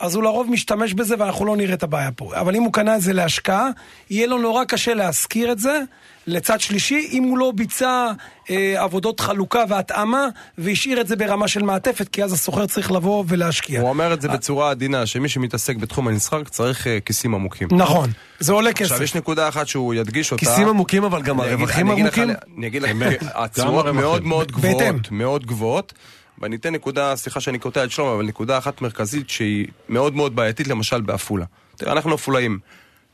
אז 0.00 0.14
הוא 0.14 0.22
לרוב 0.22 0.50
משתמש 0.50 0.94
בזה 0.94 1.14
ואנחנו 1.18 1.44
לא 1.44 1.56
נראה 1.56 1.74
את 1.74 1.82
הבעיה 1.82 2.10
פה. 2.12 2.40
אבל 2.40 2.56
אם 2.56 2.62
הוא 2.62 2.72
קנה 2.72 2.96
את 2.96 3.00
זה 3.00 3.12
להשקעה, 3.12 3.68
יהיה 4.10 4.26
לו 4.26 4.38
נורא 4.38 4.64
קשה 4.64 4.94
להשכיר 4.94 5.52
את 5.52 5.58
זה 5.58 5.80
לצד 6.26 6.60
שלישי, 6.60 7.08
אם 7.12 7.22
הוא 7.22 7.38
לא 7.38 7.52
ביצע 7.54 8.10
אה, 8.50 8.82
עבודות 8.82 9.20
חלוקה 9.20 9.64
והתאמה 9.68 10.26
והשאיר 10.58 11.00
את 11.00 11.06
זה 11.06 11.16
ברמה 11.16 11.48
של 11.48 11.62
מעטפת, 11.62 12.08
כי 12.08 12.24
אז 12.24 12.32
הסוחר 12.32 12.66
צריך 12.66 12.92
לבוא 12.92 13.24
ולהשקיע. 13.28 13.80
הוא 13.80 13.88
אומר 13.88 14.12
את 14.14 14.20
זה 14.20 14.28
בצורה 14.28 14.70
עדינה, 14.70 15.06
שמי 15.06 15.28
שמתעסק 15.28 15.76
בתחום 15.76 16.08
המסחר 16.08 16.44
צריך 16.44 16.86
אה, 16.86 16.98
כיסים 17.00 17.34
עמוקים. 17.34 17.68
נכון, 17.72 18.10
זה 18.40 18.52
עולה 18.52 18.72
כסף. 18.72 18.90
עכשיו, 18.90 19.02
יש 19.02 19.14
נקודה 19.14 19.48
אחת 19.48 19.68
שהוא 19.68 19.94
ידגיש 19.94 20.32
אותה. 20.32 20.44
כיסים 20.44 20.68
עמוקים, 20.68 21.04
אבל 21.04 21.22
גם 21.22 21.40
הרווחים 21.40 21.90
עמוקים? 21.90 22.30
אני 22.58 22.66
אגיד 22.66 22.82
לך, 22.82 22.90
התשואות 23.22 23.86
הרווחים. 23.86 24.00
מאוד 24.00 24.24
מאוד 24.24 24.52
גבוהות. 24.52 25.10
מאוד 25.10 25.46
גבוהות. 25.46 25.92
ואני 26.40 26.56
אתן 26.56 26.72
נקודה, 26.74 27.16
סליחה 27.16 27.40
שאני 27.40 27.58
קוטע 27.58 27.84
את 27.84 27.90
שלום, 27.90 28.08
אבל 28.08 28.24
נקודה 28.26 28.58
אחת 28.58 28.82
מרכזית 28.82 29.30
שהיא 29.30 29.66
מאוד 29.88 30.16
מאוד 30.16 30.36
בעייתית, 30.36 30.68
למשל 30.68 31.00
בעפולה. 31.00 31.44
תראה, 31.76 31.92
אנחנו 31.92 32.14
עפולאים. 32.14 32.58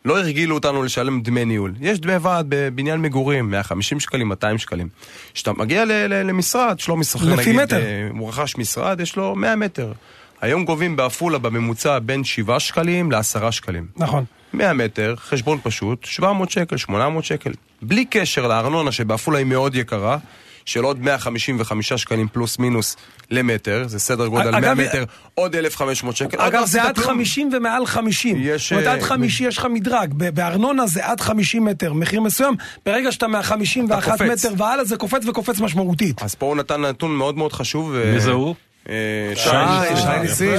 לא 0.04 0.18
הרגילו 0.18 0.54
אותנו 0.54 0.82
לשלם 0.82 1.20
דמי 1.22 1.44
ניהול. 1.44 1.74
יש 1.80 2.00
דמי 2.00 2.16
ועד 2.16 2.46
בבניין 2.48 3.00
מגורים, 3.02 3.50
150 3.50 4.00
שקלים, 4.00 4.28
200 4.28 4.58
שקלים. 4.58 4.88
כשאתה 5.34 5.52
מגיע 5.52 5.84
ל- 5.84 5.92
ל- 5.92 6.22
למשרד, 6.26 6.76
יש 6.78 6.88
לו 6.88 6.96
משרד, 6.96 7.22
לפי 7.22 7.50
נגיד, 7.50 7.62
מטר. 7.62 7.76
אה, 7.80 8.08
הוא 8.18 8.28
רכש 8.28 8.56
משרד, 8.56 9.00
יש 9.00 9.16
לו 9.16 9.34
100 9.36 9.56
מטר. 9.56 9.92
היום 10.40 10.64
גובים 10.64 10.96
בעפולה 10.96 11.38
בממוצע 11.38 11.98
בין 11.98 12.24
7 12.24 12.60
שקלים 12.60 13.12
ל-10 13.12 13.50
שקלים. 13.50 13.86
נכון. 13.96 14.24
100 14.52 14.72
מטר, 14.72 15.14
חשבון 15.16 15.58
פשוט, 15.62 16.04
700 16.04 16.50
שקל, 16.50 16.76
800 16.76 17.24
שקל. 17.24 17.52
בלי 17.82 18.04
קשר 18.04 18.46
לארנונה 18.46 18.92
שבעפולה 18.92 19.38
היא 19.38 19.46
מאוד 19.46 19.74
יקרה, 19.74 20.18
של 20.64 20.82
עוד 20.84 21.00
155 21.00 21.92
שקלים 21.92 22.28
פלוס 22.32 22.58
מינוס 22.58 22.96
למטר, 23.30 23.84
זה 23.86 23.98
סדר 23.98 24.26
גודל 24.26 24.48
אגב, 24.54 24.60
100 24.60 24.74
מטר, 24.74 25.04
עוד 25.34 25.56
1,500 25.56 26.16
שקל. 26.16 26.40
אגב, 26.40 26.66
זה 26.66 26.82
עד 26.82 26.94
כלום. 26.94 27.06
50 27.08 27.50
ומעל 27.56 27.86
50. 27.86 28.36
יש, 28.40 28.62
זאת 28.62 28.72
אומרת, 28.72 28.86
עד 28.86 28.98
אה, 29.02 29.06
50 29.08 29.48
יש 29.48 29.58
לך 29.58 29.66
מדרג. 29.70 30.12
ב- 30.16 30.28
בארנונה 30.34 30.86
זה 30.86 31.06
עד 31.06 31.20
50 31.20 31.64
מטר, 31.64 31.92
מחיר 31.92 32.20
מסוים. 32.20 32.54
ברגע 32.86 33.12
שאתה 33.12 33.26
מה-51 33.26 33.54
אתה 33.86 34.00
קופץ. 34.10 34.20
מטר 34.46 34.54
והלאה, 34.58 34.84
זה 34.84 34.96
קופץ 34.96 35.26
וקופץ 35.26 35.60
משמעותית. 35.60 36.22
אז 36.22 36.34
פה 36.34 36.46
הוא 36.46 36.56
נתן 36.56 36.80
נתון 36.80 37.10
מאוד 37.16 37.36
מאוד 37.38 37.52
חשוב. 37.52 37.92
מי 38.12 38.20
זה 38.20 38.30
הוא? 38.30 38.54
אה, 38.88 38.94
שי, 39.34 39.50
שי 39.96 40.20
ניסים, 40.22 40.54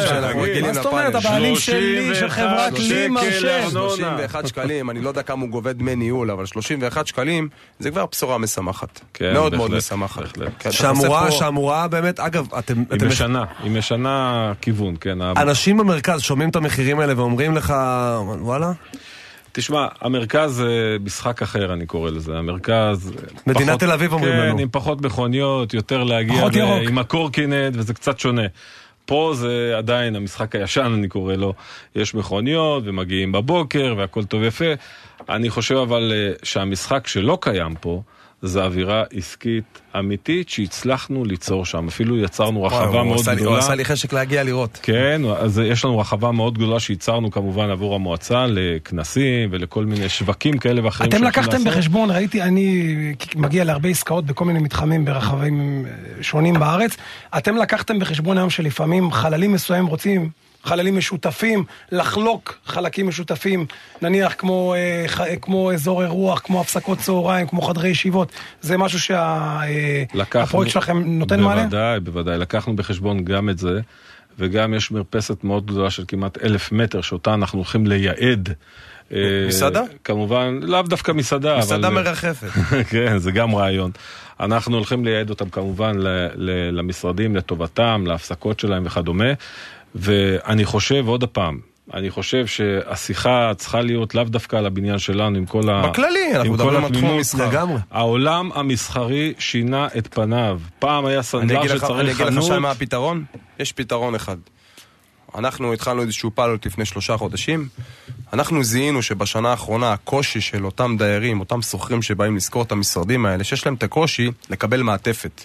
מה 0.61 0.73
זאת 0.73 0.85
אומרת. 0.85 1.15
הבעלים 1.15 1.55
שלי, 1.55 2.15
של 2.15 2.29
31 2.29 2.31
חברת 2.31 2.79
לי. 2.79 3.07
לארנונה. 3.41 3.95
31 3.95 4.47
שקלים, 4.47 4.89
אני 4.89 5.01
לא 5.01 5.09
יודע 5.09 5.23
כמה 5.23 5.41
הוא 5.41 5.49
גובה 5.49 5.73
דמי 5.73 5.95
ניהול, 5.95 6.31
אבל 6.31 6.45
31 6.45 7.07
שקלים 7.07 7.49
זה 7.79 7.91
כבר 7.91 8.05
בשורה 8.11 8.37
משמחת. 8.37 8.99
כן, 9.13 9.33
מאוד 9.33 9.55
מאוד 9.55 9.71
משמחת. 9.71 10.23
כן, 10.59 10.71
שאמורה, 11.31 11.87
באמת, 11.87 12.19
אגב, 12.19 12.53
אתם... 12.53 12.83
היא 12.91 13.07
משנה, 13.07 13.43
היא 13.63 13.71
משנה 13.71 14.53
כיוון, 14.61 14.95
כן. 15.01 15.21
אנשים 15.21 15.77
במרכז 15.77 16.21
שומעים 16.21 16.49
את 16.49 16.55
המחירים 16.55 16.99
האלה 16.99 17.13
ואומרים 17.17 17.55
לך, 17.55 17.73
וואלה, 18.39 18.71
תשמע, 19.55 19.87
המרכז 20.01 20.51
זה 20.55 20.97
משחק 21.03 21.41
אחר, 21.41 21.73
אני 21.73 21.85
קורא 21.85 22.09
לזה. 22.11 22.37
המרכז... 22.37 23.13
מדינת 23.47 23.67
פחות- 23.69 23.79
תל 23.79 23.91
אביב 23.91 24.13
אומרים 24.13 24.33
כן, 24.33 24.39
לנו. 24.39 24.59
עם 24.59 24.67
פחות 24.71 25.01
מכוניות, 25.01 25.73
יותר 25.73 26.03
להגיע 26.03 26.37
פחות 26.37 26.55
ירוק. 26.55 26.79
עם 26.87 26.97
הקורקינט, 26.97 27.73
וזה 27.75 27.93
קצת 27.93 28.19
שונה. 28.19 28.41
פה 29.05 29.31
זה 29.35 29.73
עדיין 29.77 30.15
המשחק 30.15 30.55
הישן, 30.55 30.91
אני 30.97 31.07
קורא 31.07 31.33
לו. 31.35 31.53
יש 31.95 32.15
מכוניות, 32.15 32.83
ומגיעים 32.85 33.31
בבוקר, 33.31 33.95
והכל 33.97 34.23
טוב 34.23 34.41
ויפה. 34.41 34.65
אני 35.29 35.49
חושב 35.49 35.75
אבל 35.75 36.11
אה, 36.15 36.33
שהמשחק 36.43 37.07
שלא 37.07 37.37
קיים 37.41 37.75
פה, 37.81 38.01
זה 38.45 38.63
אווירה 38.63 39.03
עסקית 39.13 39.63
אמיתית 39.99 40.49
שהצלחנו 40.49 41.25
ליצור 41.25 41.65
שם. 41.65 41.87
אפילו 41.87 42.17
יצרנו 42.17 42.63
רחבה 42.63 42.99
הוא 42.99 43.07
מאוד 43.07 43.29
לי- 43.29 43.35
גדולה. 43.35 43.49
הוא 43.51 43.57
עשה 43.57 43.75
לי 43.75 43.85
חשק 43.85 44.13
להגיע 44.13 44.43
לראות. 44.43 44.79
כן, 44.81 45.21
אז 45.37 45.61
יש 45.65 45.85
לנו 45.85 45.99
רחבה 45.99 46.31
מאוד 46.31 46.53
גדולה 46.57 46.79
שייצרנו 46.79 47.31
כמובן 47.31 47.69
עבור 47.69 47.95
המועצה 47.95 48.45
לכנסים 48.49 49.49
ולכל 49.51 49.85
מיני 49.85 50.09
שווקים 50.09 50.57
כאלה 50.57 50.85
ואחרים. 50.85 51.09
אתם 51.09 51.23
לקחתם 51.23 51.51
לעשות. 51.51 51.67
בחשבון, 51.67 52.11
ראיתי, 52.11 52.41
אני 52.41 52.95
מגיע 53.35 53.63
להרבה 53.63 53.89
עסקאות 53.89 54.25
בכל 54.25 54.45
מיני 54.45 54.59
מתחמים 54.59 55.05
ברחבים 55.05 55.85
אה, 55.87 55.91
שונים 56.23 56.53
בארץ, 56.59 56.97
אתם 57.37 57.57
לקחתם 57.57 57.99
בחשבון 57.99 58.37
היום 58.37 58.49
שלפעמים 58.49 59.11
חללים 59.11 59.51
מסוימים 59.51 59.85
רוצים, 59.87 60.29
חללים 60.63 60.97
משותפים, 60.97 61.63
לחלוק 61.91 62.59
חלקים 62.65 63.07
משותפים, 63.07 63.65
נניח 64.01 64.33
כמו, 64.37 64.73
אה, 64.75 65.03
ח- 65.07 65.21
כמו 65.41 65.71
אזור 65.73 66.03
אירוח, 66.03 66.39
כמו 66.43 66.61
הפסקות 66.61 66.97
צהריים, 66.99 67.47
כמו 67.47 67.61
חדרי 67.61 67.89
ישיבות, 67.89 68.31
זה 68.61 68.77
משהו 68.77 68.99
לקחנו- 70.13 70.45
שהפרויקט 70.45 70.71
שלכם 70.71 71.03
נותן 71.19 71.39
מענה? 71.39 71.61
בוודאי, 71.63 71.99
בוודאי. 71.99 72.37
לקחנו 72.37 72.75
בחשבון 72.75 73.25
גם 73.25 73.49
את 73.49 73.57
זה, 73.57 73.79
וגם 74.39 74.73
יש 74.73 74.91
מרפסת 74.91 75.43
מאוד 75.43 75.65
גדולה 75.65 75.89
של 75.89 76.03
כמעט 76.07 76.37
אלף 76.43 76.71
מטר, 76.71 77.01
שאותה 77.01 77.33
אנחנו 77.33 77.59
הולכים 77.59 77.87
לייעד. 77.87 78.49
אה, 79.13 79.17
מסעדה? 79.47 79.81
כמובן, 80.03 80.59
לאו 80.61 80.81
דווקא 80.81 81.11
מסעדה, 81.11 81.57
מסעדה 81.57 81.87
אבל... 81.87 81.95
מרחפת. 81.95 82.47
כן, 82.91 83.17
זה 83.17 83.31
גם 83.31 83.55
רעיון. 83.55 83.91
אנחנו 84.39 84.75
הולכים 84.77 85.05
לייעד 85.05 85.29
אותם 85.29 85.49
כמובן 85.49 85.97
ל- 85.99 86.07
ל- 86.35 86.69
למשרדים, 86.79 87.35
לטובתם, 87.35 88.03
להפסקות 88.07 88.59
שלהם 88.59 88.83
וכדומה. 88.85 89.25
ואני 89.95 90.65
חושב, 90.65 91.07
עוד 91.07 91.23
פעם, 91.23 91.59
אני 91.93 92.09
חושב 92.09 92.47
שהשיחה 92.47 93.51
צריכה 93.57 93.81
להיות 93.81 94.15
לאו 94.15 94.23
דווקא 94.23 94.55
על 94.55 94.65
הבניין 94.65 94.99
שלנו, 94.99 95.37
עם 95.37 95.45
כל 95.45 95.69
ה... 95.69 95.87
בכללי, 95.87 96.35
אנחנו 96.35 96.53
מדברים 96.53 96.85
על 96.85 96.91
תחום. 96.93 97.09
המסחר. 97.09 97.47
לגמרי. 97.47 97.77
העולם 97.91 98.51
המסחרי 98.55 99.33
שינה 99.39 99.87
את 99.97 100.13
פניו. 100.13 100.59
פעם 100.79 101.05
היה 101.05 101.23
סנדלר 101.23 101.59
אגיד 101.59 101.71
לך, 101.71 101.83
אני 101.83 101.87
שצריך 101.87 101.99
אגיד 101.99 102.27
לך 102.27 102.33
חנות. 102.33 102.43
שי 102.43 102.59
מה 102.59 102.71
הפתרון? 102.71 103.23
יש 103.59 103.71
פתרון 103.71 104.15
אחד. 104.15 104.37
אנחנו 105.35 105.73
התחלנו 105.73 106.01
איזשהו 106.01 106.31
פיילוט 106.35 106.65
לפני 106.65 106.85
שלושה 106.85 107.17
חודשים. 107.17 107.67
אנחנו 108.33 108.63
זיהינו 108.63 109.01
שבשנה 109.01 109.49
האחרונה 109.49 109.93
הקושי 109.93 110.41
של 110.41 110.65
אותם 110.65 110.95
דיירים, 110.97 111.39
אותם 111.39 111.61
שוכרים 111.61 112.01
שבאים 112.01 112.35
לשכור 112.35 112.63
את 112.63 112.71
המשרדים 112.71 113.25
האלה, 113.25 113.43
שיש 113.43 113.65
להם 113.65 113.75
את 113.75 113.83
הקושי 113.83 114.31
לקבל 114.49 114.81
מעטפת. 114.81 115.41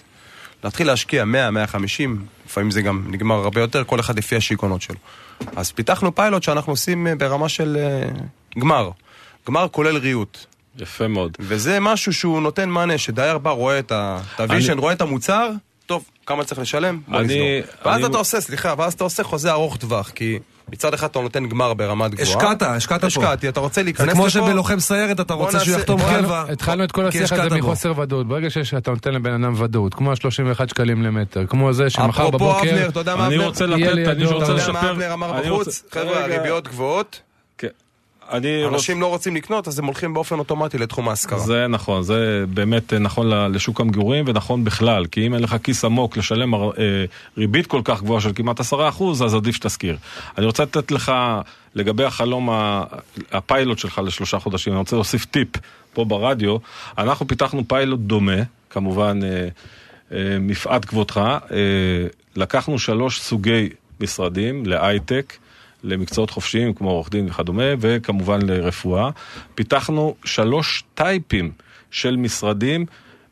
להתחיל 0.63 0.87
להשקיע 0.87 1.25
100, 1.25 1.51
150, 1.51 2.25
לפעמים 2.45 2.71
זה 2.71 2.81
גם 2.81 3.03
נגמר 3.07 3.35
הרבה 3.35 3.61
יותר, 3.61 3.83
כל 3.83 3.99
אחד 3.99 4.17
לפי 4.17 4.35
השיגעונות 4.35 4.81
שלו. 4.81 4.95
אז 5.55 5.71
פיתחנו 5.71 6.15
פיילוט 6.15 6.43
שאנחנו 6.43 6.73
עושים 6.73 7.07
אה, 7.07 7.15
ברמה 7.15 7.49
של 7.49 7.77
אה, 7.79 8.09
גמר. 8.61 8.89
גמר 9.47 9.67
כולל 9.71 9.97
ריהוט. 9.97 10.37
יפה 10.79 11.07
מאוד. 11.07 11.37
וזה 11.39 11.79
משהו 11.79 12.13
שהוא 12.13 12.41
נותן 12.41 12.69
מענה, 12.69 12.97
שדייר 12.97 13.37
בא, 13.37 13.49
רואה 13.49 13.79
את 13.79 13.91
ה- 13.91 14.19
את 14.35 14.39
ה 14.39 14.43
vision, 14.43 14.71
אני- 14.71 14.81
רואה 14.81 14.93
את 14.93 15.01
המוצר, 15.01 15.49
טוב, 15.85 16.03
כמה 16.25 16.43
צריך 16.43 16.59
לשלם? 16.61 16.99
בוא 17.07 17.19
אני- 17.19 17.27
נסגור. 17.27 17.75
ואז 17.91 17.99
אני- 17.99 18.05
אתה 18.09 18.17
עושה, 18.17 18.41
סליחה, 18.41 18.73
ואז 18.77 18.93
אתה 18.93 19.03
עושה 19.03 19.23
חוזה 19.23 19.51
ארוך 19.51 19.77
טווח, 19.77 20.09
כי 20.09 20.39
מצד 20.71 20.93
אחד 20.93 21.07
אתה 21.07 21.19
נותן 21.19 21.49
גמר 21.49 21.73
ברמה 21.73 22.11
גבוהה. 22.15 22.27
השקעת, 22.29 22.61
השקעת 22.61 23.01
פה. 23.01 23.07
השקעתי, 23.07 23.49
אתה 23.49 23.59
רוצה 23.59 23.81
זה 23.81 23.83
להיכנס 23.83 24.13
כמו 24.13 24.21
לפה, 24.27 24.29
שבלוחם 24.29 24.79
סיירת 24.79 25.19
אתה 25.19 25.33
רוצה 25.33 25.59
שהוא 25.59 25.77
יחתום 25.77 26.01
קבע. 26.01 26.43
התחלנו 26.51 26.83
את 26.83 26.91
כל 26.91 27.05
השיח 27.05 27.31
הזה. 27.31 27.55
מחוסר 27.57 27.99
ודאות. 27.99 28.27
ברגע 28.27 28.49
שאתה 28.49 28.91
נותן 28.91 29.13
לבן 29.13 29.43
אדם 29.43 29.53
ודאות, 29.57 29.93
כמו 29.93 30.11
ה-31 30.11 30.67
שקלים 30.67 31.03
למטר, 31.03 31.45
כמו 31.45 31.73
זה 31.73 31.89
שמחר 31.89 32.09
אפרופו 32.09 32.31
בבוקר... 32.37 32.69
אבנר, 32.69 32.89
אתה 32.89 32.99
יודע 32.99 33.15
מה 33.15 33.27
אני 33.27 33.35
אבנר? 33.35 33.47
רוצה 33.47 33.65
יהיה 33.65 33.93
לתת, 33.93 34.07
אני 34.07 34.25
רוצה 34.25 34.43
אתה 34.45 34.51
יודע 34.51 34.63
לשפר. 34.63 34.71
מה 34.81 34.91
אבנר 34.91 35.13
אמר 35.13 35.39
אני 35.39 35.49
בחוץ? 35.49 35.67
רוצה- 35.67 35.81
חבר'ה. 35.91 36.23
הריביות 36.23 36.67
גבוהות. 36.67 37.21
אני. 38.31 38.65
אנשים 38.65 39.01
לא 39.01 39.07
רוצים 39.07 39.35
לקנות, 39.35 39.67
אז 39.67 39.79
הם 39.79 39.85
הולכים 39.85 40.13
באופן 40.13 40.39
אוטומטי 40.39 40.77
לתחום 40.77 41.09
ההשכרה. 41.09 41.39
זה 41.39 41.67
נכון, 41.67 42.03
זה 42.03 42.45
באמת 42.49 42.93
נכון 42.93 43.29
ל- 43.29 43.47
לשוק 43.47 43.81
המגורים 43.81 44.25
ונכון 44.27 44.63
בכלל, 44.63 45.05
כי 45.05 45.27
אם 45.27 45.33
אין 45.33 45.43
לך 45.43 45.55
כיס 45.63 45.85
עמוק 45.85 46.17
לשלם 46.17 46.53
אה, 46.53 46.59
ריבית 47.37 47.67
כל 47.67 47.81
כך 47.83 48.01
גבוהה 48.01 48.21
של 48.21 48.31
כמעט 48.35 48.59
10%, 48.59 48.63
אז 49.23 49.35
עדיף 49.35 49.55
שתשכיר. 49.55 49.97
אני 50.37 50.45
רוצה 50.45 50.63
לתת 50.63 50.91
לך, 50.91 51.11
לגבי 51.75 52.03
החלום, 52.03 52.49
הפיילוט 53.31 53.77
שלך 53.77 54.01
לשלושה 54.05 54.39
חודשים, 54.39 54.73
אני 54.73 54.79
רוצה 54.79 54.95
להוסיף 54.95 55.25
טיפ 55.25 55.47
פה 55.93 56.05
ברדיו. 56.05 56.57
אנחנו 56.97 57.27
פיתחנו 57.27 57.63
פיילוט 57.67 57.99
דומה, 57.99 58.41
כמובן 58.69 59.19
אה, 59.23 59.47
אה, 60.11 60.37
מפאת 60.39 60.85
כבודך, 60.85 61.17
אה, 61.17 61.57
לקחנו 62.35 62.79
שלוש 62.79 63.21
סוגי 63.21 63.69
משרדים 64.01 64.65
להייטק. 64.65 65.33
למקצועות 65.83 66.29
חופשיים 66.29 66.73
כמו 66.73 66.89
עורך 66.89 67.09
דין 67.09 67.27
וכדומה, 67.27 67.63
וכמובן 67.79 68.41
לרפואה. 68.41 69.09
פיתחנו 69.55 70.15
שלוש 70.25 70.83
טייפים 70.93 71.51
של 71.91 72.15
משרדים, 72.15 72.85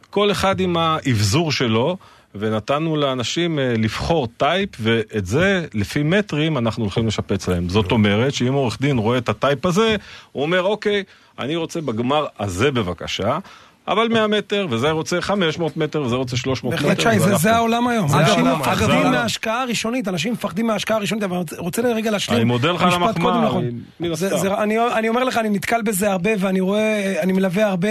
כל 0.09 0.31
אחד 0.31 0.59
עם 0.59 0.77
האבזור 0.77 1.51
שלו, 1.51 1.97
ונתנו 2.35 2.95
לאנשים 2.95 3.59
אה, 3.59 3.73
לבחור 3.77 4.27
טייפ, 4.37 4.69
ואת 4.79 5.25
זה, 5.25 5.65
לפי 5.73 6.03
מטרים, 6.03 6.57
אנחנו 6.57 6.83
הולכים 6.83 7.07
לשפץ 7.07 7.47
להם. 7.47 7.69
זאת 7.69 7.91
אומרת 7.91 8.33
שאם 8.33 8.53
עורך 8.53 8.81
דין 8.81 8.97
רואה 8.97 9.17
את 9.17 9.29
הטייפ 9.29 9.65
הזה, 9.65 9.95
הוא 10.31 10.43
אומר, 10.43 10.63
אוקיי, 10.63 11.03
אני 11.39 11.55
רוצה 11.55 11.81
בגמר 11.81 12.25
הזה 12.39 12.71
בבקשה. 12.71 13.39
אבל 13.87 14.07
100 14.07 14.27
מטר, 14.27 14.67
וזה 14.69 14.91
רוצה 14.91 15.21
500 15.21 15.77
מטר, 15.77 16.01
וזה 16.01 16.15
רוצה 16.15 16.37
300 16.37 16.73
מטר. 16.73 16.83
בהחלט 16.87 16.99
שי, 17.13 17.19
זה- 17.37 17.55
העולם 17.55 17.87
היום. 17.87 18.07
אנשים 18.13 18.45
מפחדים. 18.45 19.11
מההשקעה 19.11 19.61
הראשונית, 19.61 20.07
אנשים 20.07 20.33
מפחדים 20.33 20.67
מההשקעה 20.67 20.97
הראשונית, 20.97 21.23
אבל 21.23 21.37
אני 21.37 21.45
רוצה 21.57 21.81
רגע 21.81 22.11
להשלים. 22.11 22.37
אני 22.37 22.45
מודה 22.45 22.71
לך 22.71 22.81
על 22.81 22.93
המחמאה, 22.93 23.41
נכון. 23.45 23.63
אני- 23.63 23.71
מן 23.99 24.11
הסתם. 24.11 24.53
אני 24.97 25.09
אומר 25.09 25.23
לך, 25.23 25.37
אני 25.37 25.49
נתקל 25.49 25.81
בזה 25.81 26.11
הרבה, 26.11 26.29
ואני 26.39 26.59
רואה, 26.59 27.15
אני 27.21 27.33
מלווה 27.33 27.67
הרבה 27.67 27.89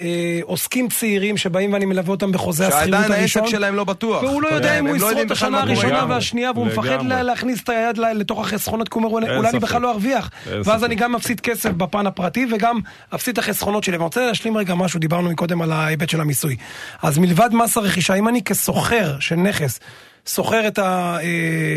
אה, 0.00 0.40
עוסקים 0.42 0.88
צעירים 0.88 1.36
שבאים 1.36 1.72
ואני 1.72 1.84
מלווה 1.84 2.10
אותם 2.10 2.32
בחוזה 2.32 2.66
השכירות 2.66 2.84
שעדיין 2.84 3.12
הראשון. 3.12 3.42
העסק 3.42 3.56
שלהם 3.56 3.74
לא 3.74 3.84
בטוח. 3.84 4.22
והוא 4.22 4.42
לא 4.42 4.48
יודע 4.48 4.78
אם 4.78 4.86
הם 4.86 4.86
הוא 4.86 5.00
לא 5.00 5.06
ישרוד 5.06 5.26
את 5.26 5.30
השנה. 5.30 5.60
הראשונה 5.60 5.88
לגמרי, 5.98 6.14
והשנייה, 6.14 6.50
והוא 6.54 6.66
מפחד 6.66 7.02
להכניס 7.02 7.62
את 7.62 7.68
היד 7.68 7.98
לתוך 7.98 8.40
החסכונות, 8.40 8.88
כי 8.88 8.98
הוא 8.98 9.04
אומר, 9.04 9.36
אולי 9.36 9.50
אני. 9.50 9.58
בכלל 9.58 9.82
לא 9.82 9.90
ארוויח. 9.90 10.30
ואז. 10.46 10.84
אני 10.84 10.94
גם 10.94 11.12
מפסיד 11.12 11.40
כסף 11.40 11.70
בפן 11.70 12.06
הפרטי 12.06 12.46
וגם 12.52 12.80
אפסיד 13.14 13.32
את 13.32 13.38
החסכונות 13.38 13.84
שלי. 13.84 13.96
ואני 13.96 14.04
רוצה 14.04 14.26
להשלים 14.26 14.56
רגע 14.56 14.74
משהו, 14.74 15.00
דיברנו 15.00 15.30
מקודם 15.30 15.62
על 15.62 15.72
ההיבט 15.72 16.08
של 16.08 16.20
המיסוי. 16.20 16.56
אז 17.02 17.18
מלבד 17.18 17.48
מס 17.52 17.76
הרכישה, 17.76 18.14
אם 18.14 18.28
אני 18.28 18.42
כסוחר 18.42 19.16
של 19.20 19.36
נכס, 19.36 19.80
סוחר 20.26 20.68
את 20.68 20.78
ה... 20.78 21.16
אה, 21.22 21.28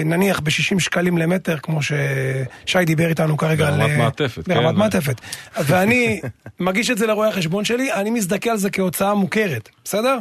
נניח 0.06 0.40
ב-60 0.40 0.80
שקלים 0.80 1.18
למטר, 1.18 1.58
כמו 1.58 1.80
ששי 1.82 2.86
דיבר 2.86 3.08
איתנו 3.10 3.38
כרגע. 3.38 3.66
ברמת 3.66 3.82
על, 3.84 3.90
אה, 3.92 3.98
מעטפת, 3.98 4.48
ברמת 4.48 4.70
כן. 4.74 4.76
מעטפת. 4.80 5.22
ואני 5.64 6.22
מגיש 6.60 6.90
את 6.92 6.98
זה 6.98 7.08
לרואה 7.08 7.28
החשבון 7.28 7.66
שלי, 7.66 7.94
אני 7.94 8.10
מזדכה 8.10 8.50
על 8.52 8.58
זה 8.58 8.70
כהוצאה 8.70 9.14
מוכרת, 9.14 9.70
בסדר? 9.84 10.18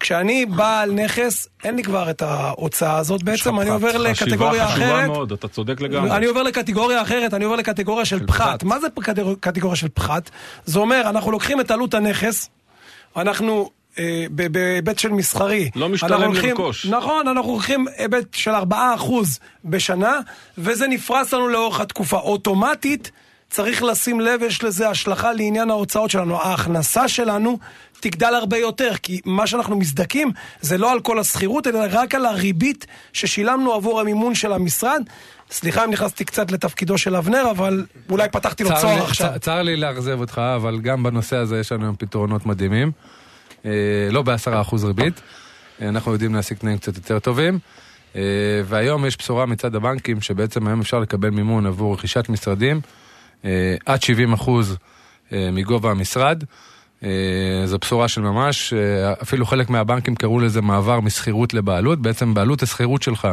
כשאני 0.00 0.46
בעל 0.46 0.92
נכס, 0.92 1.48
אין 1.64 1.76
לי 1.76 1.82
כבר 1.82 2.10
את 2.10 2.22
ההוצאה 2.22 2.96
הזאת 2.98 3.22
בעצם, 3.22 3.60
אני 3.60 3.70
עובר 3.70 3.96
לקטגוריה 3.96 4.14
חשיבה 4.14 4.66
חשובה 4.68 4.86
אחרת. 4.94 5.06
מאוד, 5.06 5.32
אתה 5.32 5.48
צודק 5.48 5.80
לגמרי. 5.80 6.10
אני 6.10 6.26
עובר 6.26 6.42
לקטגוריה 6.42 7.02
אחרת, 7.02 7.34
אני 7.34 7.44
עובר 7.44 7.56
לקטגוריה 7.56 8.04
של 8.04 8.26
פחת. 8.26 8.62
מה 8.62 8.80
זה 8.80 8.86
קטגור- 9.02 9.36
קטגוריה 9.40 9.76
של 9.76 9.88
פחת? 9.88 10.30
זה 10.64 10.78
אומר, 10.78 11.02
אנחנו 11.06 11.30
לוקחים 11.32 11.60
את 11.60 11.70
עלות 11.70 11.94
הנכס, 11.94 12.50
אנחנו... 13.16 13.70
אה, 13.98 14.26
בהיבט 14.30 14.98
של 14.98 15.08
מסחרי. 15.08 15.70
לא 15.76 15.88
משתלם 15.88 16.32
לרכוש. 16.32 16.86
נכון, 16.86 17.28
אנחנו 17.28 17.52
לוקחים 17.52 17.86
היבט 17.96 18.34
של 18.34 18.50
4% 18.54 18.74
בשנה, 19.64 20.20
וזה 20.58 20.86
נפרס 20.86 21.34
לנו 21.34 21.48
לאורך 21.48 21.80
התקופה. 21.80 22.16
אוטומטית, 22.18 23.10
צריך 23.50 23.82
לשים 23.82 24.20
לב, 24.20 24.42
יש 24.42 24.64
לזה 24.64 24.88
השלכה 24.88 25.32
לעניין 25.32 25.70
ההוצאות 25.70 26.10
שלנו. 26.10 26.36
ההכנסה 26.40 27.08
שלנו 27.08 27.58
תגדל 28.00 28.34
הרבה 28.34 28.58
יותר, 28.58 28.90
כי 29.02 29.20
מה 29.24 29.46
שאנחנו 29.46 29.76
מזדכים 29.76 30.30
זה 30.60 30.78
לא 30.78 30.92
על 30.92 31.00
כל 31.00 31.18
השכירות, 31.18 31.66
אלא 31.66 31.80
רק 31.90 32.14
על 32.14 32.26
הריבית 32.26 32.86
ששילמנו 33.12 33.72
עבור 33.72 34.00
המימון 34.00 34.34
של 34.34 34.52
המשרד. 34.52 35.02
סליחה 35.50 35.84
אם 35.84 35.90
נכנסתי 35.90 36.24
קצת 36.24 36.52
לתפקידו 36.52 36.98
של 36.98 37.16
אבנר, 37.16 37.50
אבל 37.50 37.84
אולי 38.10 38.28
פתחתי 38.28 38.64
לו 38.64 38.70
צוהר 38.80 38.94
לי- 38.94 39.00
עכשיו. 39.00 39.30
צר 39.40 39.62
לי 39.62 39.76
לאכזב 39.76 40.20
אותך, 40.20 40.40
אבל 40.56 40.80
גם 40.80 41.02
בנושא 41.02 41.36
הזה 41.36 41.58
יש 41.60 41.72
לנו 41.72 41.84
היום 41.84 41.96
פתרונות 41.98 42.46
מדהימים. 42.46 42.92
אה, 43.64 43.70
לא 44.10 44.22
בעשרה 44.22 44.60
אחוז 44.60 44.84
ריבית, 44.84 45.20
אה, 45.82 45.88
אנחנו 45.88 46.12
יודעים 46.12 46.34
להשיג 46.34 46.58
תנאים 46.58 46.78
קצת 46.78 46.96
יותר 46.96 47.18
טובים. 47.18 47.58
אה, 48.16 48.20
והיום 48.64 49.06
יש 49.06 49.16
בשורה 49.18 49.46
מצד 49.46 49.74
הבנקים, 49.74 50.20
שבעצם 50.20 50.66
היום 50.66 50.80
אפשר 50.80 50.98
לקבל 50.98 51.30
מימון 51.30 51.66
עבור 51.66 51.94
רכישת 51.94 52.28
משרדים, 52.28 52.80
עד 53.86 54.02
70 54.02 54.32
אחוז 54.32 54.76
מגובה 55.32 55.90
המשרד. 55.90 56.44
זו 57.64 57.78
בשורה 57.80 58.08
של 58.08 58.20
ממש, 58.20 58.72
אפילו 59.22 59.46
חלק 59.46 59.70
מהבנקים 59.70 60.14
קראו 60.14 60.40
לזה 60.40 60.60
מעבר 60.60 61.00
משכירות 61.00 61.54
לבעלות, 61.54 62.02
בעצם 62.02 62.34
בעלות 62.34 62.62
השכירות 62.62 63.02
שלך. 63.02 63.28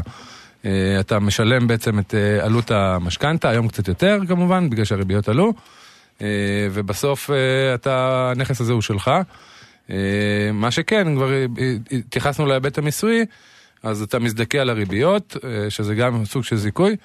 אתה 0.99 1.19
משלם 1.19 1.67
בעצם 1.67 1.99
את 1.99 2.13
עלות 2.41 2.71
המשכנתה, 2.71 3.49
היום 3.49 3.67
קצת 3.67 3.87
יותר 3.87 4.19
כמובן, 4.27 4.69
בגלל 4.69 4.85
שהריביות 4.85 5.29
עלו, 5.29 5.53
ובסוף 6.71 7.29
אתה, 7.75 8.27
הנכס 8.35 8.61
הזה 8.61 8.73
הוא 8.73 8.81
שלך. 8.81 9.11
אה, 9.91 10.51
מה 10.53 10.71
שכן, 10.71 11.15
כבר 11.15 11.33
אה, 11.33 11.45
אה, 11.59 11.75
התייחסנו 11.91 12.45
להיבט 12.45 12.77
המיסויי, 12.77 13.25
אז 13.83 14.01
אתה 14.01 14.19
מזדכה 14.19 14.57
על 14.57 14.69
הריביות, 14.69 15.37
שזה 15.69 15.95
גם 15.95 16.25
סוג 16.25 16.43
של 16.43 16.55
זיכוי. 16.55 16.95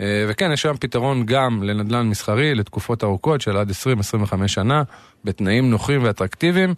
וכן, 0.00 0.52
יש 0.52 0.64
היום 0.66 0.76
פתרון 0.76 1.26
גם 1.26 1.62
לנדל"ן 1.62 2.08
מסחרי 2.08 2.54
לתקופות 2.54 3.04
ארוכות 3.04 3.40
של 3.40 3.56
עד 3.56 3.70
20-25 3.70 3.74
שנה, 4.46 4.82
בתנאים 5.24 5.70
נוחים 5.70 6.04
ואטרקטיביים, 6.04 6.74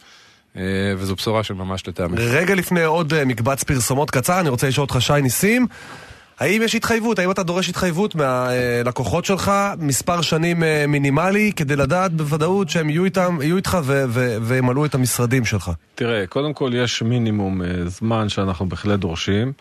וזו 0.96 1.14
בשורה 1.16 1.42
של 1.42 1.55
ממש 1.55 1.88
לטעמי. 1.88 2.16
רגע 2.18 2.55
לפני 2.55 2.82
עוד 2.84 3.24
מקבץ 3.24 3.62
פרסומות 3.62 4.11
קצר, 4.11 4.40
אני 4.40 4.49
רוצה 4.49 4.68
לשאול 4.68 4.82
אותך, 4.82 4.96
שי 5.01 5.22
ניסים, 5.22 5.66
האם 6.41 6.62
יש 6.62 6.74
התחייבות, 6.74 7.18
האם 7.18 7.30
אתה 7.30 7.43
דורש 7.43 7.68
התחייבות 7.68 8.14
מהלקוחות 8.14 9.24
שלך, 9.24 9.53
מספר 9.78 10.20
שנים 10.20 10.62
אה, 10.62 10.84
מינימלי, 10.89 11.53
כדי 11.57 11.76
לדעת 11.76 12.12
בוודאות 12.12 12.68
שהם 12.70 12.91
יהיו 12.91 13.05
איתם, 13.05 13.39
יהיו 13.43 13.57
איתך 13.57 13.78
וימלאו 14.43 14.84
את 14.84 14.95
המשרדים 14.95 15.45
שלך? 15.45 15.70
תראה, 15.95 16.26
קודם 16.26 16.53
כל 16.53 16.70
יש 16.74 17.03
מינימום 17.03 17.62
אה, 17.62 17.68
זמן 17.86 18.28
שאנחנו 18.28 18.68
בהחלט 18.68 19.01
דורשים. 19.01 19.53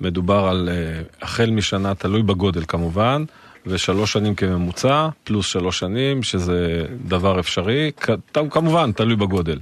מדובר 0.00 0.46
על 0.48 0.68
אה, 0.72 1.02
החל 1.22 1.50
משנה, 1.50 1.94
תלוי 1.94 2.22
בגודל 2.22 2.62
כמובן, 2.68 3.24
ושלוש 3.66 4.12
שנים 4.12 4.34
כממוצע, 4.34 5.08
פלוס 5.24 5.46
שלוש 5.46 5.78
שנים, 5.78 6.22
שזה 6.22 6.84
דבר 7.06 7.40
אפשרי, 7.40 7.90
כ- 8.00 8.10
כמובן, 8.50 8.92
תלוי 8.92 9.16
בגודל. 9.16 9.58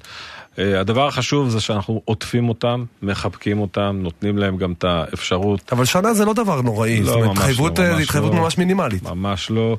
אה, 0.59 0.81
הדבר 0.81 1.07
החשוב 1.07 1.49
זה 1.49 1.61
שאנחנו 1.61 2.03
עוטפים 2.05 2.49
אותם, 2.49 2.85
מחבקים 3.03 3.61
אותם, 3.61 3.99
נותנים 4.03 4.39
להם 4.39 4.57
גם 4.57 4.73
את 4.73 4.85
האפשרות 4.85 5.73
אבל 5.73 5.85
שנה 5.85 6.15
זה 6.15 6.25
לא 6.25 6.35
דבר 6.35 6.61
נוראי, 6.61 7.01
לא, 7.01 7.07
זאת 7.07 7.15
אומרת, 7.15 7.29
ממש 7.29 7.39
התחייבות 7.39 7.79
לא, 7.79 7.85
ממש 7.85 8.03
התחייבות 8.03 8.35
לא. 8.35 8.41
ממש 8.41 8.59
מינימלית. 8.59 9.03
ממש 9.03 9.51
לא. 9.51 9.77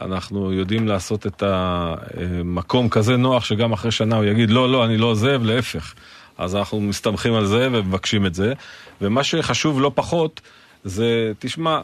אנחנו 0.00 0.52
יודעים 0.52 0.88
לעשות 0.88 1.26
את 1.26 1.42
המקום 1.46 2.88
כזה 2.88 3.16
נוח 3.16 3.44
שגם 3.44 3.72
אחרי 3.72 3.90
שנה 3.90 4.16
הוא 4.16 4.24
יגיד 4.24 4.50
לא, 4.50 4.72
לא, 4.72 4.84
אני 4.84 4.96
לא 4.96 5.06
עוזב, 5.06 5.42
להפך. 5.44 5.94
אז 6.38 6.56
אנחנו 6.56 6.80
מסתמכים 6.80 7.34
על 7.34 7.46
זה 7.46 7.68
ומבקשים 7.72 8.26
את 8.26 8.34
זה. 8.34 8.52
ומה 9.00 9.24
שחשוב 9.24 9.80
לא 9.80 9.90
פחות, 9.94 10.40
זה, 10.84 11.32
תשמע, 11.38 11.80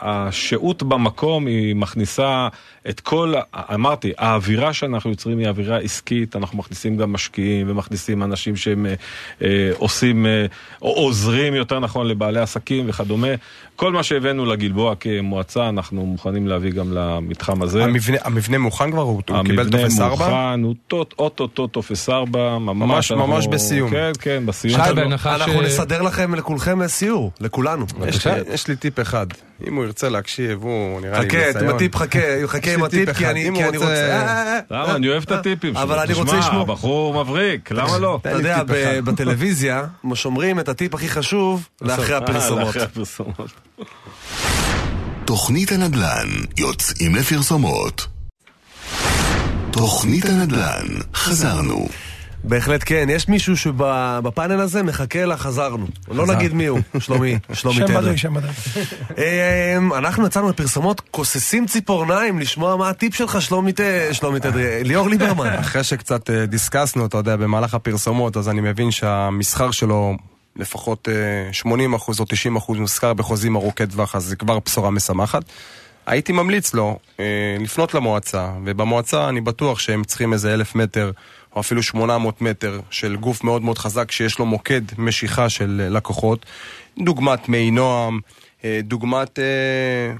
השהות 0.00 0.82
במקום 0.82 1.46
היא 1.46 1.76
מכניסה 1.76 2.48
את 2.88 3.00
כל, 3.00 3.34
אמרתי, 3.74 4.12
האווירה 4.18 4.72
שאנחנו 4.72 5.10
יוצרים 5.10 5.38
היא 5.38 5.48
אווירה 5.48 5.78
עסקית, 5.78 6.36
אנחנו 6.36 6.58
מכניסים 6.58 6.96
גם 6.96 7.12
משקיעים 7.12 7.70
ומכניסים 7.70 8.22
אנשים 8.22 8.56
שהם 8.56 8.86
אה, 8.86 8.94
אה, 9.42 9.70
עושים, 9.78 10.26
אה, 10.26 10.46
או 10.82 10.88
עוזרים 10.88 11.54
יותר 11.54 11.80
נכון 11.80 12.06
לבעלי 12.06 12.40
עסקים 12.40 12.84
וכדומה. 12.88 13.28
כל 13.76 13.92
מה 13.92 14.02
שהבאנו 14.02 14.44
לגלבוע 14.46 14.94
כמועצה, 15.00 15.68
אנחנו 15.68 16.06
מוכנים 16.06 16.46
להביא 16.46 16.70
גם 16.72 16.92
למתחם 16.92 17.62
הזה. 17.62 17.84
המבנה- 17.84 18.18
המבנה 18.24 18.58
מוכן 18.58 18.90
כבר? 18.90 19.02
הוא 19.02 19.22
הוא 19.28 19.44
קיבל 19.44 19.70
טופס 19.70 20.00
4? 20.00 20.24
המבנה 20.24 20.46
מוכן, 20.56 20.62
הוא 20.64 20.74
טוט- 20.88 21.14
אוטוטו 21.18 21.66
טופס 21.66 22.08
4, 22.08 22.58
ממש, 22.58 22.76
ממש- 22.88 23.12
אנחנו- 23.12 23.26
ממש 23.26 23.46
בסיום. 23.46 23.90
כן, 23.90 24.10
כן, 24.20 24.42
בסיום. 24.46 24.80
שי. 24.88 24.94
בהנחה 24.94 25.38
ש... 25.38 25.40
אנחנו 25.42 25.62
נסדר 25.62 26.02
לכם, 26.02 26.34
לכולכם 26.34 26.86
סיור, 26.86 27.30
לכולנו. 27.40 27.86
יש 28.16 28.26
לי- 28.26 28.54
יש 28.54 28.68
לי 28.68 28.76
טיפ 28.76 29.00
אחד. 29.00 29.26
אם 29.68 29.74
הוא 29.74 29.84
ירצה 29.84 30.08
להקשיב, 30.08 30.62
הוא 30.62 31.00
נראה 31.00 31.20
לי 31.20 31.28
חכה, 31.28 31.38
עם 31.38 31.46
ניסיון. 31.54 31.74
הטיפ, 31.74 31.96
חכה, 31.96 32.18
חכה 32.46 32.74
עם 32.74 32.82
הטיפ, 32.84 33.12
כי. 33.12 33.26
אני 33.26 33.48
רוצה- 33.50 33.66
רוצה... 33.78 33.86
אה, 33.86 34.52
אה, 34.54 34.58
למה? 34.70 34.96
אני 34.96 35.08
אוהב 35.08 35.22
את 35.22 35.30
הטיפים 35.32 35.74
שלו. 35.74 35.82
אבל 35.82 35.98
אני 35.98 36.12
רוצה 36.12 36.30
תשמע, 36.32 36.40
לשמוע. 36.40 36.62
הבחור 36.62 37.24
מבריק, 37.24 37.70
למה 37.72 37.98
לא? 37.98 38.18
אתה 38.20 38.30
יודע. 38.30 38.62
בטלוויזיה 39.04 39.84
שומרים 40.14 40.60
את 40.60 40.68
הטיפ 40.68 40.94
הכי 40.94 41.08
חשוב 41.08 41.68
אה. 41.82 41.86
לאחרי 41.88 42.14
הפרסומות. 42.14 42.74
תוכנית 45.24 45.72
הנדל"ן 45.72 46.28
יוצאים 46.58 47.14
לפרסומות. 47.14 48.06
תוכנית 49.70 50.24
הנדל"ן, 50.24 50.86
חזרנו. 51.14 51.88
בהחלט 52.48 52.82
כן, 52.86 53.06
יש 53.10 53.28
מישהו 53.28 53.56
שבפאנל 53.56 54.60
הזה 54.60 54.82
מחכה 54.82 55.24
לחזרנו. 55.24 55.86
לא 56.08 56.26
נגיד 56.26 56.54
מי 56.54 56.66
הוא, 56.66 56.80
שלומי, 56.98 57.38
שלומי 57.52 57.76
שם 57.76 57.86
טלר. 57.86 58.00
בדוי, 58.00 58.18
שם 58.18 58.34
בדוי. 58.34 58.50
אנחנו 59.98 60.26
יצאנו 60.26 60.48
לפרסומות, 60.48 61.00
כוססים 61.10 61.66
ציפורניים, 61.66 62.38
לשמוע 62.38 62.76
מה 62.76 62.88
הטיפ 62.88 63.14
שלך, 63.14 63.42
שלומי 63.42 63.72
תדרי, 64.40 64.84
ליאור 64.84 65.08
ליברמן. 65.08 65.48
אחרי 65.60 65.84
שקצת 65.84 66.30
אה, 66.30 66.46
דיסקסנו, 66.46 67.06
אתה 67.06 67.16
יודע, 67.16 67.36
במהלך 67.36 67.74
הפרסומות, 67.74 68.36
אז 68.36 68.48
אני 68.48 68.60
מבין 68.60 68.90
שהמסחר 68.90 69.70
שלו 69.70 70.14
לפחות 70.56 71.08
אה, 71.08 71.72
80% 71.72 72.20
או 72.20 72.24
90% 72.68 72.72
מושכר 72.78 73.14
בחוזים 73.14 73.56
ארוכי 73.56 73.86
טווח, 73.86 74.16
אז 74.16 74.24
זה 74.24 74.36
כבר 74.36 74.58
בשורה 74.66 74.90
משמחת. 74.90 75.42
הייתי 76.06 76.32
ממליץ 76.32 76.74
לו 76.74 76.98
אה, 77.20 77.24
לפנות 77.60 77.94
למועצה, 77.94 78.50
ובמועצה 78.64 79.28
אני 79.28 79.40
בטוח 79.40 79.78
שהם 79.78 80.04
צריכים 80.04 80.32
איזה 80.32 80.54
אלף 80.54 80.74
מטר, 80.74 81.10
או 81.56 81.60
אפילו 81.60 81.82
800 81.82 82.42
מטר, 82.42 82.80
של 82.90 83.16
גוף 83.16 83.44
מאוד 83.44 83.62
מאוד 83.62 83.78
חזק 83.78 84.10
שיש 84.10 84.38
לו 84.38 84.46
מוקד 84.46 84.80
משיכה 84.98 85.48
של 85.48 85.80
אה, 85.84 85.88
לקוחות, 85.88 86.46
דוגמת 86.98 87.48
מי 87.48 87.70
נועם, 87.70 88.20
אה, 88.64 88.80
דוגמת 88.82 89.38
אה, 89.38 89.44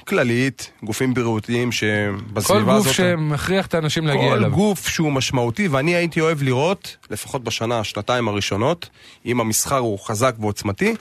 כללית, 0.05 0.70
גופים 0.82 1.14
בריאותיים 1.14 1.70
כל 1.70 1.76
שבסביבה 1.76 2.74
הזאת... 2.74 2.87
גוף 2.87 2.97
שמכריח 2.97 3.66
את 3.66 3.74
האנשים 3.74 4.07
להגיע 4.07 4.28
כל 4.28 4.37
אליו. 4.37 4.51
גוף 4.51 4.89
שהוא 4.89 5.12
משמעותי, 5.12 5.68
ואני 5.68 5.95
הייתי 5.95 6.20
אוהב 6.20 6.43
לראות, 6.43 6.97
לפחות 7.11 7.45
בשנה, 7.45 7.84
שנתיים 7.84 8.28
הראשונות, 8.28 8.89
אם 9.26 9.41
המסחר 9.41 9.78
הוא 9.78 9.99
חזק 9.99 10.34
ועוצמתי, 10.41 10.95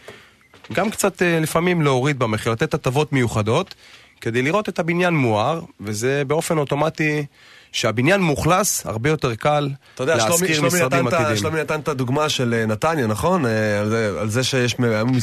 גם 0.74 0.90
קצת 0.90 1.22
אה, 1.22 1.40
לפעמים 1.40 1.82
להוריד 1.82 2.20
במחיר, 2.20 2.52
לתת 2.52 2.74
הטבות 2.74 3.14
מיוחדות, 3.14 3.76
כדי 4.22 4.42
לראות 4.42 4.70
את 4.70 4.80
הבניין 4.80 5.14
מואר, 5.14 5.62
וזה 5.80 6.24
באופן 6.28 6.58
אוטומטי, 6.58 7.26
שהבניין 7.76 8.22
מאוכלס, 8.22 8.86
הרבה 8.86 9.10
יותר 9.10 9.36
קל 9.36 9.70
יודע, 10.00 10.16
להשכיר 10.16 10.54
שלומי, 10.54 10.68
משרדים 10.68 11.08
עתידיים. 11.08 11.38
שלומי 11.38 11.60
נתן 11.60 11.80
את 11.80 11.88
הדוגמה 11.88 12.30
של 12.30 12.54
אה, 12.54 12.66
נתניה, 12.66 13.08
נכון? 13.08 13.46
אה, 13.46 13.80
על 13.80 13.90
זה, 13.90 14.12
על 14.20 14.30
זה 14.30 14.44
שיש 14.44 14.76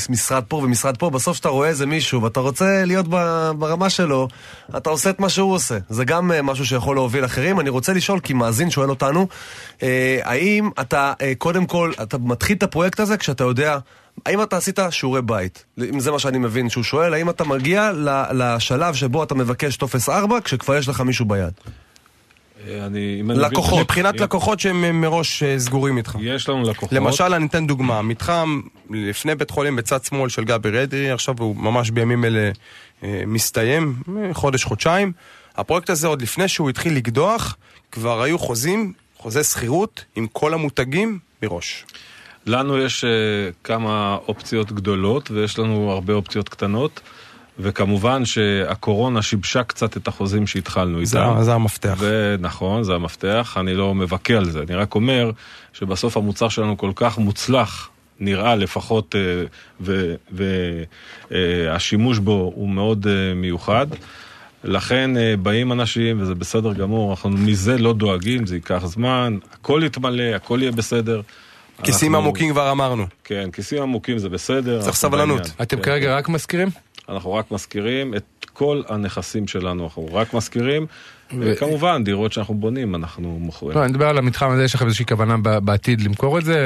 משרד 0.08 0.44
פה 0.48 0.56
ומשרד 0.56 0.96
פה, 0.96 1.10
בסוף 1.10 1.36
שאתה 1.36 1.48
רואה 1.48 1.68
איזה 1.68 1.86
מישהו 1.86 2.22
ואתה 2.22 2.40
רוצה 2.40 2.84
להיות 2.84 3.08
ברמה 3.58 3.90
שלו, 3.90 4.28
אתה 4.76 4.90
עושה 4.90 5.10
את 5.10 5.20
מה 5.20 5.28
שהוא 5.28 5.54
עושה. 5.54 5.78
זה 5.88 6.04
גם 6.04 6.32
אה, 6.32 6.42
משהו 6.42 6.66
שיכול 6.66 6.96
להוביל 6.96 7.24
אחרים. 7.24 7.60
אני 7.60 7.70
רוצה 7.70 7.92
לשאול, 7.92 8.20
כי 8.20 8.32
מאזין 8.32 8.70
שואל 8.70 8.90
אותנו, 8.90 9.28
האם 10.22 10.70
אתה, 10.80 11.12
קודם 11.38 11.66
כל, 11.66 11.92
אתה 12.02 12.18
מתחיל 12.18 12.56
את 12.56 12.62
הפרויקט 12.62 13.00
הזה 13.00 13.16
כשאתה 13.16 13.44
יודע... 13.44 13.78
האם 14.26 14.42
אתה 14.42 14.56
עשית 14.56 14.78
שיעורי 14.90 15.22
בית? 15.22 15.64
אם 15.90 16.00
זה 16.00 16.10
מה 16.10 16.18
שאני 16.18 16.38
מבין 16.38 16.68
שהוא 16.68 16.84
שואל, 16.84 17.14
האם 17.14 17.30
אתה 17.30 17.44
מגיע 17.44 17.90
לשלב 18.34 18.94
שבו 18.94 19.22
אתה 19.22 19.34
מבקש 19.34 19.76
טופס 19.76 20.08
4 20.08 20.40
כשכבר 20.40 20.76
יש 20.76 20.88
לך 20.88 21.00
מישהו 21.00 21.24
ביד? 21.24 21.52
אה, 22.68 22.86
אני... 22.86 23.22
לקוחות. 23.22 23.80
מבחינת 23.80 24.20
לקוחות 24.20 24.60
שהם 24.60 24.84
אה, 24.84 24.92
מראש 24.92 25.42
אה, 25.42 25.58
סגורים 25.58 25.96
איתך. 25.96 26.16
יש 26.20 26.48
לנו 26.48 26.62
לקוחות. 26.62 26.92
למשל, 26.92 27.34
אני 27.34 27.46
אתן 27.46 27.66
דוגמה, 27.66 28.02
מתחם 28.02 28.60
לפני 28.90 29.34
בית 29.34 29.50
חולים 29.50 29.76
בצד 29.76 30.04
שמאל 30.04 30.28
של 30.28 30.44
גבי 30.44 30.82
אדרי, 30.82 31.10
עכשיו 31.10 31.34
הוא 31.38 31.56
ממש 31.56 31.90
בימים 31.90 32.24
אלה 32.24 32.50
מסתיים, 33.26 33.94
חודש, 34.32 34.64
חודשיים. 34.64 35.12
הפרויקט 35.56 35.90
הזה 35.90 36.06
עוד 36.06 36.22
לפני 36.22 36.48
שהוא 36.48 36.70
התחיל 36.70 36.96
לקדוח, 36.96 37.56
כבר 37.92 38.22
היו 38.22 38.38
חוזים, 38.38 38.92
חוזי 39.16 39.44
שכירות 39.44 40.04
עם 40.16 40.26
כל 40.32 40.54
המותגים 40.54 41.18
מראש. 41.42 41.84
לנו 42.46 42.78
יש 42.78 43.04
uh, 43.04 43.08
כמה 43.64 44.18
אופציות 44.28 44.72
גדולות 44.72 45.30
ויש 45.30 45.58
לנו 45.58 45.90
הרבה 45.90 46.12
אופציות 46.12 46.48
קטנות. 46.48 47.00
וכמובן 47.58 48.24
שהקורונה 48.24 49.22
שיבשה 49.22 49.62
קצת 49.62 49.96
את 49.96 50.08
החוזים 50.08 50.46
שהתחלנו 50.46 51.04
זה, 51.04 51.18
איתם. 51.18 51.42
זה 51.42 51.54
המפתח. 51.54 51.98
ונכון, 51.98 52.82
זה 52.82 52.94
המפתח, 52.94 53.56
אני 53.60 53.74
לא 53.74 53.94
מבכה 53.94 54.34
על 54.34 54.50
זה, 54.50 54.62
אני 54.62 54.74
רק 54.74 54.94
אומר 54.94 55.30
שבסוף 55.72 56.16
המוצר 56.16 56.48
שלנו 56.48 56.76
כל 56.76 56.92
כך 56.94 57.18
מוצלח, 57.18 57.88
נראה 58.20 58.56
לפחות, 58.56 59.14
והשימוש 61.30 62.18
בו 62.18 62.52
הוא 62.54 62.68
מאוד 62.68 63.06
אה, 63.06 63.34
מיוחד. 63.34 63.86
לכן 64.64 65.16
אה, 65.16 65.34
באים 65.36 65.72
אנשים, 65.72 66.20
וזה 66.20 66.34
בסדר 66.34 66.72
גמור, 66.72 67.10
אנחנו 67.10 67.30
מזה 67.30 67.78
לא 67.78 67.92
דואגים, 67.92 68.46
זה 68.46 68.54
ייקח 68.54 68.86
זמן, 68.86 69.38
הכל 69.52 69.82
יתמלא, 69.86 70.22
הכל 70.22 70.58
יהיה 70.62 70.72
בסדר. 70.72 71.20
כיסים 71.84 72.14
עמוקים 72.14 72.50
כבר 72.50 72.70
אמרנו. 72.70 73.06
כן, 73.24 73.50
כיסים 73.50 73.82
עמוקים 73.82 74.18
זה 74.18 74.28
בסדר. 74.28 74.82
צריך 74.82 74.96
סבלנות. 74.96 75.50
אתם 75.62 75.76
כן. 75.76 75.82
כרגע 75.82 76.16
רק 76.16 76.28
מזכירים? 76.28 76.68
אנחנו 77.08 77.34
רק 77.34 77.50
מזכירים 77.50 78.14
את 78.14 78.46
כל 78.52 78.82
הנכסים 78.88 79.48
שלנו, 79.48 79.84
אנחנו 79.84 80.08
רק 80.12 80.34
מזכירים. 80.34 80.86
ו- 81.40 81.56
כמובן, 81.56 82.04
דירות 82.04 82.32
שאנחנו 82.32 82.54
בונים, 82.54 82.94
אנחנו 82.94 83.38
מוכרים. 83.40 83.78
לא, 83.78 83.84
אני 83.84 83.92
מדבר 83.92 84.08
על 84.08 84.18
המתחם 84.18 84.50
הזה, 84.50 84.64
יש 84.64 84.74
לכם 84.74 84.86
איזושהי 84.86 85.06
כוונה 85.06 85.36
בעתיד 85.60 86.00
למכור 86.00 86.38
את 86.38 86.44
זה? 86.44 86.56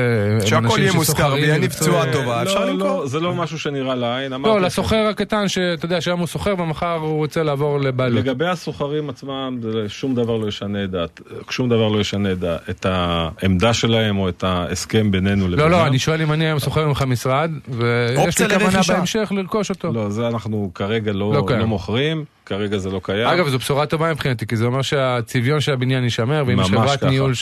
שהכל 0.47 0.79
יהיה 0.79 0.93
מושכר 0.93 1.33
ויניב 1.35 1.73
תשואה 1.73 2.07
אה, 2.07 2.13
טובה, 2.13 2.43
אפשר 2.43 2.65
לא, 2.65 2.73
למכור. 2.73 2.89
לא, 2.89 3.07
זה 3.07 3.21
לא 3.21 3.35
משהו 3.35 3.59
שנראה 3.59 3.95
לעין. 3.95 4.33
לא, 4.33 4.61
לסוחר 4.61 5.07
הקטן, 5.11 5.49
שאתה 5.49 5.85
יודע 5.85 6.01
שהיום 6.01 6.21
הוא 6.21 6.27
סוחר 6.27 6.55
ומחר 6.59 6.95
הוא 6.95 7.17
רוצה 7.17 7.43
לעבור 7.43 7.81
לבעלות. 7.81 8.25
לגבי 8.25 8.47
הסוחרים 8.47 9.11
עצמם, 9.11 9.59
שום 9.89 10.15
דבר 10.15 10.37
לא 10.37 10.49
ישנה 10.49 10.85
את 10.85 10.91
דעת, 10.91 11.21
שום 11.51 11.69
דבר 11.69 11.89
לא 11.89 12.01
ישנה 12.01 12.29
את 12.71 12.87
העמדה 12.87 13.75
שלהם 13.75 14.19
או 14.19 14.29
את 14.29 14.45
ההסכם 14.45 15.11
בינינו 15.11 15.49
לבינם. 15.49 15.71
לא, 15.71 15.79
לא, 15.79 15.87
אני 15.87 15.99
שואל 15.99 16.23
אם 16.23 16.33
אני 16.33 16.45
היום 16.45 16.59
סוחר 16.59 16.89
ממך 16.89 17.03
משרד, 17.03 17.51
ויש 17.69 18.39
לי 18.39 18.49
כוונה. 18.49 18.81
בהמשך 18.89 19.33
לרכוש 19.37 19.71
אותו. 19.71 19.93
לא, 19.93 20.11
זה 20.11 20.29
אנחנו 20.29 20.71
כרגע 20.75 21.13
לא 21.13 21.33
לא. 21.33 21.59
לא 21.59 21.67
מוכרים, 21.67 22.25
כרגע 22.47 22.79
זה 22.79 22.91
לא 22.91 23.01
קיים. 23.03 23.27
אגב, 23.27 23.49
זו 23.49 23.59
בשורה 23.59 23.87
טובה 23.87 24.13
מבחינתי, 24.13 24.47
כי 24.47 24.57
זה 24.57 24.65
אומר 24.65 24.83
שהצביון 24.83 25.61
של 25.61 25.73
הבניין 25.73 26.05
יישמר, 26.05 26.45
ואם 26.47 26.61
יש 26.61 26.71
חברת. 26.71 27.03
ניהול 27.03 27.33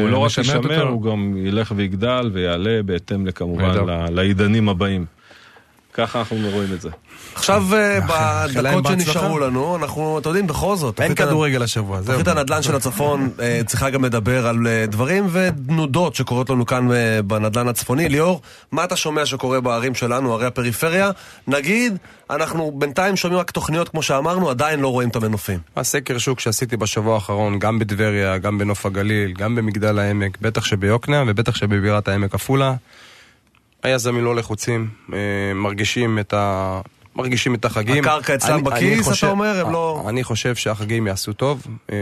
הוא 0.00 0.10
לא 0.10 0.18
רק 0.18 0.30
שמשמרת 0.30 0.56
יישמר, 0.64 0.80
אותו... 0.80 0.88
הוא 0.88 1.02
גם 1.02 1.34
ילך 1.36 1.72
ויגדל 1.76 2.30
ויעלה 2.32 2.80
בהתאם. 2.84 3.26
ל- 3.26 4.06
לעידנים 4.10 4.68
הבאים. 4.68 5.04
ככה 5.94 6.18
אנחנו 6.18 6.36
רואים 6.52 6.72
את 6.72 6.80
זה. 6.80 6.88
עכשיו, 7.34 7.64
אה, 7.74 8.00
בדקות. 8.00 8.86
שנשארו 8.86 9.38
לנו, 9.38 9.76
אנחנו, 9.76 10.18
אתם 10.18 10.28
יודעים, 10.28 10.46
בכל 10.46 10.76
זאת. 10.76 11.00
אין 11.00 11.14
כדורגל 11.14 11.62
השבוע, 11.62 12.02
זהו. 12.02 12.18
תוכנית 12.18 12.28
הנדל"ן 12.36 12.62
של 12.62 12.76
הצפון 12.76 13.30
אה, 13.40 13.60
צריכה 13.66 13.90
גם 13.90 14.04
לדבר 14.04 14.46
על 14.46 14.66
אה, 14.66 14.86
דברים 14.86 15.26
ותנודות 15.32 16.14
שקורות 16.14 16.50
לנו 16.50 16.66
כאן 16.66 16.88
בנדל"ן 17.26 17.68
הצפוני. 17.68 18.08
ליאור, 18.08 18.40
מה 18.72 18.84
אתה 18.84 18.96
שומע 18.96 19.26
שקורה 19.26 19.60
בערים 19.60 19.94
שלנו, 19.94 20.34
ערי 20.34 20.46
הפריפריה? 20.46 21.10
נגיד, 21.46 21.96
אנחנו 22.30 22.72
בינתיים 22.74 23.16
שומעים 23.16 23.40
רק 23.40 23.50
תוכניות, 23.50 23.88
כמו 23.88 24.02
שאמרנו, 24.02 24.50
עדיין 24.50 24.80
לא 24.80 24.88
רואים 24.88 25.08
את 25.08 25.16
המנופים. 25.16 25.58
הסקר 25.76 26.18
שוק 26.18 26.40
שעשיתי 26.40 26.76
בשבוע 26.76 27.14
האחרון, 27.14 27.58
גם 27.58 27.78
בטבריה, 27.78 28.38
גם 28.38 28.58
בנוף 28.58 28.86
הגליל, 28.86 29.32
גם 29.32 29.54
במגדל 29.54 29.98
העמק, 29.98 30.38
בטח 30.40 30.64
שביוקנעם 30.64 31.26
ובטח 31.30 31.56
שבבירת 31.56 32.08
העמק 32.08 32.34
עפולה, 32.34 32.74
היזמים 33.84 34.24
לא 34.24 34.36
לחוצים, 34.36 34.88
אה, 35.12 35.18
מרגישים 35.54 36.18
את 36.18 36.34
ה... 36.34 36.80
מרגישים 37.16 37.54
את 37.54 37.64
החגים. 37.64 38.04
הקרקע 38.04 38.34
אצלם 38.34 38.64
בכיס, 38.64 39.04
חושב- 39.08 39.26
אתה 39.26 39.32
אומר? 39.32 39.66
הם 39.66 39.72
לא- 39.72 40.04
אני 40.08 40.24
חושב 40.24 40.54
שהחגים 40.54 41.06
יעשו 41.06 41.32
טוב. 41.32 41.66
אה, 41.92 41.96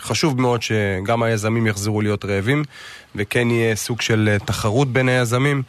חשוב 0.00 0.40
מאוד 0.40 0.62
שגם 0.62 1.22
היזמים 1.22 1.66
יחזרו 1.66 2.00
להיות 2.02 2.24
רעבים, 2.24 2.64
וכן 3.16 3.50
יהיה 3.50 3.76
סוג 3.76 4.00
של 4.00 4.28
אה, 4.32 4.38
תחרות 4.38 4.92
בין 4.92 5.08
היזמים, 5.08 5.62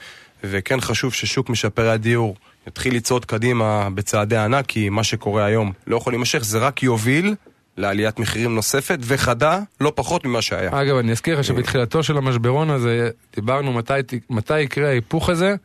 וכן 0.43 0.81
חשוב 0.81 1.13
ששוק 1.13 1.49
משפרי 1.49 1.89
הדיור 1.91 2.35
יתחיל 2.67 2.95
לצעוד 2.95 3.25
קדימה 3.25 3.87
בצעדי 3.95 4.37
ענק, 4.37 4.65
כי 4.65 4.89
מה 4.89 5.03
שקורה 5.03 5.45
היום 5.45 5.71
לא 5.87 5.97
יכול 5.97 6.13
להימשך, 6.13 6.43
זה 6.43 6.59
רק 6.59 6.83
יוביל 6.83 7.35
לעליית 7.79 8.19
מחירים 8.19 8.55
נוספת 8.55 8.97
וחדה, 9.01 9.59
לא 9.81 9.91
פחות 9.95 10.25
ממה 10.25 10.41
שהיה. 10.41 10.69
אגב, 10.81 10.95
אני 10.97 11.11
אזכיר 11.11 11.39
לך 11.39 11.43
שבתחילתו 11.43 12.03
של 12.03 12.17
המשברון 12.17 12.69
הזה, 12.69 13.09
דיברנו 13.35 13.73
מתי, 13.73 13.93
מתי 14.29 14.59
יקרה 14.59 14.87
ההיפוך 14.87 15.29
הזה, 15.29 15.55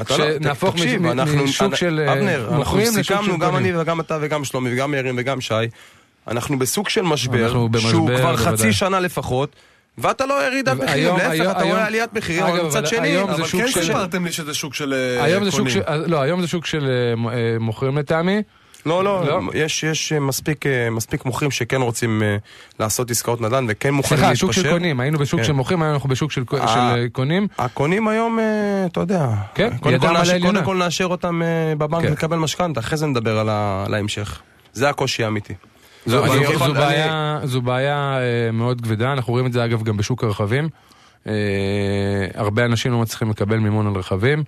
אתה 0.00 0.16
לא- 0.16 0.24
שנהפוך 0.34 0.74
משוק 1.44 1.74
של 1.74 2.04
אה, 2.08 2.12
אבנר, 2.12 2.40
אנחנו 2.40 2.56
מוכרים 2.56 2.86
לשוק 2.86 2.96
של 2.96 3.02
סיכמנו, 3.02 3.38
גם 3.38 3.50
קונים. 3.52 3.74
אני 3.74 3.82
וגם 3.82 4.00
אתה 4.00 4.18
וגם 4.20 4.44
שלומי 4.44 4.72
וגם 4.72 4.90
מאירים 4.90 5.14
וגם 5.18 5.40
שי, 5.40 5.54
אנחנו 6.28 6.58
בסוג 6.58 6.88
של 6.88 7.02
משבר, 7.02 7.68
שהוא 7.78 8.10
כבר. 8.16 8.36
חצי 8.36 8.72
שנה 8.72 9.00
לפחות, 9.00 9.56
ואתה 9.98 10.26
לא 10.26 10.46
ירידת 10.46 10.76
מחירים, 10.76 11.16
להפך, 11.16 11.50
אתה 11.50 11.62
רואה 11.64 11.86
עליית 11.86 12.12
מחירים, 12.12 12.42
אבל 12.44 12.62
מצד 12.62 12.86
שני, 12.86 13.20
אבל 13.22 13.44
כן 13.44 13.68
של- 13.68 13.82
סיפרתם 13.82 14.24
לי 14.24 14.32
שזה 14.32 14.54
שוק 14.54 14.74
של 14.74 14.94
אה, 14.94 15.50
קונים. 15.50 15.70
של, 15.70 15.80
לא, 16.06 16.20
היום 16.22 16.40
זה 16.40 16.48
שוק 16.48 16.66
של 16.66 16.86
אה, 17.32 17.56
מוכרים 17.60 17.98
לטעמי. 17.98 18.42
לא, 18.86 19.04
לא, 19.04 19.24
לא? 19.26 19.40
יש 19.54 19.82
יש 19.82 20.12
מספיק 20.12 20.66
אה, 20.66 20.90
מספיק 20.90 21.24
מוכרים 21.24 21.50
שכן 21.50 21.82
רוצים 21.82 22.22
אה, 22.22 22.36
לעשות 22.80 23.10
עסקאות 23.10 23.40
נדל"ן 23.40 23.66
וכן 23.68 23.90
מוכנים 23.94 24.18
סליחה, 24.18 24.30
להתפשר. 24.32 24.46
שוק 24.46 24.64
של 24.64 24.70
קונים, 24.72 25.00
היינו 25.00 25.18
בשוק 25.18 25.40
כן. 25.40 25.46
של 25.46 25.52
מוכרים, 25.52 25.82
היום 25.82 25.94
אנחנו 25.94 26.08
בשוק 26.08 26.32
של 26.32 26.44
אה. 26.60 26.68
של, 26.68 26.78
אה, 26.78 27.04
קונים. 27.12 27.46
הקונים 27.58 28.08
היום, 28.08 28.38
אה, 28.38 28.44
אתה 28.86 29.00
יודע, 29.00 29.28
כן, 29.54 29.76
קודם 29.80 29.98
כל 30.00 30.12
נאשר-. 30.12 30.38
קודם 30.42 30.64
כל 30.64 30.76
נאשר 30.76 31.04
אותם 31.06 31.42
אה, 31.42 31.74
בבנק 31.78 32.02
כן. 32.04 32.12
לקבל 32.12 32.36
משכנתה, 32.36 32.80
אחרי 32.80 32.98
זה 32.98 33.06
נדבר 33.06 33.38
על 33.38 33.48
ה- 33.48 33.84
על 33.86 33.94
ההמשך. 33.94 34.40
זה 34.72 34.88
הקושי 34.88 35.24
האמיתי. 35.24 35.54
זו, 36.06 36.24
אני 36.24 36.46
זו, 36.46 36.58
זו, 36.58 36.64
אני- 36.64 36.74
בעיה, 36.74 37.40
זו 37.44 37.62
בעיה 37.62 38.18
אה, 38.18 38.52
מאוד 38.52 38.80
כבדה, 38.80 39.12
אנחנו 39.12 39.32
רואים 39.32 39.46
את 39.46 39.52
זה 39.52 39.64
אגב 39.64 39.82
גם 39.82 39.96
בשוק 39.96 40.24
הרכבים. 40.24 40.68
אה, 41.26 41.32
הרבה 42.34 42.64
אנשים 42.64 42.92
לא 42.92 42.98
מצליחים 42.98 43.30
לקבל 43.30 43.56
מימון 43.56 43.86
על 43.86 43.92
רכבים, 43.94 44.38
אה, 44.38 44.44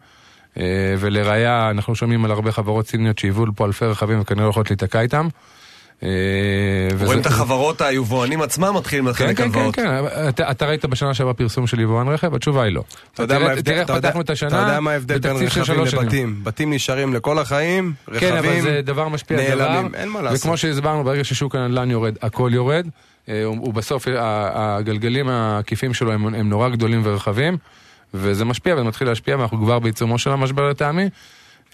ולראיה 0.98 1.70
אנחנו 1.70 1.94
שומעים 1.94 2.24
על 2.24 2.30
הרבה 2.30 2.52
חברות 2.52 2.86
סיניות 2.88 3.18
שהיוו 3.18 3.46
פה 3.56 3.66
אלפי 3.66 3.84
רכבים 3.84 4.20
וכנראה 4.20 4.44
לא 4.44 4.50
יכולות 4.50 4.70
להיתקע 4.70 5.00
איתם. 5.00 5.28
אה, 6.02 6.08
רואים 7.04 7.20
את 7.20 7.26
החברות, 7.26 7.80
היבואנים 7.80 8.42
עצמם 8.42 8.74
מתחילים 8.76 9.04
כן, 9.04 9.10
לחלק 9.10 9.36
כן, 9.36 9.42
כן, 9.52 9.58
הלוואות. 9.58 9.74
כן, 9.76 9.86
אתה, 10.50 10.66
ראית 10.66 10.84
בשנה 10.84 11.14
שעברה 11.14 11.34
פרסום 11.34 11.66
של 11.66 11.80
יבואן 11.80 12.08
רכב? 12.08 12.34
התשובה 12.34 12.62
היא 12.62 12.72
לא. 12.72 12.82
אתה 13.14 13.22
יודע 13.22 13.38
מה 13.38 13.46
ההבדל- 13.46 13.72
בין 13.74 13.82
רכבים. 15.86 16.02
לבתים? 16.04 16.40
בתים 16.44 16.72
נשארים 16.72 17.14
לכל 17.14 17.38
החיים, 17.38 17.92
רכבים 18.08 18.30
כן, 18.30 18.36
אבל 18.36 18.60
זה 18.60 18.80
דבר 18.84 19.08
משפיע 19.08 19.38
על 19.38 19.58
דבר. 19.58 19.68
נעלמים, 19.72 19.94
אין 19.94 20.08
מה 20.08 20.22
לעשות. 20.22 20.40
וכמו 20.40 20.56
שהסברנו, 20.56 21.04
ברגע 21.04 21.24
ששוק 21.24 21.54
הנדל"ן 21.54 21.90
יורד, 21.90 22.14
הכל 22.22 22.50
יורד. 22.52 22.86
אה, 23.28 23.44
הוא 23.44 23.56
הוא 23.60 23.74
בסוף, 23.74 24.08
ה- 24.08 24.12
הגלגלים 24.76 25.28
העקיפים 25.28 25.94
שלו 25.94 26.12
הם 26.12 26.48
נורא 26.48 26.68
גדולים 26.68 27.00
ורחבים, 27.04 27.56
וזה 28.14 28.44
משפיע 28.44 28.74
וזה 28.74 28.84
מתחיל 28.84 29.08
להשפיע, 29.08 29.36
ואנחנו 29.36 29.58
כבר 29.58 29.78
בעיצומו 29.78 30.18
של 30.18 30.30
המשבר 30.30 30.70
לטעמי. 30.70 31.08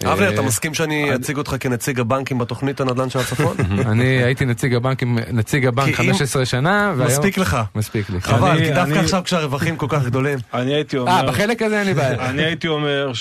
אבנר, 0.05 0.29
אה, 0.29 0.35
אתה 0.35 0.43
מסכים 0.43 0.75
שאני 0.75 1.15
אציג 1.15 1.37
אותך 1.37 1.57
כנציג 1.61 2.01
הבנקים 2.01 2.39
בתוכנית 2.39 2.81
הנדל"ן 2.81 3.11
של 3.11 3.19
הצפון? 3.19 3.57
אני 3.93 4.05
הייתי 4.05 4.45
נציג 4.45 4.75
הבנק, 4.75 5.03
עם- 5.03 5.19
נציג 5.33 5.67
הבנק 5.67 5.85
כי 5.97 6.03
אם- 6.03 6.13
15 6.13 6.45
שנה, 6.47 6.93
והיום... 6.97 7.13
מספיק 7.13 7.39
לך. 7.39 7.57
מספיק 7.75 8.11
לי. 8.11 8.21
חבל, 8.21 8.59
כי 8.65 8.71
דווקא 8.73 8.99
עכשיו 8.99 9.23
כשהרווחים 9.25 9.77
כל 9.77 9.87
כך 9.89 10.05
גדולים. 10.05 10.39
אני 10.55 10.75
הייתי 10.75 10.97
אומר... 10.99 11.11
אה, 11.13 11.27
בחלק 11.27 11.63
הזה 11.63 11.79
אין 11.79 11.87
לי 11.87 11.95
בעיה. 11.95 12.31
אני 12.31 12.43
הייתי 12.45 12.69
אומר 12.69 13.13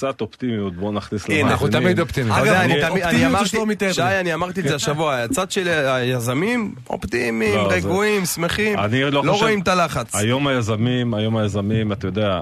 קצת 0.00 0.20
אופטימיות, 0.20 0.76
בואו 0.76 0.92
נכניס 0.92 1.24
הנה, 1.24 1.34
למאזינים. 1.34 1.52
אנחנו 1.52 1.68
תמיד 1.68 2.00
אופטימיים. 2.00 2.32
אתה 2.32 2.42
אגב, 2.42 2.70
אופטימיות 2.90 3.10
זה 3.18 3.26
אמרתי, 3.26 3.48
שלומי 3.48 3.74
תדרי. 3.74 3.94
שי, 3.94 4.02
אני 4.02 4.34
אמרתי 4.34 4.60
את 4.60 4.68
זה 4.68 4.74
השבוע, 4.74 5.16
הצד 5.16 5.50
של 5.50 5.68
היזמים, 5.68 6.74
אופטימיים, 6.90 7.54
לא, 7.54 7.68
רגועים, 7.70 8.24
שמחים, 8.24 8.78
אני 8.78 9.02
לא 9.02 9.24
לא 9.24 9.32
רואים 9.32 9.60
את 9.60 9.68
הלחץ. 9.68 10.14
היום 10.14 10.46
היזמים, 10.46 11.14
היום 11.14 11.36
היזמים, 11.36 11.92
אתה 11.92 12.06
יודע, 12.06 12.40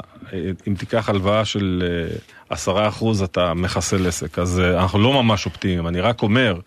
אם 0.68 0.74
תיקח 0.78 1.08
הלוואה 1.08 1.44
של 1.44 1.82
אה, 1.86 2.16
עשרה 2.50 2.88
אחוז, 2.88 3.22
אתה 3.22 3.54
מחסל 3.54 4.06
עסק. 4.06 4.38
אז 4.38 4.60
אה, 4.60 4.82
אנחנו 4.82 4.98
לא 4.98 5.22
ממש 5.22 5.46
אופטימיים. 5.46 5.88
אני 5.88 6.00
רק 6.00 6.22
אומר 6.22 6.60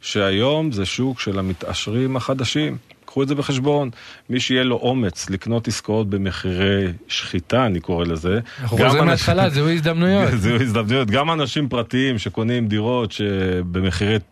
שהיום 0.00 0.72
זה 0.72 0.86
שוק 0.86 1.20
של 1.20 1.38
המתעשרים 1.38 2.16
החדשים. 2.16 2.76
קחו 3.18 3.22
את 3.22 3.28
זה 3.28 3.34
בחשבון. 3.34 3.90
מי 4.30 4.40
שיהיה 4.40 4.64
לו 4.64 4.76
אומץ 4.76 5.30
לקנות 5.30 5.68
עסקאות 5.68 6.10
במחירי 6.10 6.86
שחיטה, 7.08 7.66
אני 7.66 7.80
קורא 7.80 8.04
לזה. 8.04 8.40
אנחנו 8.62 8.78
חוזרים 8.78 9.04
מההתחלה, 9.04 9.50
זיהוי 9.50 9.74
הזדמנויות. 9.74 10.28
זיהוי 10.42 10.62
הזדמנויות. 10.62 11.10
גם 11.10 11.30
אנשים 11.30 11.68
פרטיים 11.68 12.18
שקונים 12.18 12.68
דירות 12.68 13.14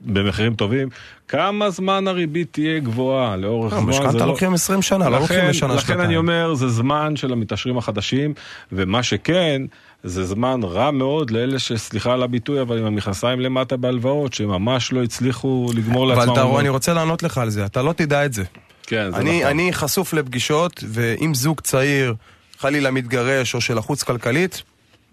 במחירים 0.01 0.55
טובים, 0.55 0.89
כמה 1.29 1.71
זמן 1.71 2.09
הריבית 2.09 2.53
תהיה 2.53 2.79
גבוהה 2.79 3.37
לאורך 3.37 3.75
זמן? 3.75 3.81
זה 3.81 3.87
משכנתה 3.87 4.19
לא- 4.19 4.27
לוקחים 4.27 4.55
20 4.55 4.83
שנה, 4.83 5.09
לא 5.09 5.19
לוקחים 5.19 5.39
לכן- 5.39 5.49
לשנה 5.49 5.75
לכן 5.75 5.81
שנתיים. 5.87 6.01
אני 6.01 6.17
אומר, 6.17 6.55
זה 6.55 6.69
זמן 6.69 7.17
של 7.17 7.33
המתעשרים 7.33 7.79
החדשים, 7.79 8.35
ומה 8.73 9.03
שכן, 9.03 9.63
זה 10.05 10.25
זמן 10.25 10.61
רע 10.63 10.91
מאוד 10.91 11.31
לאלה 11.31 11.59
שסליחה 11.59 12.13
על 12.13 12.23
הביטוי, 12.23 12.61
אבל 12.61 12.79
עם 12.79 12.85
המכנסיים 12.85 13.41
למטה 13.41 13.77
בהלוואות, 13.77 14.33
שממש 14.35 14.93
לא 14.93 15.03
הצליחו 15.03 15.67
לגמור 15.77 16.07
לעצמם. 16.07 16.23
אבל 16.23 16.33
אתה 16.33 16.43
רואה, 16.43 16.61
אני 16.61 16.69
רוצה 16.69 16.95
לענות 16.95 17.23
לך 17.23 17.39
על 17.39 17.51
זה, 17.51 17.65
אתה 17.67 17.83
לא 17.83 17.93
תדע 17.93 18.25
את 18.25 18.33
זה. 18.33 18.45
כן, 18.87 19.11
זה 19.11 19.17
אני, 19.17 19.39
נכון. 19.39 19.51
אני 19.51 19.73
חשוף 19.73 20.13
לפגישות, 20.13 20.85
ואם 20.89 21.35
זוג 21.35 21.61
צעיר 21.61 22.15
חלילה 22.59 22.91
מתגרש 22.91 23.55
או 23.55 23.61
שלחוץ 23.61 24.03
כלכלית, 24.03 24.63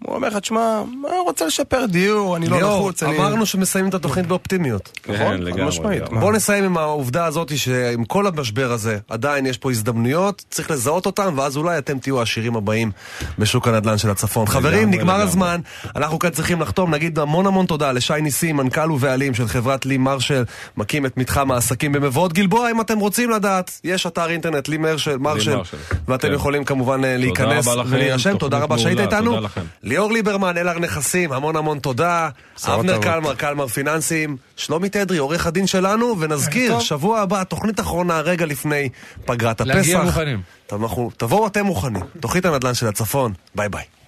הוא 0.02 0.14
אומר 0.14 0.28
לך, 0.28 0.36
תשמע, 0.36 0.82
אני 1.08 1.18
רוצה 1.18 1.46
לשפר 1.46 1.86
דיור, 1.86 2.36
אני 2.36 2.48
לא 2.48 2.60
לחוץ, 2.60 3.02
אני... 3.02 3.16
אמרנו 3.16 3.46
שמסיימים 3.46 3.88
את 3.88 3.94
התוכנית 3.94 4.26
באופטימיות. 4.26 4.90
כן, 5.02 5.12
נכון? 5.12 5.42
לגמרי, 5.42 5.64
משמעית. 5.64 6.02
בוא 6.08 6.32
נסיים 6.32 6.64
עם 6.64 6.76
העובדה 6.76 7.24
הזאת 7.24 7.58
שעם 7.58 8.04
כל 8.04 8.26
המשבר 8.26 8.72
הזה 8.72 8.98
עדיין 9.08 9.46
יש 9.46 9.58
פה 9.58 9.70
הזדמנויות, 9.70 10.44
צריך 10.50 10.70
לזהות 10.70 11.06
אותם 11.06 11.34
ואז 11.36 11.56
אולי 11.56 11.78
אתם 11.78 11.98
תהיו 11.98 12.18
העשירים 12.18 12.56
הבאים 12.56 12.90
בשוק 13.38 13.68
הנדל"ן 13.68 13.98
של 13.98 14.10
הצפון. 14.10 14.46
חברים, 14.46 14.90
נגמר. 14.90 15.14
הזמן, 15.14 15.60
אנחנו 15.96 16.18
כאן 16.18 16.30
צריכים 16.30 16.60
לחתום, 16.60 16.94
נגיד 16.94 17.18
המון 17.18 17.46
המון 17.46 17.66
תודה 17.66 17.92
לשי 17.92 18.14
ניסים, 18.22 18.56
מנכ"ל 18.56 18.92
ובעלים 18.92 19.34
של 19.34 19.48
חברת 19.48 19.86
לי 19.86 19.96
מרשל, 19.96 20.44
מקים 20.76 21.06
את 21.06 21.16
מתחם 21.16 21.50
העסקים 21.50 21.92
במבואות 21.92 22.32
גלבוע, 22.32 22.70
אם 22.70 22.80
אתם 22.80 22.98
רוצים 22.98 23.30
לדעת, 23.30 23.80
יש 23.84 24.06
אתר 24.06 24.30
אינטרנט 24.30 24.68
לי 24.68 24.76
מרשל. 24.76 25.16
ואתם 26.08 26.28
כן. 26.28 26.34
יכולים 26.34 26.64
כמובן 26.64 27.04
אה, 27.04 27.16
להיכנס 27.16 27.66
ולהירשם, 27.86 28.38
תודה 28.38 28.58
רבה 28.58 28.78
שהיית 28.78 29.00
איתנו. 29.00 29.36
ליאור 29.84 30.12
ליברמן, 30.12 30.58
אלהר 30.58 30.78
נכסים, 30.78 31.32
המון 31.32 31.56
המון 31.56 31.78
תודה. 31.78 32.28
אבנר. 32.68 33.02
קלמר, 33.02 33.34
קלמר 33.34 33.66
פיננסים, 33.66 34.36
שלומי 34.56 34.88
תדרי, 34.88 35.18
עורך 35.18 35.46
הדין 35.46 35.66
שלנו, 35.66 36.20
ונזכיר. 36.20 36.80
שבוע 36.80 37.20
הבא, 37.20 37.44
תוכנית 37.44 37.80
אחרונה, 37.80 38.20
רגע 38.20 38.46
לפני 38.46 38.88
פגרת 39.24 39.60
הפסח. 39.60 39.74
להגיע 39.74 40.02
מוכנים. 40.02 40.42
תבואו 41.16 41.46
אתם 41.46 41.66
מוכנים. 41.66 42.02
תוכנית 42.20 42.44
הנדל"ן 42.44 42.74
של 42.74 42.86
הצפון, 42.86 43.32
ביי 43.54 43.68
ביי. 43.68 43.84